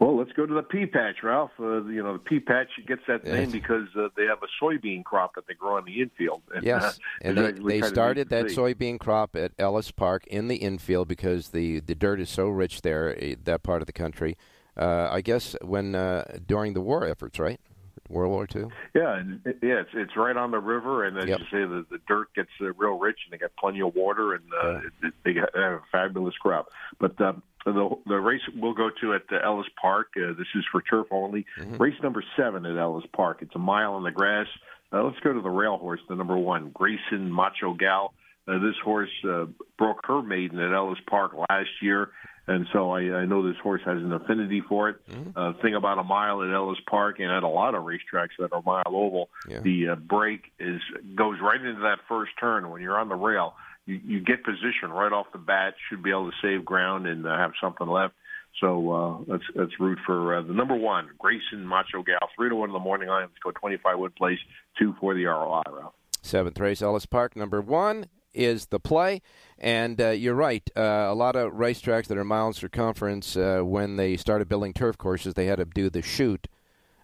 Well, 0.00 0.16
let's 0.16 0.32
go 0.32 0.46
to 0.46 0.54
the 0.54 0.62
pea 0.62 0.86
patch, 0.86 1.16
Ralph. 1.22 1.50
Uh, 1.60 1.84
you 1.84 2.02
know, 2.02 2.14
the 2.14 2.18
pea 2.18 2.40
patch 2.40 2.68
gets 2.88 3.02
that 3.06 3.20
Yes. 3.26 3.34
name 3.34 3.50
because 3.50 3.88
uh, 3.94 4.08
they 4.16 4.24
have 4.24 4.38
a 4.42 4.64
soybean 4.64 5.04
crop 5.04 5.34
that 5.34 5.46
they 5.46 5.52
grow 5.52 5.76
in 5.76 5.84
the 5.84 6.00
infield. 6.00 6.42
And, 6.54 6.64
Yes, 6.64 6.82
uh, 6.82 6.92
and 7.20 7.36
they, 7.36 7.52
they 7.52 7.82
started 7.82 8.30
that 8.30 8.50
see. 8.50 8.56
soybean 8.56 8.98
crop 8.98 9.36
at 9.36 9.52
Ellis 9.58 9.90
Park 9.90 10.26
in 10.28 10.48
the 10.48 10.56
infield 10.56 11.08
because 11.08 11.48
the, 11.50 11.80
the 11.80 11.94
dirt 11.94 12.20
is 12.20 12.30
so 12.30 12.48
rich 12.48 12.80
there, 12.80 13.14
eh, 13.22 13.34
that 13.44 13.62
part 13.62 13.82
of 13.82 13.86
the 13.86 13.92
country. 13.92 14.38
Uh, 14.76 15.08
I 15.10 15.20
guess 15.20 15.56
when 15.62 15.94
uh, 15.94 16.24
during 16.46 16.74
the 16.74 16.80
war 16.80 17.06
efforts, 17.06 17.38
right? 17.38 17.60
World 18.08 18.32
War 18.32 18.48
II. 18.54 18.64
Yeah, 18.92 19.16
and 19.18 19.40
yeah, 19.62 19.80
it's 19.82 19.90
it's 19.94 20.16
right 20.16 20.36
on 20.36 20.50
the 20.50 20.58
river, 20.58 21.04
and 21.04 21.16
as 21.18 21.28
Yep. 21.28 21.38
you 21.38 21.44
say, 21.44 21.58
the, 21.64 21.86
the 21.90 21.98
dirt 22.08 22.34
gets 22.34 22.48
uh, 22.60 22.72
real 22.72 22.98
rich, 22.98 23.18
and 23.24 23.32
they 23.32 23.38
got 23.38 23.52
plenty 23.56 23.80
of 23.82 23.94
water, 23.94 24.34
and 24.34 24.42
uh, 24.52 24.78
it, 24.78 24.92
it, 25.02 25.14
they 25.24 25.32
got, 25.34 25.50
they 25.54 25.60
have 25.60 25.74
a 25.74 25.82
fabulous 25.92 26.34
crop. 26.40 26.70
But 26.98 27.20
um, 27.20 27.42
the 27.64 27.88
the 28.06 28.16
race 28.16 28.40
we'll 28.56 28.74
go 28.74 28.90
to 29.00 29.14
at 29.14 29.22
uh, 29.30 29.36
Ellis 29.44 29.68
Park. 29.80 30.08
Uh, 30.16 30.32
this 30.36 30.48
is 30.56 30.64
for 30.72 30.82
turf 30.82 31.06
only. 31.12 31.46
Race 31.78 31.94
number 32.02 32.24
seven 32.36 32.66
at 32.66 32.76
Ellis 32.76 33.04
Park. 33.14 33.38
It's 33.42 33.54
a 33.54 33.58
mile 33.60 33.96
in 33.96 34.02
the 34.02 34.10
grass. 34.10 34.46
Uh, 34.92 35.04
let's 35.04 35.20
go 35.20 35.32
to 35.32 35.40
the 35.40 35.48
rail 35.50 35.76
horse, 35.78 36.00
the 36.08 36.16
number 36.16 36.36
one, 36.36 36.70
Grayson 36.74 37.30
Macho 37.30 37.74
Gal. 37.74 38.12
Uh, 38.48 38.54
this 38.58 38.74
horse 38.82 39.10
uh, 39.28 39.44
broke 39.78 40.00
her 40.06 40.20
maiden 40.20 40.58
at 40.58 40.72
Ellis 40.72 40.98
Park 41.08 41.30
last 41.48 41.68
year, 41.80 42.10
and 42.50 42.66
so 42.72 42.90
I, 42.90 43.00
I 43.20 43.24
know 43.26 43.46
this 43.46 43.58
horse 43.62 43.82
has 43.84 43.98
an 43.98 44.12
affinity 44.12 44.60
for 44.68 44.88
it. 44.90 44.96
Uh, 45.36 45.52
thing 45.62 45.74
about 45.74 45.98
a 45.98 46.04
mile 46.04 46.42
at 46.42 46.52
Ellis 46.52 46.78
Park 46.88 47.20
and 47.20 47.30
at 47.30 47.42
a 47.42 47.48
lot 47.48 47.74
of 47.74 47.84
racetracks 47.84 48.36
that 48.38 48.52
are 48.52 48.62
mile 48.62 48.82
oval, 48.86 49.28
Yeah. 49.48 49.60
the 49.60 49.88
uh, 49.90 49.94
break 49.96 50.52
is 50.58 50.80
goes 51.14 51.38
right 51.40 51.60
into 51.60 51.80
that 51.82 51.98
first 52.08 52.32
turn. 52.38 52.70
When 52.70 52.82
you're 52.82 52.98
on 52.98 53.08
the 53.08 53.14
rail, 53.16 53.54
you, 53.86 54.00
you 54.04 54.20
get 54.20 54.44
position 54.44 54.90
right 54.90 55.12
off 55.12 55.26
the 55.32 55.38
bat. 55.38 55.74
Should 55.88 56.02
be 56.02 56.10
able 56.10 56.30
to 56.30 56.36
save 56.42 56.64
ground 56.64 57.06
and 57.06 57.26
uh, 57.26 57.36
have 57.36 57.52
something 57.60 57.86
left. 57.86 58.14
So 58.60 58.90
uh, 58.92 59.18
let's 59.32 59.44
let's 59.54 59.72
root 59.78 59.98
for 60.04 60.36
uh, 60.36 60.42
the 60.42 60.52
number 60.52 60.74
one, 60.74 61.08
Grayson 61.18 61.64
Macho 61.64 62.02
Gal, 62.02 62.18
three 62.36 62.48
to 62.48 62.56
one 62.56 62.68
in 62.68 62.74
the 62.74 62.80
morning 62.80 63.08
line. 63.08 63.22
Let's 63.22 63.38
go 63.44 63.52
25 63.52 63.98
wood 63.98 64.14
place, 64.16 64.38
two 64.78 64.94
for 65.00 65.14
the 65.14 65.24
ROI. 65.24 65.62
Ralph. 65.70 65.94
Seventh 66.22 66.58
race, 66.58 66.82
Ellis 66.82 67.06
Park. 67.06 67.36
Number 67.36 67.60
one 67.60 68.06
is 68.32 68.66
the 68.66 68.80
play. 68.80 69.22
And 69.58 70.00
uh, 70.00 70.10
you're 70.10 70.34
right. 70.34 70.68
Uh, 70.76 71.06
a 71.08 71.14
lot 71.14 71.36
of 71.36 71.52
racetracks 71.52 72.06
that 72.06 72.18
are 72.18 72.24
mile 72.24 72.48
in 72.48 72.52
circumference, 72.54 73.36
uh, 73.36 73.60
when 73.60 73.96
they 73.96 74.16
started 74.16 74.48
building 74.48 74.72
turf 74.72 74.96
courses, 74.96 75.34
they 75.34 75.46
had 75.46 75.56
to 75.56 75.64
do 75.64 75.90
the 75.90 76.02
shoot 76.02 76.48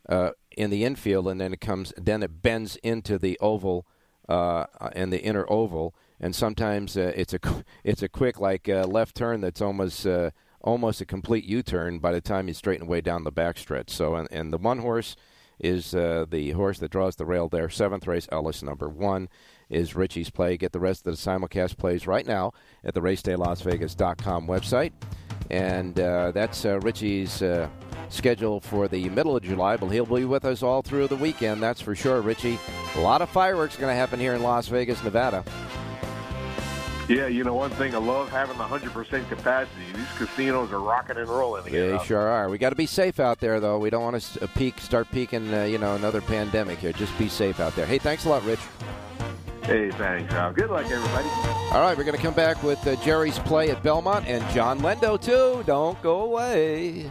uh, 0.09 0.31
in 0.57 0.71
the 0.71 0.85
infield, 0.85 1.29
and 1.29 1.41
then 1.41 1.53
it 1.53 1.61
comes, 1.61 1.93
then 1.97 2.23
it 2.23 2.43
bends 2.43 2.77
into 2.77 3.19
the 3.19 3.39
oval 3.41 3.87
uh, 4.29 4.67
and 4.93 5.13
the 5.13 5.23
inner 5.23 5.45
oval. 5.49 5.95
And 6.21 6.35
sometimes 6.35 6.97
uh, 6.97 7.13
it's 7.15 7.35
a 7.35 7.41
it's 7.85 8.03
a 8.03 8.09
quick 8.09 8.41
like 8.41 8.69
uh, 8.69 8.87
left 8.87 9.17
turn 9.17 9.41
that's 9.41 9.61
almost 9.61 10.07
uh, 10.07 10.31
almost 10.61 11.01
a 11.01 11.07
complete 11.07 11.45
U-turn 11.45 11.99
by 11.99 12.13
the 12.13 12.21
time 12.21 12.49
you 12.49 12.55
straighten 12.55 12.87
way 12.87 13.01
down 13.01 13.25
the 13.25 13.33
backstretch. 13.33 13.91
So 13.91 14.15
and, 14.15 14.29
and 14.31 14.53
the 14.53 14.59
one 14.59 14.79
horse 14.79 15.17
is 15.59 15.95
uh, 15.95 16.27
the 16.29 16.51
horse 16.53 16.79
that 16.79 16.91
draws 16.91 17.17
the 17.17 17.25
rail 17.25 17.49
there. 17.49 17.71
Seventh 17.71 18.07
race, 18.07 18.29
Ellis 18.31 18.63
number 18.63 18.89
one 18.89 19.29
is 19.69 19.97
Richie's 19.97 20.31
play. 20.31 20.57
Get 20.57 20.73
the 20.73 20.81
rest 20.81 21.07
of 21.07 21.17
the 21.17 21.19
simulcast 21.31 21.77
plays 21.77 22.07
right 22.07 22.27
now 22.27 22.53
at 22.85 22.95
the 22.95 23.01
RacedayLasVegas.com 23.01 24.47
website. 24.47 24.93
And 25.51 25.99
uh, 26.01 26.33
that's 26.33 26.65
uh, 26.65 26.81
Richie's 26.81 27.43
uh, 27.43 27.69
schedule 28.09 28.61
for 28.61 28.89
the 28.89 29.09
middle 29.11 29.37
of 29.37 29.43
July, 29.43 29.77
but 29.77 29.89
he'll 29.89 30.07
be 30.07 30.25
with 30.25 30.45
us 30.45 30.63
all 30.63 30.83
through 30.83 31.09
the 31.09 31.17
weekend, 31.17 31.63
that's 31.63 31.81
for 31.81 31.95
sure, 31.95 32.21
Richie. 32.21 32.59
A 32.97 33.01
lot 33.01 33.23
of 33.23 33.29
fireworks 33.29 33.77
are 33.77 33.81
going 33.81 33.93
to 33.93 33.97
happen 33.97 34.19
here 34.19 34.35
in 34.35 34.43
Las 34.43 34.69
Vegas, 34.69 35.03
Nevada. 35.05 35.45
Yeah, 37.09 37.29
you 37.29 37.45
know 37.45 37.55
one 37.55 37.71
thing 37.71 37.95
I 37.95 37.99
love 37.99 38.31
having 38.31 38.59
the 38.59 38.65
hundred 38.65 38.93
percent 38.93 39.29
capacity. 39.29 39.93
These 39.95 40.11
casinos 40.19 40.73
are 40.73 40.81
rocking 40.81 41.17
and 41.17 41.29
rolling. 41.29 41.73
Yeah, 41.73 41.81
again. 41.81 41.99
they 41.99 42.05
sure 42.05 42.27
are. 42.27 42.49
We 42.49 42.59
got 42.59 42.71
to 42.71 42.77
be 42.77 42.87
safe 42.87 43.21
out 43.21 43.39
there, 43.39 43.61
though. 43.61 43.79
We 43.79 43.91
don't 43.91 44.03
want 44.03 44.21
to 44.21 44.43
uh, 44.43 44.49
peak, 44.57 44.81
start 44.81 45.09
peaking, 45.13 45.55
uh, 45.55 45.65
you 45.65 45.79
know, 45.79 45.95
another 45.95 46.21
pandemic 46.21 46.79
here. 46.79 46.93
Just 46.93 47.17
be 47.17 47.29
safe 47.29 47.61
out 47.61 47.77
there. 47.77 47.87
Hey, 47.87 47.99
thanks 47.99 48.25
a 48.25 48.29
lot, 48.29 48.43
Rich. 48.43 48.59
Hey, 49.67 49.91
thanks, 49.91 50.33
Al. 50.33 50.53
Good 50.53 50.71
luck, 50.71 50.89
everybody. 50.89 51.29
All 51.73 51.81
right, 51.81 51.99
we're 51.99 52.05
going 52.05 52.17
to 52.17 52.23
come 52.23 52.35
back 52.35 52.63
with 52.63 52.87
uh, 52.87 52.95
Jerry's 53.03 53.41
play 53.41 53.71
at 53.71 53.83
Belmont 53.83 54.25
and 54.29 54.49
John 54.55 54.79
Lindo 54.79 55.21
too. 55.21 55.65
Don't 55.65 56.01
go 56.03 56.21
away. 56.21 57.11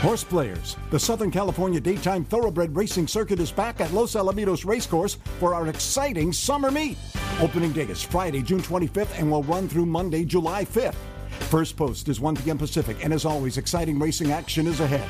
Horse 0.00 0.24
players, 0.24 0.78
the 0.90 0.98
Southern 0.98 1.30
California 1.30 1.78
Daytime 1.78 2.24
Thoroughbred 2.24 2.74
Racing 2.74 3.06
Circuit 3.06 3.38
is 3.38 3.52
back 3.52 3.82
at 3.82 3.92
Los 3.92 4.14
Alamitos 4.14 4.64
Racecourse 4.64 5.18
for 5.38 5.52
our 5.52 5.68
exciting 5.68 6.32
summer 6.32 6.70
meet. 6.70 6.96
Opening 7.38 7.70
day 7.70 7.82
is 7.82 8.02
Friday, 8.02 8.40
June 8.40 8.62
25th, 8.62 9.18
and 9.18 9.30
will 9.30 9.42
run 9.42 9.68
through 9.68 9.84
Monday, 9.84 10.24
July 10.24 10.64
5th. 10.64 10.94
First 11.50 11.76
post 11.76 12.08
is 12.08 12.18
1 12.18 12.36
p.m. 12.36 12.56
Pacific, 12.56 12.96
and 13.04 13.12
as 13.12 13.26
always, 13.26 13.58
exciting 13.58 13.98
racing 13.98 14.32
action 14.32 14.66
is 14.66 14.80
ahead. 14.80 15.06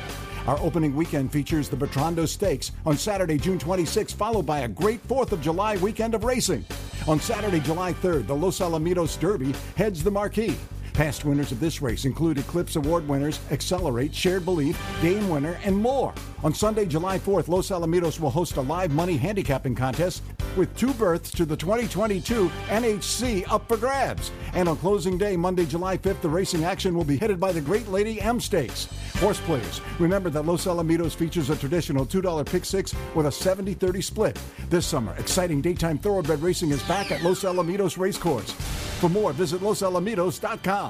Our 0.48 0.58
opening 0.58 0.96
weekend 0.96 1.30
features 1.30 1.68
the 1.68 1.76
Bertrando 1.76 2.26
Stakes 2.26 2.72
on 2.84 2.96
Saturday, 2.96 3.38
June 3.38 3.60
26th, 3.60 4.14
followed 4.14 4.44
by 4.44 4.60
a 4.60 4.68
great 4.68 5.06
4th 5.06 5.30
of 5.30 5.40
July 5.40 5.76
weekend 5.76 6.16
of 6.16 6.24
racing. 6.24 6.64
On 7.06 7.20
Saturday, 7.20 7.60
July 7.60 7.92
3rd, 7.92 8.26
the 8.26 8.34
Los 8.34 8.58
Alamitos 8.58 9.20
Derby 9.20 9.54
heads 9.76 10.02
the 10.02 10.10
marquee. 10.10 10.56
Past 11.00 11.24
winners 11.24 11.50
of 11.50 11.60
this 11.60 11.80
race 11.80 12.04
include 12.04 12.36
Eclipse 12.36 12.76
Award 12.76 13.08
winners 13.08 13.40
Accelerate, 13.50 14.14
Shared 14.14 14.44
Belief, 14.44 14.78
Game 15.00 15.30
Winner, 15.30 15.58
and 15.64 15.74
more. 15.74 16.12
On 16.44 16.52
Sunday, 16.52 16.84
July 16.84 17.18
4th, 17.18 17.48
Los 17.48 17.70
Alamitos 17.70 18.20
will 18.20 18.28
host 18.28 18.58
a 18.58 18.60
live 18.60 18.90
money 18.90 19.16
handicapping 19.16 19.74
contest 19.74 20.22
with 20.58 20.76
two 20.76 20.92
berths 20.92 21.30
to 21.30 21.46
the 21.46 21.56
2022 21.56 22.50
NHC 22.66 23.50
up 23.50 23.66
for 23.66 23.78
grabs. 23.78 24.30
And 24.52 24.68
on 24.68 24.76
closing 24.76 25.16
day, 25.16 25.38
Monday, 25.38 25.64
July 25.64 25.96
5th, 25.96 26.20
the 26.20 26.28
racing 26.28 26.64
action 26.64 26.94
will 26.94 27.04
be 27.04 27.16
headed 27.16 27.40
by 27.40 27.52
the 27.52 27.62
Great 27.62 27.88
Lady 27.88 28.20
M 28.20 28.38
Stakes. 28.38 28.86
Horse 29.20 29.40
players, 29.40 29.80
remember 29.98 30.28
that 30.28 30.44
Los 30.44 30.66
Alamitos 30.66 31.14
features 31.14 31.48
a 31.48 31.56
traditional 31.56 32.04
$2 32.04 32.44
pick 32.44 32.66
six 32.66 32.94
with 33.14 33.24
a 33.24 33.32
70 33.32 33.72
30 33.72 34.02
split. 34.02 34.38
This 34.68 34.84
summer, 34.84 35.14
exciting 35.16 35.62
daytime 35.62 35.96
thoroughbred 35.96 36.42
racing 36.42 36.72
is 36.72 36.82
back 36.82 37.10
at 37.10 37.22
Los 37.22 37.44
Alamitos 37.44 37.96
Racecourse. 37.96 38.52
For 39.00 39.08
more, 39.08 39.32
visit 39.32 39.62
losalamitos.com. 39.62 40.89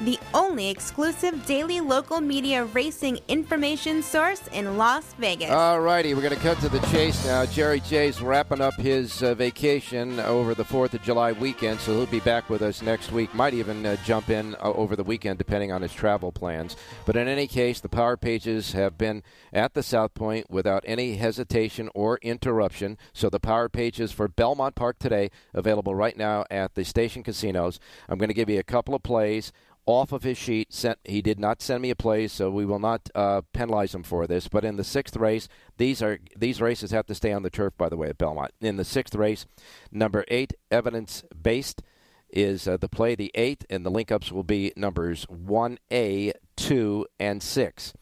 the 0.00 0.18
only 0.32 0.70
exclusive 0.70 1.44
daily 1.44 1.80
local 1.80 2.20
media 2.20 2.64
racing 2.66 3.18
information 3.28 4.02
source 4.02 4.40
in 4.48 4.78
Las 4.78 5.12
Vegas. 5.18 5.50
All 5.50 5.80
righty, 5.80 6.14
we're 6.14 6.22
going 6.22 6.34
to 6.34 6.40
cut 6.40 6.58
to 6.60 6.70
the 6.70 6.80
chase 6.86 7.26
now. 7.26 7.44
Jerry 7.44 7.80
J's 7.80 8.22
wrapping 8.22 8.62
up 8.62 8.74
his 8.74 9.22
uh, 9.22 9.34
vacation 9.34 10.18
over 10.20 10.54
the 10.54 10.64
4th 10.64 10.94
of 10.94 11.02
July 11.02 11.32
weekend, 11.32 11.80
so 11.80 11.92
he'll 11.92 12.06
be 12.06 12.20
back 12.20 12.48
with 12.48 12.62
us 12.62 12.80
next 12.80 13.12
week. 13.12 13.34
Might 13.34 13.52
even 13.52 13.84
uh, 13.84 13.96
jump 14.04 14.30
in 14.30 14.54
uh, 14.54 14.72
over 14.72 14.96
the 14.96 15.04
weekend, 15.04 15.36
depending 15.36 15.70
on 15.70 15.82
his 15.82 15.92
travel 15.92 16.32
plans. 16.32 16.76
But 17.04 17.16
in 17.16 17.28
any 17.28 17.46
case, 17.46 17.80
the 17.80 17.90
power 17.90 18.16
pages 18.16 18.72
have 18.72 18.96
been 18.96 19.22
at 19.52 19.74
the 19.74 19.82
South 19.82 20.14
Point 20.14 20.50
without 20.50 20.82
any 20.86 21.16
hesitation 21.16 21.90
or 21.94 22.18
interruption. 22.22 22.96
So 23.12 23.28
the 23.28 23.40
power 23.40 23.68
pages 23.68 24.12
for 24.12 24.28
Belmont 24.28 24.76
Park 24.76 24.98
today 24.98 25.30
available 25.52 25.94
right 25.94 26.16
now 26.16 26.46
at 26.50 26.74
the 26.74 26.84
station 26.84 27.22
casinos. 27.22 27.78
I'm 28.08 28.16
going 28.16 28.28
to 28.28 28.34
give 28.34 28.48
you 28.48 28.58
a 28.58 28.64
couple 28.64 28.94
of 28.94 29.02
plays 29.02 29.52
off 29.90 30.12
of 30.12 30.22
his 30.22 30.38
sheet. 30.38 30.72
Sent, 30.72 30.98
he 31.04 31.22
did 31.22 31.38
not 31.38 31.60
send 31.62 31.82
me 31.82 31.90
a 31.90 31.96
play, 31.96 32.28
so 32.28 32.50
we 32.50 32.64
will 32.64 32.78
not 32.78 33.08
uh, 33.14 33.42
penalize 33.52 33.94
him 33.94 34.02
for 34.02 34.26
this. 34.26 34.48
But 34.48 34.64
in 34.64 34.76
the 34.76 34.84
sixth 34.84 35.16
race, 35.16 35.48
these 35.76 36.02
are 36.02 36.18
these 36.36 36.60
races 36.60 36.90
have 36.90 37.06
to 37.06 37.14
stay 37.14 37.32
on 37.32 37.42
the 37.42 37.50
turf. 37.50 37.74
By 37.76 37.88
the 37.88 37.96
way, 37.96 38.08
at 38.08 38.18
Belmont. 38.18 38.52
In 38.60 38.76
the 38.76 38.84
sixth 38.84 39.14
race, 39.14 39.46
number 39.90 40.24
eight, 40.28 40.54
evidence 40.70 41.24
based, 41.40 41.82
is 42.30 42.68
uh, 42.68 42.76
the 42.76 42.88
play. 42.88 43.14
The 43.14 43.30
eighth, 43.34 43.66
and 43.68 43.84
the 43.84 43.90
link 43.90 44.10
ups 44.12 44.32
will 44.32 44.44
be 44.44 44.72
numbers 44.76 45.24
one 45.24 45.78
A, 45.92 46.32
two, 46.56 47.06
and 47.18 47.42
six. 47.42 47.92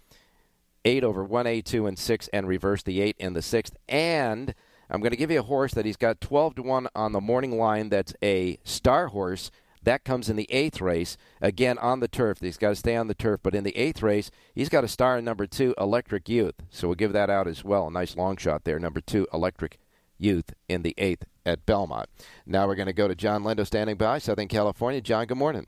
Eight 0.84 1.04
over 1.04 1.24
one 1.24 1.46
A, 1.46 1.60
two, 1.60 1.86
and 1.86 1.98
six, 1.98 2.28
and 2.28 2.46
reverse 2.46 2.82
the 2.82 3.00
eight 3.00 3.16
in 3.18 3.32
the 3.32 3.42
sixth. 3.42 3.76
And 3.88 4.54
I'm 4.90 5.00
going 5.00 5.10
to 5.10 5.16
give 5.16 5.30
you 5.30 5.40
a 5.40 5.42
horse 5.42 5.74
that 5.74 5.84
he's 5.84 5.96
got 5.96 6.20
12 6.20 6.56
to 6.56 6.62
1 6.62 6.88
on 6.94 7.12
the 7.12 7.20
morning 7.20 7.58
line. 7.58 7.90
That's 7.90 8.14
a 8.22 8.58
star 8.64 9.08
horse. 9.08 9.50
That 9.88 10.04
comes 10.04 10.28
in 10.28 10.36
the 10.36 10.52
eighth 10.52 10.82
race. 10.82 11.16
Again, 11.40 11.78
on 11.78 12.00
the 12.00 12.08
turf. 12.08 12.40
He's 12.42 12.58
got 12.58 12.68
to 12.68 12.76
stay 12.76 12.94
on 12.94 13.06
the 13.06 13.14
turf. 13.14 13.40
But 13.42 13.54
in 13.54 13.64
the 13.64 13.74
eighth 13.74 14.02
race, 14.02 14.30
he's 14.54 14.68
got 14.68 14.84
a 14.84 14.88
star 14.88 15.16
in 15.16 15.24
number 15.24 15.46
two, 15.46 15.74
Electric 15.78 16.28
Youth. 16.28 16.56
So 16.68 16.88
we'll 16.88 16.94
give 16.94 17.14
that 17.14 17.30
out 17.30 17.48
as 17.48 17.64
well. 17.64 17.86
A 17.86 17.90
nice 17.90 18.14
long 18.14 18.36
shot 18.36 18.64
there. 18.64 18.78
Number 18.78 19.00
two, 19.00 19.26
Electric 19.32 19.78
Youth 20.18 20.52
in 20.68 20.82
the 20.82 20.94
eighth 20.98 21.24
at 21.46 21.64
Belmont. 21.64 22.10
Now 22.44 22.66
we're 22.66 22.74
going 22.74 22.88
to 22.88 22.92
go 22.92 23.08
to 23.08 23.14
John 23.14 23.44
Lindo 23.44 23.66
standing 23.66 23.96
by, 23.96 24.18
Southern 24.18 24.48
California. 24.48 25.00
John, 25.00 25.24
good 25.24 25.38
morning. 25.38 25.66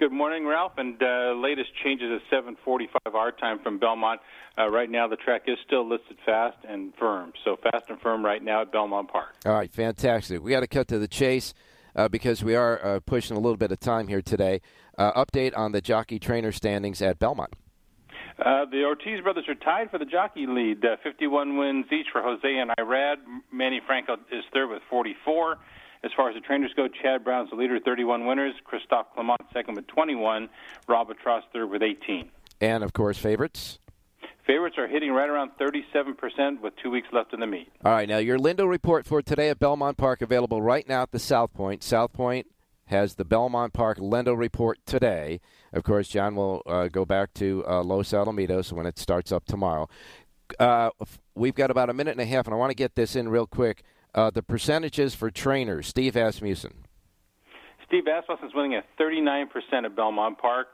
Good 0.00 0.10
morning, 0.10 0.44
Ralph. 0.44 0.72
And 0.76 1.00
uh, 1.00 1.34
latest 1.34 1.70
changes 1.84 2.20
at 2.32 2.44
7:45 2.44 3.14
our 3.14 3.30
time 3.30 3.60
from 3.62 3.78
Belmont. 3.78 4.20
Uh, 4.58 4.68
right 4.68 4.90
now, 4.90 5.06
the 5.06 5.14
track 5.14 5.42
is 5.46 5.58
still 5.64 5.88
listed 5.88 6.16
fast 6.26 6.56
and 6.68 6.92
firm. 6.98 7.32
So 7.44 7.56
fast 7.62 7.84
and 7.88 8.00
firm 8.00 8.24
right 8.24 8.42
now 8.42 8.62
at 8.62 8.72
Belmont 8.72 9.12
Park. 9.12 9.36
All 9.46 9.52
right, 9.52 9.72
fantastic. 9.72 10.42
We 10.42 10.50
got 10.50 10.60
to 10.60 10.66
cut 10.66 10.88
to 10.88 10.98
the 10.98 11.06
chase 11.06 11.54
uh, 11.98 12.08
because 12.08 12.44
we 12.44 12.54
are 12.54 12.82
uh, 12.84 13.00
pushing 13.00 13.36
a 13.36 13.40
little 13.40 13.56
bit 13.56 13.72
of 13.72 13.80
time 13.80 14.06
here 14.06 14.22
today. 14.22 14.60
Uh, 14.96 15.12
update 15.12 15.56
on 15.56 15.72
the 15.72 15.80
jockey 15.80 16.18
trainer 16.18 16.52
standings 16.52 17.02
at 17.02 17.18
Belmont. 17.18 17.52
Uh, 18.38 18.64
the 18.70 18.84
Ortiz 18.84 19.20
brothers 19.20 19.44
are 19.48 19.56
tied 19.56 19.90
for 19.90 19.98
the 19.98 20.04
jockey 20.04 20.46
lead. 20.46 20.84
Uh, 20.84 20.96
51 21.02 21.58
wins 21.58 21.86
each 21.90 22.06
for 22.12 22.22
Jose 22.22 22.48
and 22.48 22.70
Irad. 22.78 23.16
Manny 23.52 23.80
Franco 23.84 24.14
is 24.30 24.44
third 24.54 24.70
with 24.70 24.82
44. 24.88 25.58
As 26.04 26.12
far 26.16 26.28
as 26.28 26.36
the 26.36 26.40
trainers 26.40 26.70
go, 26.76 26.86
Chad 26.86 27.24
Brown's 27.24 27.50
the 27.50 27.56
leader, 27.56 27.80
31 27.84 28.26
winners. 28.26 28.54
Christophe 28.64 29.08
Clement 29.14 29.40
second 29.52 29.74
with 29.74 29.88
21. 29.88 30.48
Rob 30.86 31.10
Atras 31.10 31.42
third 31.52 31.68
with 31.68 31.82
18. 31.82 32.30
And 32.60 32.84
of 32.84 32.92
course, 32.92 33.18
favorites. 33.18 33.80
Favorites 34.48 34.76
are 34.78 34.88
hitting 34.88 35.10
right 35.12 35.28
around 35.28 35.50
37% 35.60 36.62
with 36.62 36.72
two 36.82 36.90
weeks 36.90 37.08
left 37.12 37.34
in 37.34 37.40
the 37.40 37.46
meet. 37.46 37.70
All 37.84 37.92
right, 37.92 38.08
now 38.08 38.16
your 38.16 38.38
Lindo 38.38 38.66
report 38.66 39.04
for 39.04 39.20
today 39.20 39.50
at 39.50 39.58
Belmont 39.58 39.98
Park 39.98 40.22
available 40.22 40.62
right 40.62 40.88
now 40.88 41.02
at 41.02 41.10
the 41.10 41.18
South 41.18 41.52
Point. 41.52 41.82
South 41.82 42.14
Point 42.14 42.46
has 42.86 43.16
the 43.16 43.26
Belmont 43.26 43.74
Park 43.74 43.98
Lindo 43.98 44.34
report 44.34 44.78
today. 44.86 45.42
Of 45.74 45.84
course, 45.84 46.08
John 46.08 46.34
will 46.34 46.62
uh, 46.64 46.88
go 46.88 47.04
back 47.04 47.34
to 47.34 47.62
uh, 47.68 47.82
Los 47.82 48.12
Alamitos 48.12 48.72
when 48.72 48.86
it 48.86 48.98
starts 48.98 49.32
up 49.32 49.44
tomorrow. 49.44 49.86
Uh, 50.58 50.90
we've 51.34 51.54
got 51.54 51.70
about 51.70 51.90
a 51.90 51.92
minute 51.92 52.12
and 52.12 52.20
a 52.22 52.24
half, 52.24 52.46
and 52.46 52.54
I 52.54 52.56
want 52.56 52.70
to 52.70 52.74
get 52.74 52.94
this 52.94 53.14
in 53.14 53.28
real 53.28 53.46
quick. 53.46 53.82
Uh, 54.14 54.30
the 54.30 54.42
percentages 54.42 55.14
for 55.14 55.30
trainers. 55.30 55.88
Steve 55.88 56.16
Asmussen. 56.16 56.86
Steve 57.86 58.04
Asmussen's 58.04 58.54
winning 58.54 58.76
at 58.76 58.86
39% 58.98 59.48
at 59.84 59.94
Belmont 59.94 60.38
Park. 60.38 60.68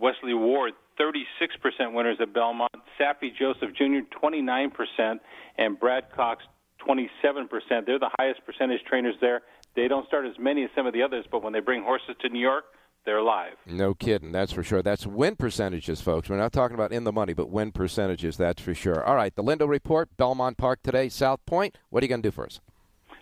Wesley 0.00 0.34
Ward, 0.34 0.72
36% 1.00 1.24
winners 1.92 2.18
at 2.20 2.32
Belmont. 2.32 2.72
Saffie 2.98 3.34
Joseph 3.36 3.74
Jr., 3.76 4.06
29%. 4.22 5.20
And 5.58 5.78
Brad 5.78 6.04
Cox, 6.14 6.44
27%. 6.86 7.48
They're 7.86 7.98
the 7.98 8.10
highest 8.18 8.44
percentage 8.44 8.82
trainers 8.88 9.14
there. 9.20 9.42
They 9.74 9.88
don't 9.88 10.06
start 10.06 10.26
as 10.26 10.38
many 10.38 10.64
as 10.64 10.70
some 10.74 10.86
of 10.86 10.92
the 10.92 11.02
others, 11.02 11.26
but 11.30 11.42
when 11.42 11.52
they 11.52 11.60
bring 11.60 11.82
horses 11.82 12.16
to 12.22 12.28
New 12.28 12.40
York, 12.40 12.64
they're 13.04 13.22
live. 13.22 13.52
No 13.66 13.94
kidding, 13.94 14.32
that's 14.32 14.52
for 14.52 14.62
sure. 14.62 14.82
That's 14.82 15.06
win 15.06 15.36
percentages, 15.36 16.00
folks. 16.00 16.28
We're 16.28 16.38
not 16.38 16.52
talking 16.52 16.74
about 16.74 16.92
in 16.92 17.04
the 17.04 17.12
money, 17.12 17.34
but 17.34 17.50
win 17.50 17.72
percentages, 17.72 18.36
that's 18.36 18.60
for 18.60 18.74
sure. 18.74 19.04
All 19.04 19.14
right, 19.14 19.34
the 19.34 19.44
Lindo 19.44 19.68
Report, 19.68 20.08
Belmont 20.16 20.56
Park 20.56 20.82
today, 20.82 21.08
South 21.08 21.44
Point. 21.46 21.78
What 21.90 22.02
are 22.02 22.06
you 22.06 22.08
going 22.08 22.22
to 22.22 22.28
do 22.28 22.32
for 22.32 22.46
us? 22.46 22.60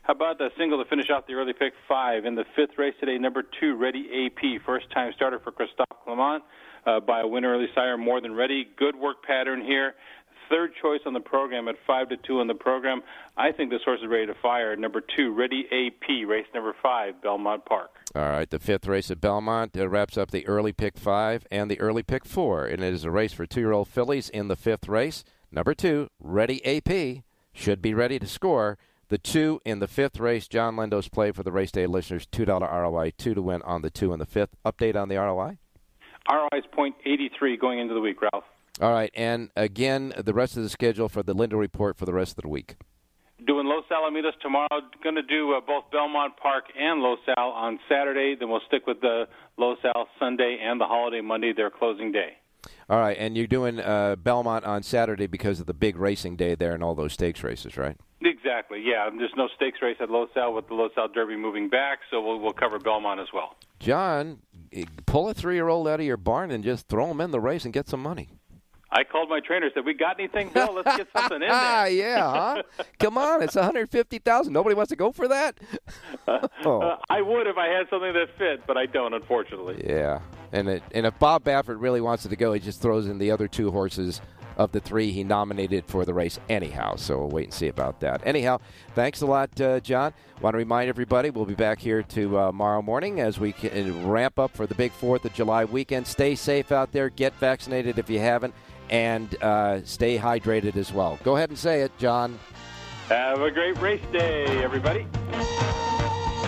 How 0.02 0.14
about 0.14 0.38
the 0.38 0.50
single 0.56 0.82
to 0.82 0.88
finish 0.88 1.10
off 1.10 1.26
the 1.26 1.34
early 1.34 1.52
pick 1.52 1.72
five 1.88 2.24
in 2.24 2.34
the 2.34 2.44
fifth 2.56 2.78
race 2.78 2.94
today? 3.00 3.18
Number 3.18 3.42
two, 3.60 3.74
Ready 3.76 4.26
AP, 4.26 4.62
first 4.64 4.90
time 4.92 5.12
starter 5.16 5.38
for 5.38 5.50
Christophe 5.50 5.88
Clement 6.04 6.42
uh, 6.86 7.00
by 7.00 7.20
a 7.20 7.26
winner 7.26 7.52
early 7.52 7.68
sire, 7.74 7.96
more 7.96 8.20
than 8.20 8.34
ready. 8.34 8.66
Good 8.76 8.96
work 8.96 9.22
pattern 9.22 9.62
here. 9.62 9.94
Third 10.50 10.72
choice 10.80 11.00
on 11.06 11.14
the 11.14 11.20
program 11.20 11.68
at 11.68 11.76
five 11.86 12.10
to 12.10 12.16
two 12.18 12.40
on 12.40 12.46
the 12.46 12.54
program. 12.54 13.02
I 13.36 13.50
think 13.50 13.70
this 13.70 13.80
horse 13.84 14.00
is 14.02 14.08
ready 14.08 14.26
to 14.26 14.34
fire. 14.42 14.76
Number 14.76 15.00
two, 15.00 15.32
Ready 15.32 15.64
AP, 15.72 16.28
race 16.28 16.46
number 16.52 16.74
five, 16.82 17.22
Belmont 17.22 17.64
Park. 17.64 17.90
All 18.14 18.22
right, 18.22 18.48
the 18.48 18.58
fifth 18.58 18.86
race 18.86 19.10
at 19.10 19.20
Belmont 19.20 19.74
uh, 19.76 19.88
wraps 19.88 20.18
up 20.18 20.30
the 20.30 20.46
early 20.46 20.72
pick 20.72 20.98
five 20.98 21.46
and 21.50 21.70
the 21.70 21.80
early 21.80 22.02
pick 22.02 22.26
four, 22.26 22.66
and 22.66 22.84
it 22.84 22.92
is 22.92 23.04
a 23.04 23.10
race 23.10 23.32
for 23.32 23.46
two-year-old 23.46 23.88
fillies 23.88 24.28
in 24.28 24.48
the 24.48 24.56
fifth 24.56 24.86
race. 24.86 25.24
Number 25.50 25.72
two, 25.72 26.08
Ready 26.20 26.64
AP, 26.66 27.24
should 27.54 27.80
be 27.80 27.94
ready 27.94 28.18
to 28.18 28.26
score. 28.26 28.76
The 29.08 29.18
two 29.18 29.60
in 29.64 29.78
the 29.78 29.88
fifth 29.88 30.18
race, 30.18 30.48
John 30.48 30.76
Lindo's 30.76 31.08
play 31.08 31.30
for 31.30 31.42
the 31.42 31.52
race 31.52 31.70
day 31.70 31.86
listeners, 31.86 32.26
$2 32.26 32.60
ROI, 32.60 33.12
two 33.16 33.34
to 33.34 33.42
win 33.42 33.62
on 33.62 33.82
the 33.82 33.90
two 33.90 34.12
in 34.12 34.18
the 34.18 34.26
fifth. 34.26 34.56
Update 34.64 34.96
on 34.96 35.08
the 35.08 35.16
ROI? 35.16 35.58
ROI 36.30 36.48
is 36.54 36.64
.83 36.76 37.60
going 37.60 37.78
into 37.78 37.94
the 37.94 38.00
week, 38.00 38.20
Ralph. 38.22 38.44
All 38.80 38.92
right, 38.92 39.10
and 39.14 39.50
again, 39.56 40.12
the 40.16 40.34
rest 40.34 40.56
of 40.56 40.62
the 40.62 40.68
schedule 40.68 41.08
for 41.08 41.22
the 41.22 41.34
Lindo 41.34 41.58
report 41.58 41.96
for 41.96 42.06
the 42.06 42.12
rest 42.12 42.36
of 42.36 42.42
the 42.42 42.48
week. 42.48 42.76
Doing 43.46 43.66
Los 43.66 43.84
Alamitos 43.90 44.38
tomorrow. 44.40 44.80
Going 45.02 45.16
to 45.16 45.22
do 45.22 45.52
uh, 45.52 45.60
both 45.60 45.84
Belmont 45.92 46.36
Park 46.36 46.64
and 46.78 47.00
Los 47.00 47.18
Al 47.36 47.50
on 47.50 47.78
Saturday. 47.88 48.34
Then 48.38 48.48
we'll 48.48 48.62
stick 48.66 48.86
with 48.86 49.00
the 49.00 49.24
Los 49.58 49.78
Al 49.84 50.08
Sunday 50.18 50.58
and 50.62 50.80
the 50.80 50.86
holiday 50.86 51.20
Monday, 51.20 51.52
their 51.52 51.70
closing 51.70 52.10
day. 52.10 52.38
All 52.88 53.00
right, 53.00 53.16
and 53.18 53.36
you're 53.36 53.46
doing 53.46 53.80
uh, 53.80 54.16
Belmont 54.16 54.64
on 54.64 54.82
Saturday 54.82 55.26
because 55.26 55.58
of 55.60 55.66
the 55.66 55.74
big 55.74 55.96
racing 55.96 56.36
day 56.36 56.54
there 56.54 56.72
and 56.72 56.82
all 56.84 56.94
those 56.94 57.14
stakes 57.14 57.42
races, 57.42 57.76
right? 57.78 57.96
Exactly. 58.20 58.82
Yeah, 58.84 59.08
there's 59.16 59.32
no 59.36 59.48
stakes 59.56 59.78
race 59.82 59.96
at 60.00 60.10
Los 60.10 60.28
Al 60.36 60.52
with 60.54 60.68
the 60.68 60.74
Los 60.74 60.92
Al 60.96 61.08
Derby 61.08 61.36
moving 61.36 61.68
back, 61.68 62.00
so 62.10 62.20
we'll, 62.20 62.38
we'll 62.38 62.52
cover 62.52 62.78
Belmont 62.78 63.20
as 63.20 63.28
well. 63.32 63.56
John, 63.80 64.40
pull 65.06 65.28
a 65.28 65.34
three-year-old 65.34 65.88
out 65.88 66.00
of 66.00 66.06
your 66.06 66.16
barn 66.16 66.50
and 66.50 66.62
just 66.62 66.88
throw 66.88 67.10
him 67.10 67.20
in 67.20 67.30
the 67.30 67.40
race 67.40 67.64
and 67.64 67.72
get 67.72 67.88
some 67.88 68.02
money. 68.02 68.28
I 68.94 69.02
called 69.02 69.28
my 69.28 69.40
trainer. 69.40 69.68
Said, 69.74 69.84
"We 69.84 69.92
got 69.92 70.18
anything, 70.20 70.50
Bill? 70.50 70.72
Let's 70.74 70.96
get 70.96 71.08
something 71.12 71.42
in 71.42 71.48
there." 71.48 71.88
yeah, 71.88 72.30
huh? 72.30 72.62
Come 73.00 73.18
on, 73.18 73.42
it's 73.42 73.56
one 73.56 73.64
hundred 73.64 73.90
fifty 73.90 74.18
thousand. 74.18 74.52
Nobody 74.52 74.76
wants 74.76 74.90
to 74.90 74.96
go 74.96 75.10
for 75.10 75.26
that. 75.28 75.58
oh. 76.64 76.80
uh, 76.80 76.96
I 77.10 77.20
would 77.20 77.48
if 77.48 77.58
I 77.58 77.66
had 77.66 77.88
something 77.90 78.12
that 78.12 78.28
fit, 78.38 78.66
but 78.66 78.76
I 78.76 78.86
don't, 78.86 79.12
unfortunately. 79.12 79.84
Yeah, 79.84 80.20
and 80.52 80.68
it, 80.68 80.82
and 80.92 81.06
if 81.06 81.18
Bob 81.18 81.42
Baffert 81.42 81.80
really 81.80 82.00
wants 82.00 82.24
it 82.24 82.28
to 82.28 82.36
go, 82.36 82.52
he 82.52 82.60
just 82.60 82.80
throws 82.80 83.08
in 83.08 83.18
the 83.18 83.32
other 83.32 83.48
two 83.48 83.72
horses 83.72 84.20
of 84.56 84.72
the 84.72 84.80
three 84.80 85.10
he 85.10 85.24
nominated 85.24 85.84
for 85.86 86.04
the 86.04 86.14
race 86.14 86.38
anyhow. 86.48 86.96
So 86.96 87.18
we'll 87.18 87.30
wait 87.30 87.44
and 87.44 87.54
see 87.54 87.68
about 87.68 88.00
that. 88.00 88.22
Anyhow, 88.24 88.60
thanks 88.94 89.20
a 89.20 89.26
lot, 89.26 89.60
uh, 89.60 89.80
John. 89.80 90.12
Want 90.40 90.54
to 90.54 90.58
remind 90.58 90.88
everybody 90.88 91.30
we'll 91.30 91.44
be 91.44 91.54
back 91.54 91.80
here 91.80 92.00
uh, 92.00 92.02
tomorrow 92.02 92.82
morning 92.82 93.20
as 93.20 93.38
we 93.38 93.52
can 93.52 94.06
ramp 94.08 94.38
up 94.38 94.52
for 94.52 94.66
the 94.66 94.74
big 94.74 94.92
Fourth 94.92 95.24
of 95.24 95.32
July 95.34 95.64
weekend. 95.64 96.06
Stay 96.06 96.34
safe 96.34 96.72
out 96.72 96.92
there. 96.92 97.08
Get 97.10 97.34
vaccinated 97.34 97.98
if 97.98 98.08
you 98.08 98.20
haven't, 98.20 98.54
and 98.90 99.34
uh, 99.42 99.84
stay 99.84 100.18
hydrated 100.18 100.76
as 100.76 100.92
well. 100.92 101.18
Go 101.24 101.36
ahead 101.36 101.50
and 101.50 101.58
say 101.58 101.82
it, 101.82 101.92
John. 101.98 102.38
Have 103.08 103.40
a 103.40 103.50
great 103.50 103.78
race 103.78 104.02
day, 104.12 104.44
everybody. 104.62 105.06